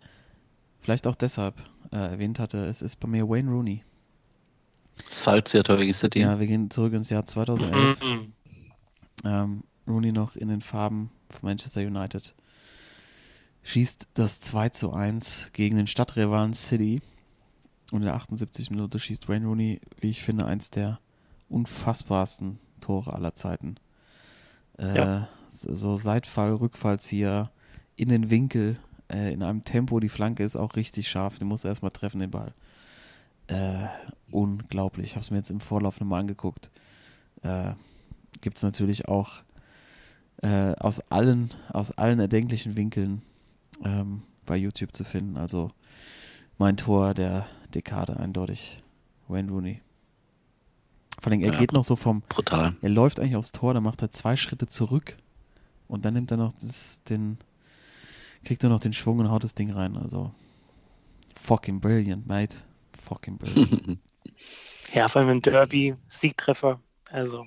[0.81, 1.55] vielleicht auch deshalb
[1.91, 3.83] äh, erwähnt hatte, es ist bei mir Wayne Rooney.
[5.07, 6.21] Das Fallzieher Torwege City.
[6.21, 8.01] Ja, wir gehen zurück ins Jahr 2011.
[8.01, 8.33] Mhm.
[9.25, 12.33] Ähm, Rooney noch in den Farben von Manchester United.
[13.63, 17.01] Schießt das 2 zu 1 gegen den Stadtrivalen City.
[17.91, 18.71] Und in der 78.
[18.71, 20.99] Minute schießt Wayne Rooney, wie ich finde, eins der
[21.49, 23.75] unfassbarsten Tore aller Zeiten.
[24.77, 25.29] Äh, Ja.
[25.49, 27.49] So Seitfall, Rückfallzieher
[27.95, 28.77] in den Winkel,
[29.09, 30.01] äh, in einem Tempo.
[30.01, 31.39] Die Flanke ist auch richtig scharf.
[31.39, 32.53] Den muss er erstmal treffen, den Ball.
[33.47, 33.85] Äh,
[34.31, 35.05] unglaublich.
[35.07, 36.71] Ich habe es mir jetzt im Vorlauf nochmal angeguckt.
[37.43, 37.73] Äh,
[38.41, 39.43] Gibt es natürlich auch
[40.41, 43.21] äh, aus, allen, aus allen erdenklichen Winkeln
[43.83, 45.37] ähm, bei YouTube zu finden.
[45.37, 45.71] Also
[46.57, 47.45] mein Tor der
[47.75, 48.81] Dekade eindeutig.
[49.27, 49.81] Wayne Rooney.
[51.19, 51.59] Vor allem, er Ja.
[51.59, 52.75] geht noch so vom, Brutal.
[52.81, 55.17] er läuft eigentlich aufs Tor, dann macht er zwei Schritte zurück
[55.87, 57.37] und dann nimmt er noch das, den,
[58.43, 59.97] kriegt er noch den Schwung und haut das Ding rein.
[59.97, 60.31] Also
[61.41, 62.57] fucking brilliant, mate.
[63.03, 63.99] Fucking brilliant.
[64.93, 66.79] Ja, vor allem im Derby, Siegtreffer.
[67.11, 67.45] Also,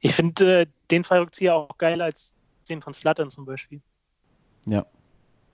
[0.00, 2.30] ich finde äh, den Fallrückzieher auch geiler als
[2.68, 3.80] den von Slattern zum Beispiel.
[4.66, 4.84] ja.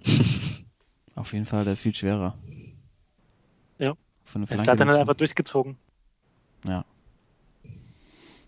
[1.15, 2.37] Auf jeden Fall, der ist viel schwerer.
[3.83, 3.95] Ja.
[4.24, 5.76] Von der Slattern hat nicht einfach durchgezogen.
[6.64, 6.85] Ja.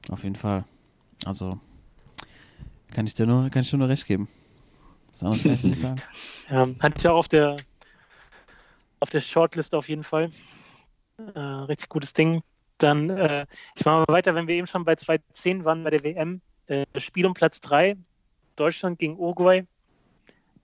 [0.08, 0.64] Auf jeden Fall.
[1.24, 1.58] Also
[2.92, 4.28] kann ich dir nur, kann ich dir nur recht geben.
[5.12, 6.00] Was anderes kann ich nicht sagen.
[6.50, 7.56] Ja, hatte ich auch auf der
[9.00, 10.30] auf der Shortlist auf jeden Fall.
[11.34, 12.42] Äh, richtig gutes Ding.
[12.78, 16.04] Dann, äh, ich mache mal weiter, wenn wir eben schon bei 2010 waren bei der
[16.04, 16.42] WM.
[16.66, 17.96] Äh, Spiel um Platz 3,
[18.56, 19.66] Deutschland gegen Uruguay.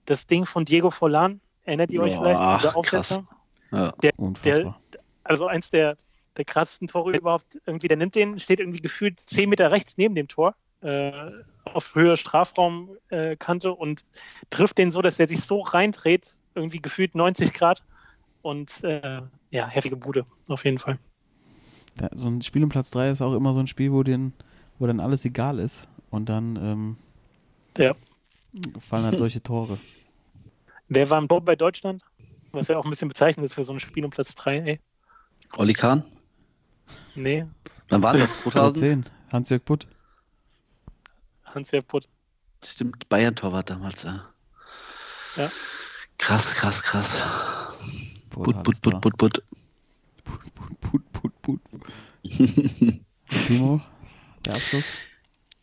[0.05, 2.63] Das Ding von Diego Forlan, erinnert ihr euch Boah, vielleicht?
[2.63, 3.23] Dieser Aufsetzer?
[3.73, 3.91] Ja.
[4.17, 4.79] Unfassbar.
[5.23, 5.95] also eins der,
[6.37, 7.59] der krassesten Tore überhaupt.
[7.65, 11.11] Irgendwie, der nimmt den, steht irgendwie gefühlt 10 Meter rechts neben dem Tor, äh,
[11.65, 14.03] auf Höhe Strafraumkante äh, und
[14.49, 17.83] trifft den so, dass er sich so reindreht, irgendwie gefühlt 90 Grad.
[18.41, 20.97] Und äh, ja, heftige Bude, auf jeden Fall.
[21.95, 24.33] Da, so ein Spiel um Platz 3 ist auch immer so ein Spiel, wo, den,
[24.79, 25.87] wo dann alles egal ist.
[26.09, 26.97] Und dann ähm,
[27.77, 27.93] Ja.
[28.79, 29.77] fallen halt solche Tore.
[30.89, 32.03] Wer war im Tor bei Deutschland?
[32.51, 34.79] Was ja auch ein bisschen bezeichnend ist für so ein Spiel um Platz 3, ey.
[35.57, 36.03] Olli Kahn?
[37.15, 37.45] Nee,
[37.89, 38.37] Wann war das?
[38.43, 39.05] 2000?
[39.05, 39.87] 2010, Hans-Jörg Butt.
[41.45, 42.07] Hans-Jörg Putt.
[42.63, 44.29] Stimmt, Bayern-Torwart damals, ja.
[45.37, 45.49] Ja.
[46.17, 47.77] Krass, krass, krass.
[48.29, 48.99] Butt, Put, alles put, da.
[48.99, 49.43] put, put, put.
[50.23, 51.61] Put, put, put, put.
[53.47, 53.81] Timo,
[54.45, 54.85] der Abschluss?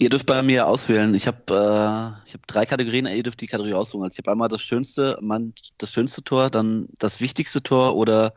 [0.00, 1.12] Ihr dürft bei mir auswählen.
[1.14, 4.04] Ich habe äh, ich hab drei Kategorien, ihr dürft die Kategorie aussuchen.
[4.04, 8.32] Also ich habe einmal das schönste, mein, das schönste Tor, dann das wichtigste Tor oder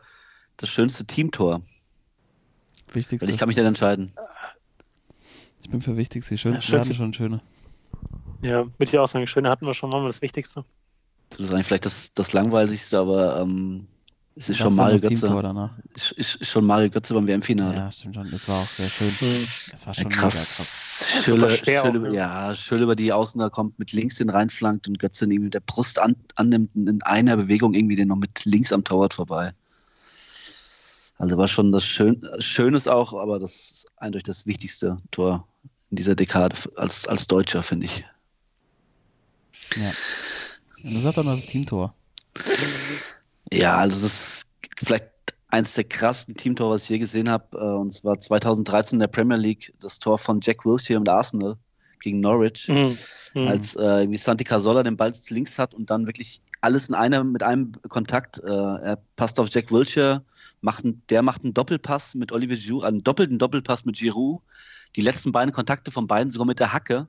[0.56, 1.62] das schönste Teamtor.
[2.92, 3.26] Wichtigste.
[3.26, 4.12] Weil ich kann mich dann entscheiden.
[5.62, 6.34] Ich bin für Wichtigste.
[6.34, 7.40] Die schönsten Ja, schönste- schon schöne.
[8.42, 9.26] Ja, würde ich auch sagen.
[9.28, 10.64] Schöne hatten wir schon, machen wir das Wichtigste.
[11.30, 13.86] Das ist eigentlich vielleicht das, das langweiligste, aber ähm,
[14.34, 15.26] es ist schon Mario Götze.
[15.94, 17.74] Ist, ist, ist schon Mario Götze beim WM-Finale.
[17.76, 18.30] Ja, stimmt schon.
[18.30, 19.12] Das war auch sehr schön.
[19.70, 21.22] Das war Ja, schon mega krass.
[21.24, 24.30] Schöle, Super schwer Schöle, auch, ja, Schöle über die Außen da kommt, mit links den
[24.30, 27.96] reinflankt und Götze ihn irgendwie mit der Brust an, annimmt und in einer Bewegung irgendwie
[27.96, 29.52] den noch mit links am Torwart vorbei.
[31.18, 35.46] Also war schon das Schön, Schönes auch, aber das ist eindeutig das wichtigste Tor
[35.90, 38.04] in dieser Dekade als, als Deutscher, finde ich.
[39.76, 39.92] Ja.
[40.82, 41.94] Und das hat dann das Teamtor.
[43.52, 44.46] Ja, also das ist
[44.78, 45.06] vielleicht
[45.48, 47.56] eines der krassesten Teamtore, was ich je gesehen habe.
[47.56, 51.56] äh, Und zwar 2013 in der Premier League, das Tor von Jack Wilshere mit Arsenal
[52.00, 52.68] gegen Norwich.
[52.68, 52.96] Mhm.
[53.34, 53.48] Mhm.
[53.48, 57.32] als äh, irgendwie Santi Casola den Ball links hat und dann wirklich alles in einem
[57.32, 58.38] mit einem Kontakt.
[58.42, 60.22] Äh, er passt auf Jack Wilshere,
[60.60, 64.42] macht ein, der macht einen Doppelpass mit Olivier Giroud, einen doppelten Doppelpass mit Giroud.
[64.96, 67.08] Die letzten beiden Kontakte von beiden sogar mit der Hacke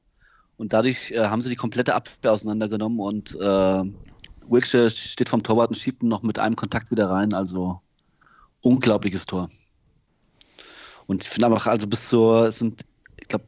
[0.58, 3.84] und dadurch äh, haben sie die komplette Abwehr auseinandergenommen und äh,
[4.48, 7.34] Wilshere steht vom Torwart und schiebt ihn noch mit einem Kontakt wieder rein.
[7.34, 7.82] Also
[8.62, 9.50] unglaubliches Tor.
[11.08, 12.86] Und ich finde auch, also bis zur, es sind,
[13.20, 13.46] ich glaube,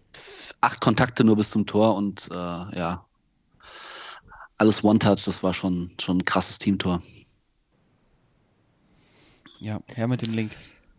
[0.61, 3.05] acht Kontakte nur bis zum Tor und äh, ja,
[4.57, 7.01] alles One-Touch, das war schon, schon ein krasses Teamtor.
[9.59, 10.51] Ja, her mit dem Link.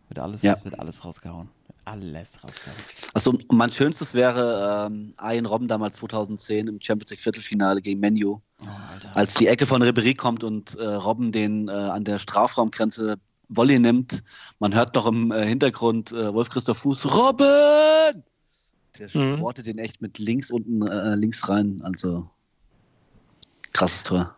[0.09, 0.55] Wird alles, Ja.
[0.63, 1.49] wird alles rausgehauen.
[1.87, 2.77] Alles rausgehauen.
[3.13, 7.99] Achso, und mein schönstes wäre ähm, Ian Robben damals 2010 im Champions League Viertelfinale gegen
[7.99, 8.41] Menu.
[8.61, 8.67] Oh.
[9.13, 13.15] Als die Ecke von Ribéry kommt und äh, Robben den äh, an der Strafraumgrenze
[13.49, 14.23] Volley nimmt.
[14.59, 18.23] Man hört noch im äh, Hintergrund äh, Wolf-Christoph Fuß, Robben!
[18.99, 19.37] Der Mhm.
[19.37, 21.81] sportet den echt mit links unten, äh, links rein.
[21.83, 22.29] Also
[23.71, 24.35] krasses Tor.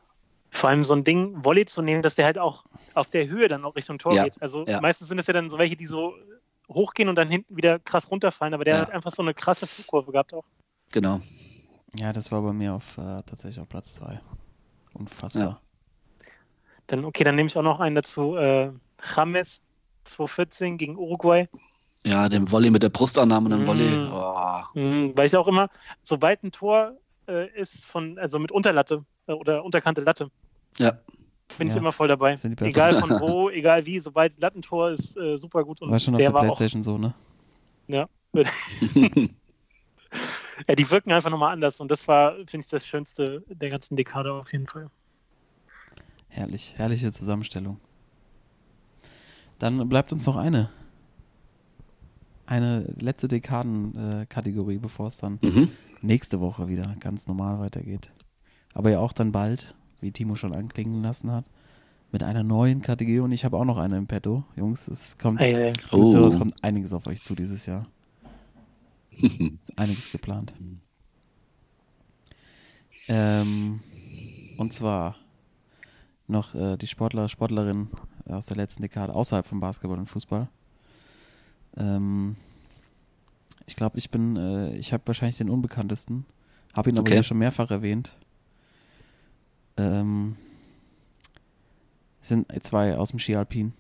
[0.52, 3.48] Vor allem so ein Ding, Volley zu nehmen, dass der halt auch auf der Höhe
[3.48, 4.42] dann auch Richtung Tor Ja, geht.
[4.42, 4.82] Also ja.
[4.82, 6.14] meistens sind es ja dann so welche, die so
[6.70, 8.82] hochgehen und dann hinten wieder krass runterfallen, aber der Ja.
[8.82, 10.46] hat einfach so eine krasse Flugkurve gehabt auch.
[10.92, 11.20] Genau.
[11.96, 14.20] Ja, das war bei mir auf äh, tatsächlich auf Platz 2.
[14.94, 15.62] Unfassbar.
[16.88, 18.36] Dann, okay, dann nehme ich auch noch einen dazu.
[18.36, 18.72] Äh,
[19.16, 19.62] James
[20.06, 21.48] 2014 gegen Uruguay.
[22.04, 23.68] Ja, den Volley mit der Brustannahme und dem Mm.
[23.68, 24.10] Volley.
[24.12, 25.70] Oh, Mhm, weil ich auch immer,
[26.02, 26.94] sobald ein Tor
[27.28, 30.32] äh, ist von, also mit Unterlatte äh, oder unterkante Latte,
[30.78, 30.98] ja.
[31.58, 32.36] Bin ich Ja, immer voll dabei.
[32.36, 32.80] sind die besten.
[32.80, 36.20] Egal von wo, egal wie, sobald Lattentor ist äh, super gut und War schon auf
[36.20, 37.14] der der war auch Playstation so, ne?
[40.68, 43.96] Ja, die wirken einfach nochmal anders und das war, finde ich, das Schönste der ganzen
[43.96, 44.90] Dekade auf jeden Fall.
[46.28, 47.80] Herrlich, herrliche Zusammenstellung.
[49.58, 50.70] Dann bleibt uns noch eine.
[52.46, 55.72] Eine letzte Dekaden-Kategorie, bevor es dann mhm.
[56.02, 58.12] nächste Woche wieder ganz normal weitergeht.
[58.74, 61.46] Aber ja auch dann bald, wie Timo schon anklingen lassen hat,
[62.12, 64.44] mit einer neuen Kategorie und ich habe auch noch eine im Petto.
[64.56, 66.40] Jungs, es kommt, so, es Oh.
[66.40, 67.86] kommt einiges auf euch zu dieses Jahr.
[69.76, 70.54] Einiges geplant.
[73.08, 73.82] Ähm,
[74.58, 75.16] und zwar
[76.28, 77.90] noch äh, die Sportler, Sportlerinnen
[78.28, 80.48] aus der letzten Dekade außerhalb von Basketball und Fußball.
[81.78, 82.36] Ähm,
[83.66, 86.26] ich glaube, ich bin, äh, ich habe wahrscheinlich den unbekanntesten,
[86.74, 87.16] habe ihn aber Okay.
[87.16, 88.18] hier schon mehrfach erwähnt.
[89.80, 90.36] Ähm,
[92.22, 93.74] es sind zwei aus dem Ski Alpin.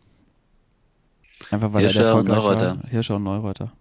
[1.51, 2.83] Einfach weil er Hirscher der und erfolgreich Neureuter.
[2.83, 2.89] war.
[2.89, 3.73] Hirscher und Neureuter.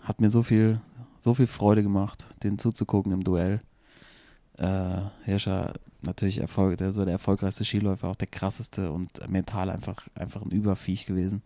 [0.00, 0.80] Hat mir so viel,
[1.20, 3.60] so viel Freude gemacht, den zuzugucken im Duell.
[4.58, 10.08] Äh, Hirscher natürlich Erfolg, der so der erfolgreichste Skiläufer, auch der krasseste und mental einfach,
[10.14, 11.42] einfach ein Überviech gewesen.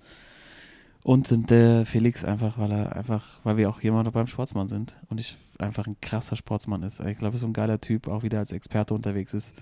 [1.06, 4.96] Und sind der Felix einfach, weil er einfach, weil wir auch jemand beim Sportsmann sind
[5.08, 6.98] und ich einfach ein krasser Sportsmann ist.
[6.98, 9.54] Ich glaube, so ein geiler Typ, auch wieder als Experte unterwegs ist.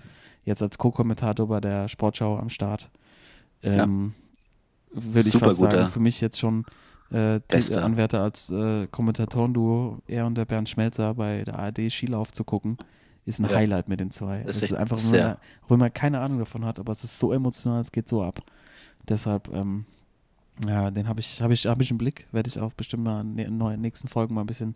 [0.43, 2.89] Jetzt als Co-Kommentator bei der Sportschau am Start.
[3.61, 4.15] Ähm,
[4.91, 6.65] Würde ich fast sagen, für mich jetzt schon
[7.11, 7.39] äh.
[7.75, 12.79] Anwärter als äh, Kommentatorenduo, er und der Bernd Schmelzer bei der ARD Skilauf zu gucken,
[13.25, 13.55] ist ein Ja.
[13.57, 14.41] Highlight mit den zwei.
[14.41, 14.97] Das Es ist einfach,
[15.67, 18.41] wenn man keine Ahnung davon hat, aber es ist so emotional, es geht so ab.
[19.07, 19.85] Deshalb, ähm,
[20.67, 23.21] ja, den habe ich, habe ich, habe ich im Blick, werde ich auch bestimmt mal
[23.21, 24.75] in den nächsten Folgen mal ein bisschen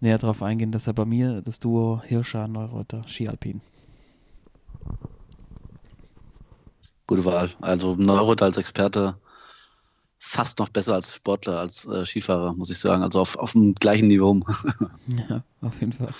[0.00, 0.72] näher drauf eingehen.
[0.72, 3.60] Deshalb bei mir das Duo Hirscher, Neureuter, Ski Alpin.
[7.06, 7.50] Gute Wahl.
[7.60, 9.16] Also Neurot als Experte
[10.18, 13.02] fast noch besser als Sportler, als äh, Skifahrer, muss ich sagen.
[13.02, 14.40] Also auf, auf dem gleichen Niveau.
[15.06, 16.14] Ja, auf jeden Fall.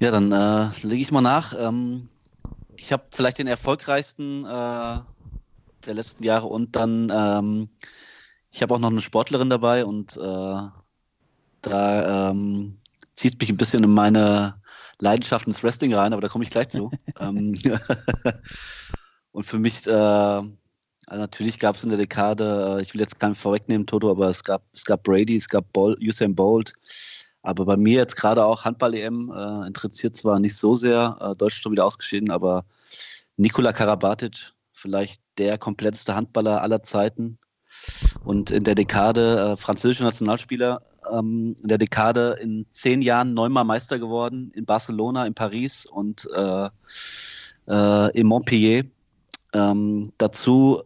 [0.00, 1.52] Ja, dann äh, lege ich mal nach.
[1.58, 2.08] Ähm,
[2.76, 5.00] ich habe vielleicht den erfolgreichsten äh,
[5.86, 7.68] der letzten Jahre und dann, ähm,
[8.50, 10.60] ich habe auch noch eine Sportlerin dabei und äh,
[11.62, 12.78] da ähm,
[13.14, 14.60] zieht mich ein bisschen in meine
[14.98, 16.90] Leidenschaft ins Wrestling rein, aber da komme ich gleich zu.
[17.20, 17.58] ähm,
[19.32, 20.52] und für mich, äh, also
[21.08, 24.44] natürlich gab es in der Dekade, äh, ich will jetzt keinen vorwegnehmen, Toto, aber es
[24.44, 26.72] gab, es gab Brady, es gab Bol Usain Bolt,
[27.42, 31.62] aber bei mir jetzt gerade auch Handball-EM äh, interessiert zwar nicht so sehr, äh, Deutschland
[31.62, 32.64] schon wieder ausgeschieden, aber
[33.36, 37.38] Nikola Karabatic, vielleicht der kompletteste Handballer aller Zeiten.
[38.24, 40.82] Und in der Dekade äh, französischer Nationalspieler,
[41.12, 46.28] ähm, in der Dekade in zehn Jahren neunmal Meister geworden, in Barcelona, in Paris und
[46.34, 46.68] äh,
[47.68, 48.84] äh, in Montpellier.
[49.52, 50.82] Ähm, dazu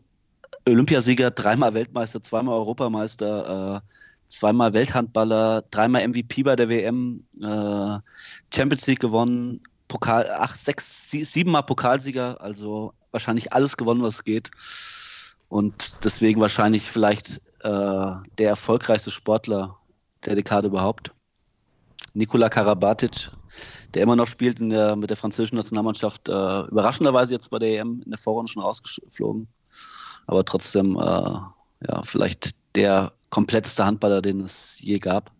[0.68, 3.80] Olympiasieger, dreimal Weltmeister, zweimal Europameister, äh,
[4.28, 7.98] zweimal Welthandballer, dreimal MVP bei der WM, äh,
[8.54, 9.60] Champions League gewonnen,
[9.92, 14.50] Pokal, acht, sechs, sie, siebenmal Pokalsieger, also wahrscheinlich alles gewonnen, was geht.
[15.50, 19.76] Und deswegen wahrscheinlich vielleicht äh, der erfolgreichste Sportler
[20.24, 21.12] der Dekade überhaupt.
[22.14, 23.30] Nikola Karabatic,
[23.92, 28.00] der immer noch spielt der, mit der französischen Nationalmannschaft, äh, überraschenderweise jetzt bei der EM
[28.02, 29.46] in der Vorrunde schon rausgeflogen.
[30.26, 35.32] Aber trotzdem, äh, ja, vielleicht der kompletteste Handballer, den es je gab.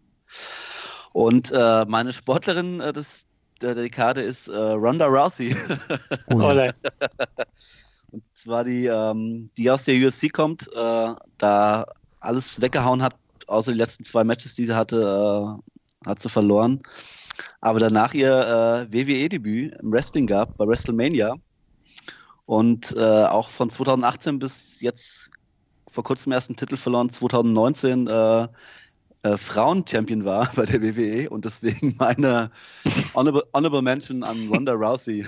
[1.15, 3.27] Und äh, meine Sportlerin äh, des,
[3.63, 5.57] der Dekade ist äh, Ronda Rousey.
[6.29, 6.73] Oh, ja.
[8.11, 11.87] Und zwar die, ähm, die aus der UFC kommt, äh, da
[12.21, 13.17] alles weggehauen hat,
[13.47, 15.61] außer die letzten zwei Matches, die sie hatte,
[16.05, 16.83] äh, hat sie verloren.
[17.61, 21.37] Aber danach ihr äh, WWE-Debüt im Wrestling gab, bei WrestleMania.
[22.45, 25.31] Und äh, auch von 2018 bis jetzt
[25.89, 28.09] vor kurzem ersten Titel verloren, 2019
[29.23, 32.51] äh, Frauen-Champion war bei der WWE und deswegen meine
[33.15, 35.27] Honorable, Honorable Mention an Ronda Rousey,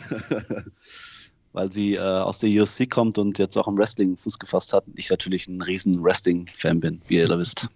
[1.53, 4.85] weil sie äh, aus der UFC kommt und jetzt auch im Wrestling Fuß gefasst hat.
[4.97, 7.69] Ich natürlich ein riesen Wrestling-Fan bin, wie ihr da wisst.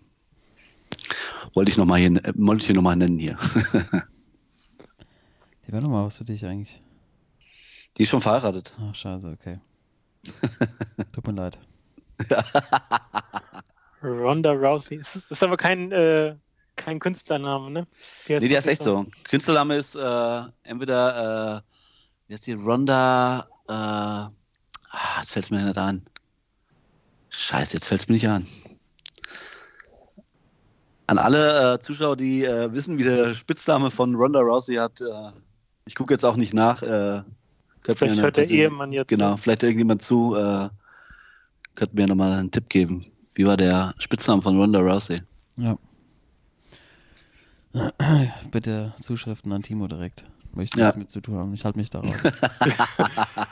[1.55, 3.37] Wollte ich nochmal hier, äh, wollte ich hier nochmal nennen hier.
[5.67, 6.81] Die wäre nochmal was für dich eigentlich.
[7.97, 8.75] Die ist schon verheiratet.
[8.81, 9.59] Ach, scheiße, okay.
[11.13, 11.59] Tut mir leid.
[14.03, 14.99] Ronda Rousey.
[14.99, 16.37] Das ist aber kein, äh,
[16.77, 17.87] kein Künstlername, ne?
[18.29, 19.07] Die nee, der ist echt so.
[19.25, 21.65] Künstlername ist äh, entweder,
[22.29, 24.31] äh, heißt die, Ronda, äh, ah,
[25.21, 26.03] jetzt fällt es mir nicht an.
[27.31, 28.47] Scheiße, jetzt fällt es mir nicht an.
[31.07, 35.33] An alle äh, Zuschauer, die äh, wissen, wie der Spitzname von Ronda Rousey hat, äh,
[35.87, 36.83] ich gucke jetzt auch nicht nach.
[36.83, 37.23] Äh,
[37.83, 39.09] vielleicht hört der Ehemann jetzt.
[39.09, 40.37] Genau, vielleicht irgendjemand zu.
[40.37, 40.69] Äh,
[41.75, 43.07] könnte mir nochmal einen Tipp geben.
[43.39, 45.21] Wie war der Spitzname von Ronda Rousey?
[45.59, 45.79] Ja.
[48.51, 50.25] Bitte Zuschriften an Timo direkt.
[50.55, 50.87] Möchte Ja.
[50.87, 51.55] nichts mit zu tun haben.
[51.55, 52.21] Ich halte mich da raus.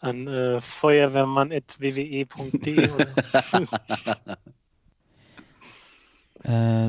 [0.00, 2.90] An äh, feuerwehrmann.wwe.de.
[2.90, 3.06] oder-
[6.42, 6.88] äh,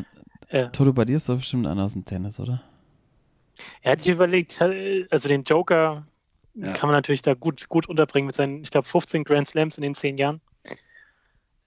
[0.50, 2.64] äh, Toto, bei dir ist doch bestimmt einer aus dem Tennis, oder?
[3.84, 6.08] er hat sich überlegt, äh, also den Joker
[6.56, 6.74] Ja.
[6.74, 9.84] kann man natürlich da gut, gut unterbringen mit seinen, ich glaube, 15 Grand Slams in
[9.84, 10.42] den 10 Jahren.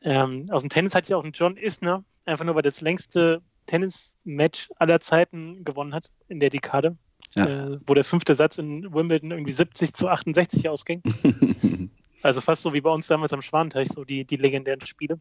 [0.02, 3.42] Ähm, aus dem Tennis hatte ich auch einen John Isner, einfach nur weil das längste
[3.66, 6.96] Tennis-Match aller Zeiten gewonnen hat in der Dekade,
[7.34, 7.46] Ja.
[7.46, 11.02] äh, wo der fünfte Satz in Wimbledon irgendwie 70 zu 68 ausging.
[12.22, 15.18] Also fast so wie bei uns damals am Schwanenteich, so die, die legendären Spiele.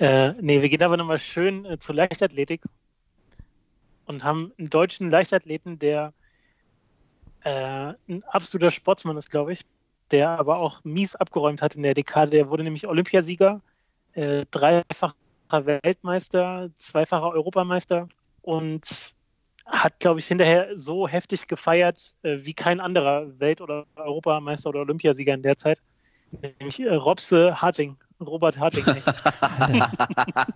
[0.00, 2.60] äh, nee, wir gehen aber nochmal schön äh, zur Leichtathletik
[4.06, 6.12] und haben einen deutschen Leichtathleten, der
[7.44, 9.60] äh, ein absoluter Sportsmann ist, glaube ich,
[10.12, 12.30] der aber auch mies abgeräumt hat in der Dekade.
[12.30, 13.60] Der wurde nämlich Olympiasieger,
[14.12, 15.14] äh, dreifacher
[15.50, 18.08] Weltmeister, zweifacher Europameister
[18.42, 19.14] und
[19.64, 24.80] hat, glaube ich, hinterher so heftig gefeiert äh, wie kein anderer Welt- oder Europameister oder
[24.80, 25.80] Olympiasieger in der Zeit.
[26.40, 28.84] Nämlich äh, Robse Harting, Robert Harting.
[29.40, 29.90] Alter,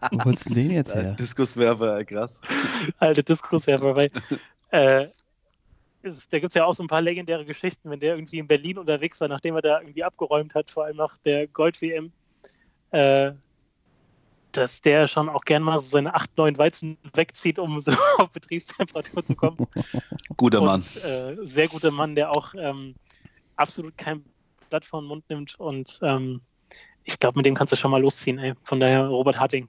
[0.10, 1.12] wo holst du den jetzt her?
[1.12, 2.40] Diskuswerfer, krass.
[2.98, 4.10] alte Diskurswerfer, weil
[4.70, 5.08] äh,
[6.30, 8.78] da gibt es ja auch so ein paar legendäre Geschichten, wenn der irgendwie in Berlin
[8.78, 12.12] unterwegs war, nachdem er da irgendwie abgeräumt hat, vor allem nach der Gold-WM,
[12.90, 13.32] äh,
[14.52, 18.30] dass der schon auch gern mal so seine 8, 9 Weizen wegzieht, um so auf
[18.30, 19.58] Betriebstemperatur zu kommen.
[20.36, 20.82] Guter Mann.
[20.82, 22.94] Und, äh, sehr guter Mann, der auch ähm,
[23.56, 24.24] absolut kein
[24.70, 26.40] Blatt vor den Mund nimmt und ähm,
[27.04, 28.54] ich glaube, mit dem kannst du schon mal losziehen, ey.
[28.64, 29.68] Von daher Robert Harting.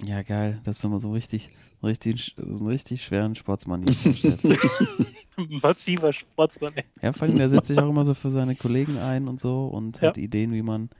[0.00, 0.60] Ja, geil.
[0.64, 1.50] Das ist immer so richtig,
[1.82, 4.44] richtig, so einen richtig schweren Sportsmann hier vorstellst.
[5.62, 6.84] Massiver Sportsmann, ey.
[7.02, 9.66] Ja, vor allem, der setzt sich auch immer so für seine Kollegen ein und so
[9.66, 10.08] und Ja.
[10.08, 10.90] hat Ideen, wie man,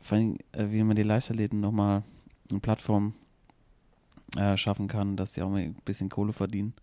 [0.00, 2.02] vor allem, äh, wie man die Leichtathleten nochmal
[2.50, 3.14] eine Plattform
[4.36, 6.74] äh, schaffen kann, dass die auch mal ein bisschen Kohle verdienen.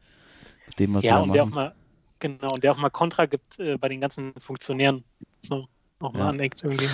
[0.68, 1.56] Mit dem, was ja, sie und da der auch machen.
[1.56, 1.76] mal,
[2.20, 5.04] genau, und der auch mal Kontra gibt äh, bei den ganzen Funktionären.
[5.42, 5.68] So,
[6.00, 6.30] auch mal Ja.
[6.30, 6.88] aneckt irgendwie.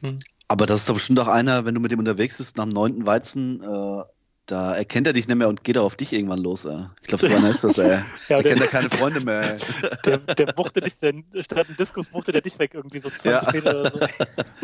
[0.00, 0.18] Hm.
[0.48, 2.72] Aber das ist doch bestimmt auch einer, wenn du mit dem unterwegs bist, nach dem
[2.72, 4.02] neunten Weizen, äh,
[4.46, 6.66] da erkennt er dich nicht mehr und geht auch auf dich irgendwann los.
[6.66, 6.84] Ey.
[7.00, 8.00] Ich glaube, so einer ist das, ey.
[8.28, 9.54] Ja, Er kennt ja der, keine Freunde mehr.
[9.54, 9.60] Ey.
[10.04, 13.24] der, der buchte dich, der, statt einem Diskus buchte der dich weg, irgendwie so 20
[13.24, 13.52] Ja.
[13.52, 14.06] Meter oder so.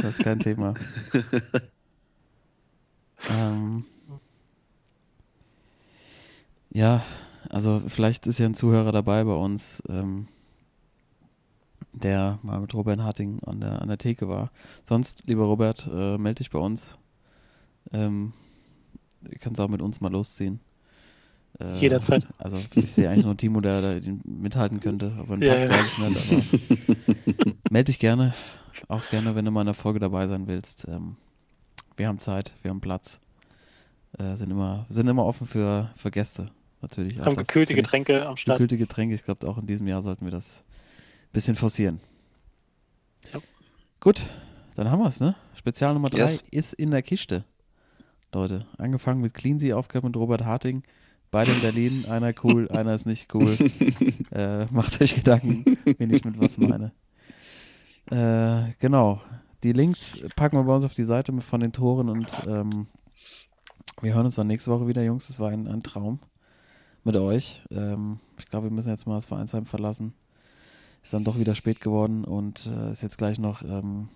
[0.02, 0.74] Das ist kein Thema.
[3.31, 3.85] ähm,
[6.70, 7.02] ja,
[7.48, 10.28] also vielleicht ist ja ein Zuhörer dabei bei uns, ähm,
[11.93, 14.51] der mal mit Robert Harting an der, an der Theke war.
[14.85, 16.99] Sonst, lieber Robert, äh, melde dich bei uns.
[17.93, 18.33] Ähm,
[19.23, 20.61] du kannst auch mit uns mal losziehen.
[21.59, 22.27] Äh, Jederzeit.
[22.39, 26.09] Also ich sehe eigentlich nur Timo, der da mithalten könnte, aber ein Ja, Pakt ja.
[26.09, 26.33] nicht.
[26.33, 28.35] Aber melde dich gerne.
[28.89, 30.87] Auch gerne, wenn du mal in der Folge dabei sein willst.
[30.89, 31.17] Ähm,
[31.97, 33.21] wir haben Zeit, wir haben Platz.
[34.19, 36.51] Äh, sind, immer, sind immer offen für, für Gäste,
[36.83, 37.21] natürlich.
[37.21, 38.59] Haben gekühlte Getränke am Start.
[38.59, 39.15] Gekühlte Getränke.
[39.15, 40.65] Ich glaube, auch in diesem Jahr sollten wir das
[41.32, 42.01] bisschen forcieren.
[43.32, 43.40] Ja.
[44.01, 44.27] Gut,
[44.77, 45.35] dann haben wir es, ne?
[45.55, 46.44] Spezial Nummer 3 Yes.
[46.51, 47.44] ist in der Kiste.
[48.32, 50.82] Leute, angefangen mit Cleansea, aufgehört mit Robert Harting.
[51.31, 53.57] Beide in Berlin, einer cool, einer ist nicht cool.
[54.32, 56.93] äh, macht euch Gedanken, wen ich mit was meine.
[58.11, 59.20] Äh, genau.
[59.62, 62.86] Die Links packen wir bei uns auf die Seite mit von den Toren und ähm,
[64.01, 65.28] wir hören uns dann nächste Woche wieder, Jungs.
[65.28, 66.19] Es war ein, ein Traum
[67.05, 67.62] mit euch.
[67.70, 70.15] Ähm, ich glaube, wir müssen jetzt mal das Vereinsheim verlassen.
[71.03, 74.09] Ist dann doch wieder spät geworden und äh, ist jetzt gleich noch ähm,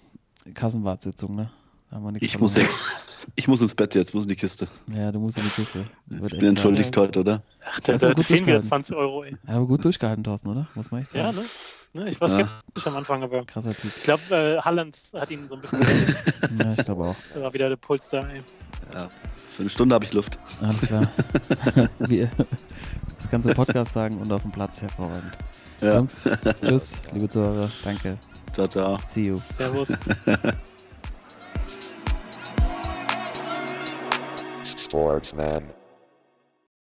[0.55, 1.51] Kassenwartsitzung, ne?
[1.91, 4.15] Da haben wir nichts Ich muss jetzt, ich muss ins Bett jetzt.
[4.15, 4.69] Wo ist denn die Kiste?
[4.93, 5.87] Ja, du musst in die Kiste.
[6.07, 7.43] Wird Ich bin entschuldigt heute, oder?
[7.65, 8.15] Ach, da, gut fehlen mir
[8.61, 8.69] durchgehalten.
[8.69, 9.37] 20 Euro, ey.
[9.47, 10.67] Ja, aber gut durchgehalten, Thorsten, oder?
[10.75, 11.47] Muss man echt Ja, sagen.
[11.95, 12.03] ne?
[12.03, 12.09] ne?
[12.11, 12.35] Ich war Ja.
[12.47, 13.93] skeptisch am Anfang, aber Krasser Typ.
[13.97, 15.81] ich glaube, äh, Halland hat ihn so ein bisschen.
[16.59, 17.17] Ja, ich glaube auch.
[17.35, 18.43] Da war wieder der Puls da, ey.
[19.49, 20.39] Für eine Stunde habe ich Luft.
[20.61, 21.09] Alles klar.
[21.99, 25.33] Das ganze Podcast sagen und auf dem Platz hervorragend.
[25.85, 25.97] Ja.
[25.97, 26.25] Jungs,
[26.67, 27.69] tschüss, liebe Zuhörer.
[27.85, 28.17] Danke.
[28.53, 28.99] Ciao, ciao.
[29.07, 29.39] See you.
[29.59, 29.89] Servus.
[34.65, 35.84] Sportsman.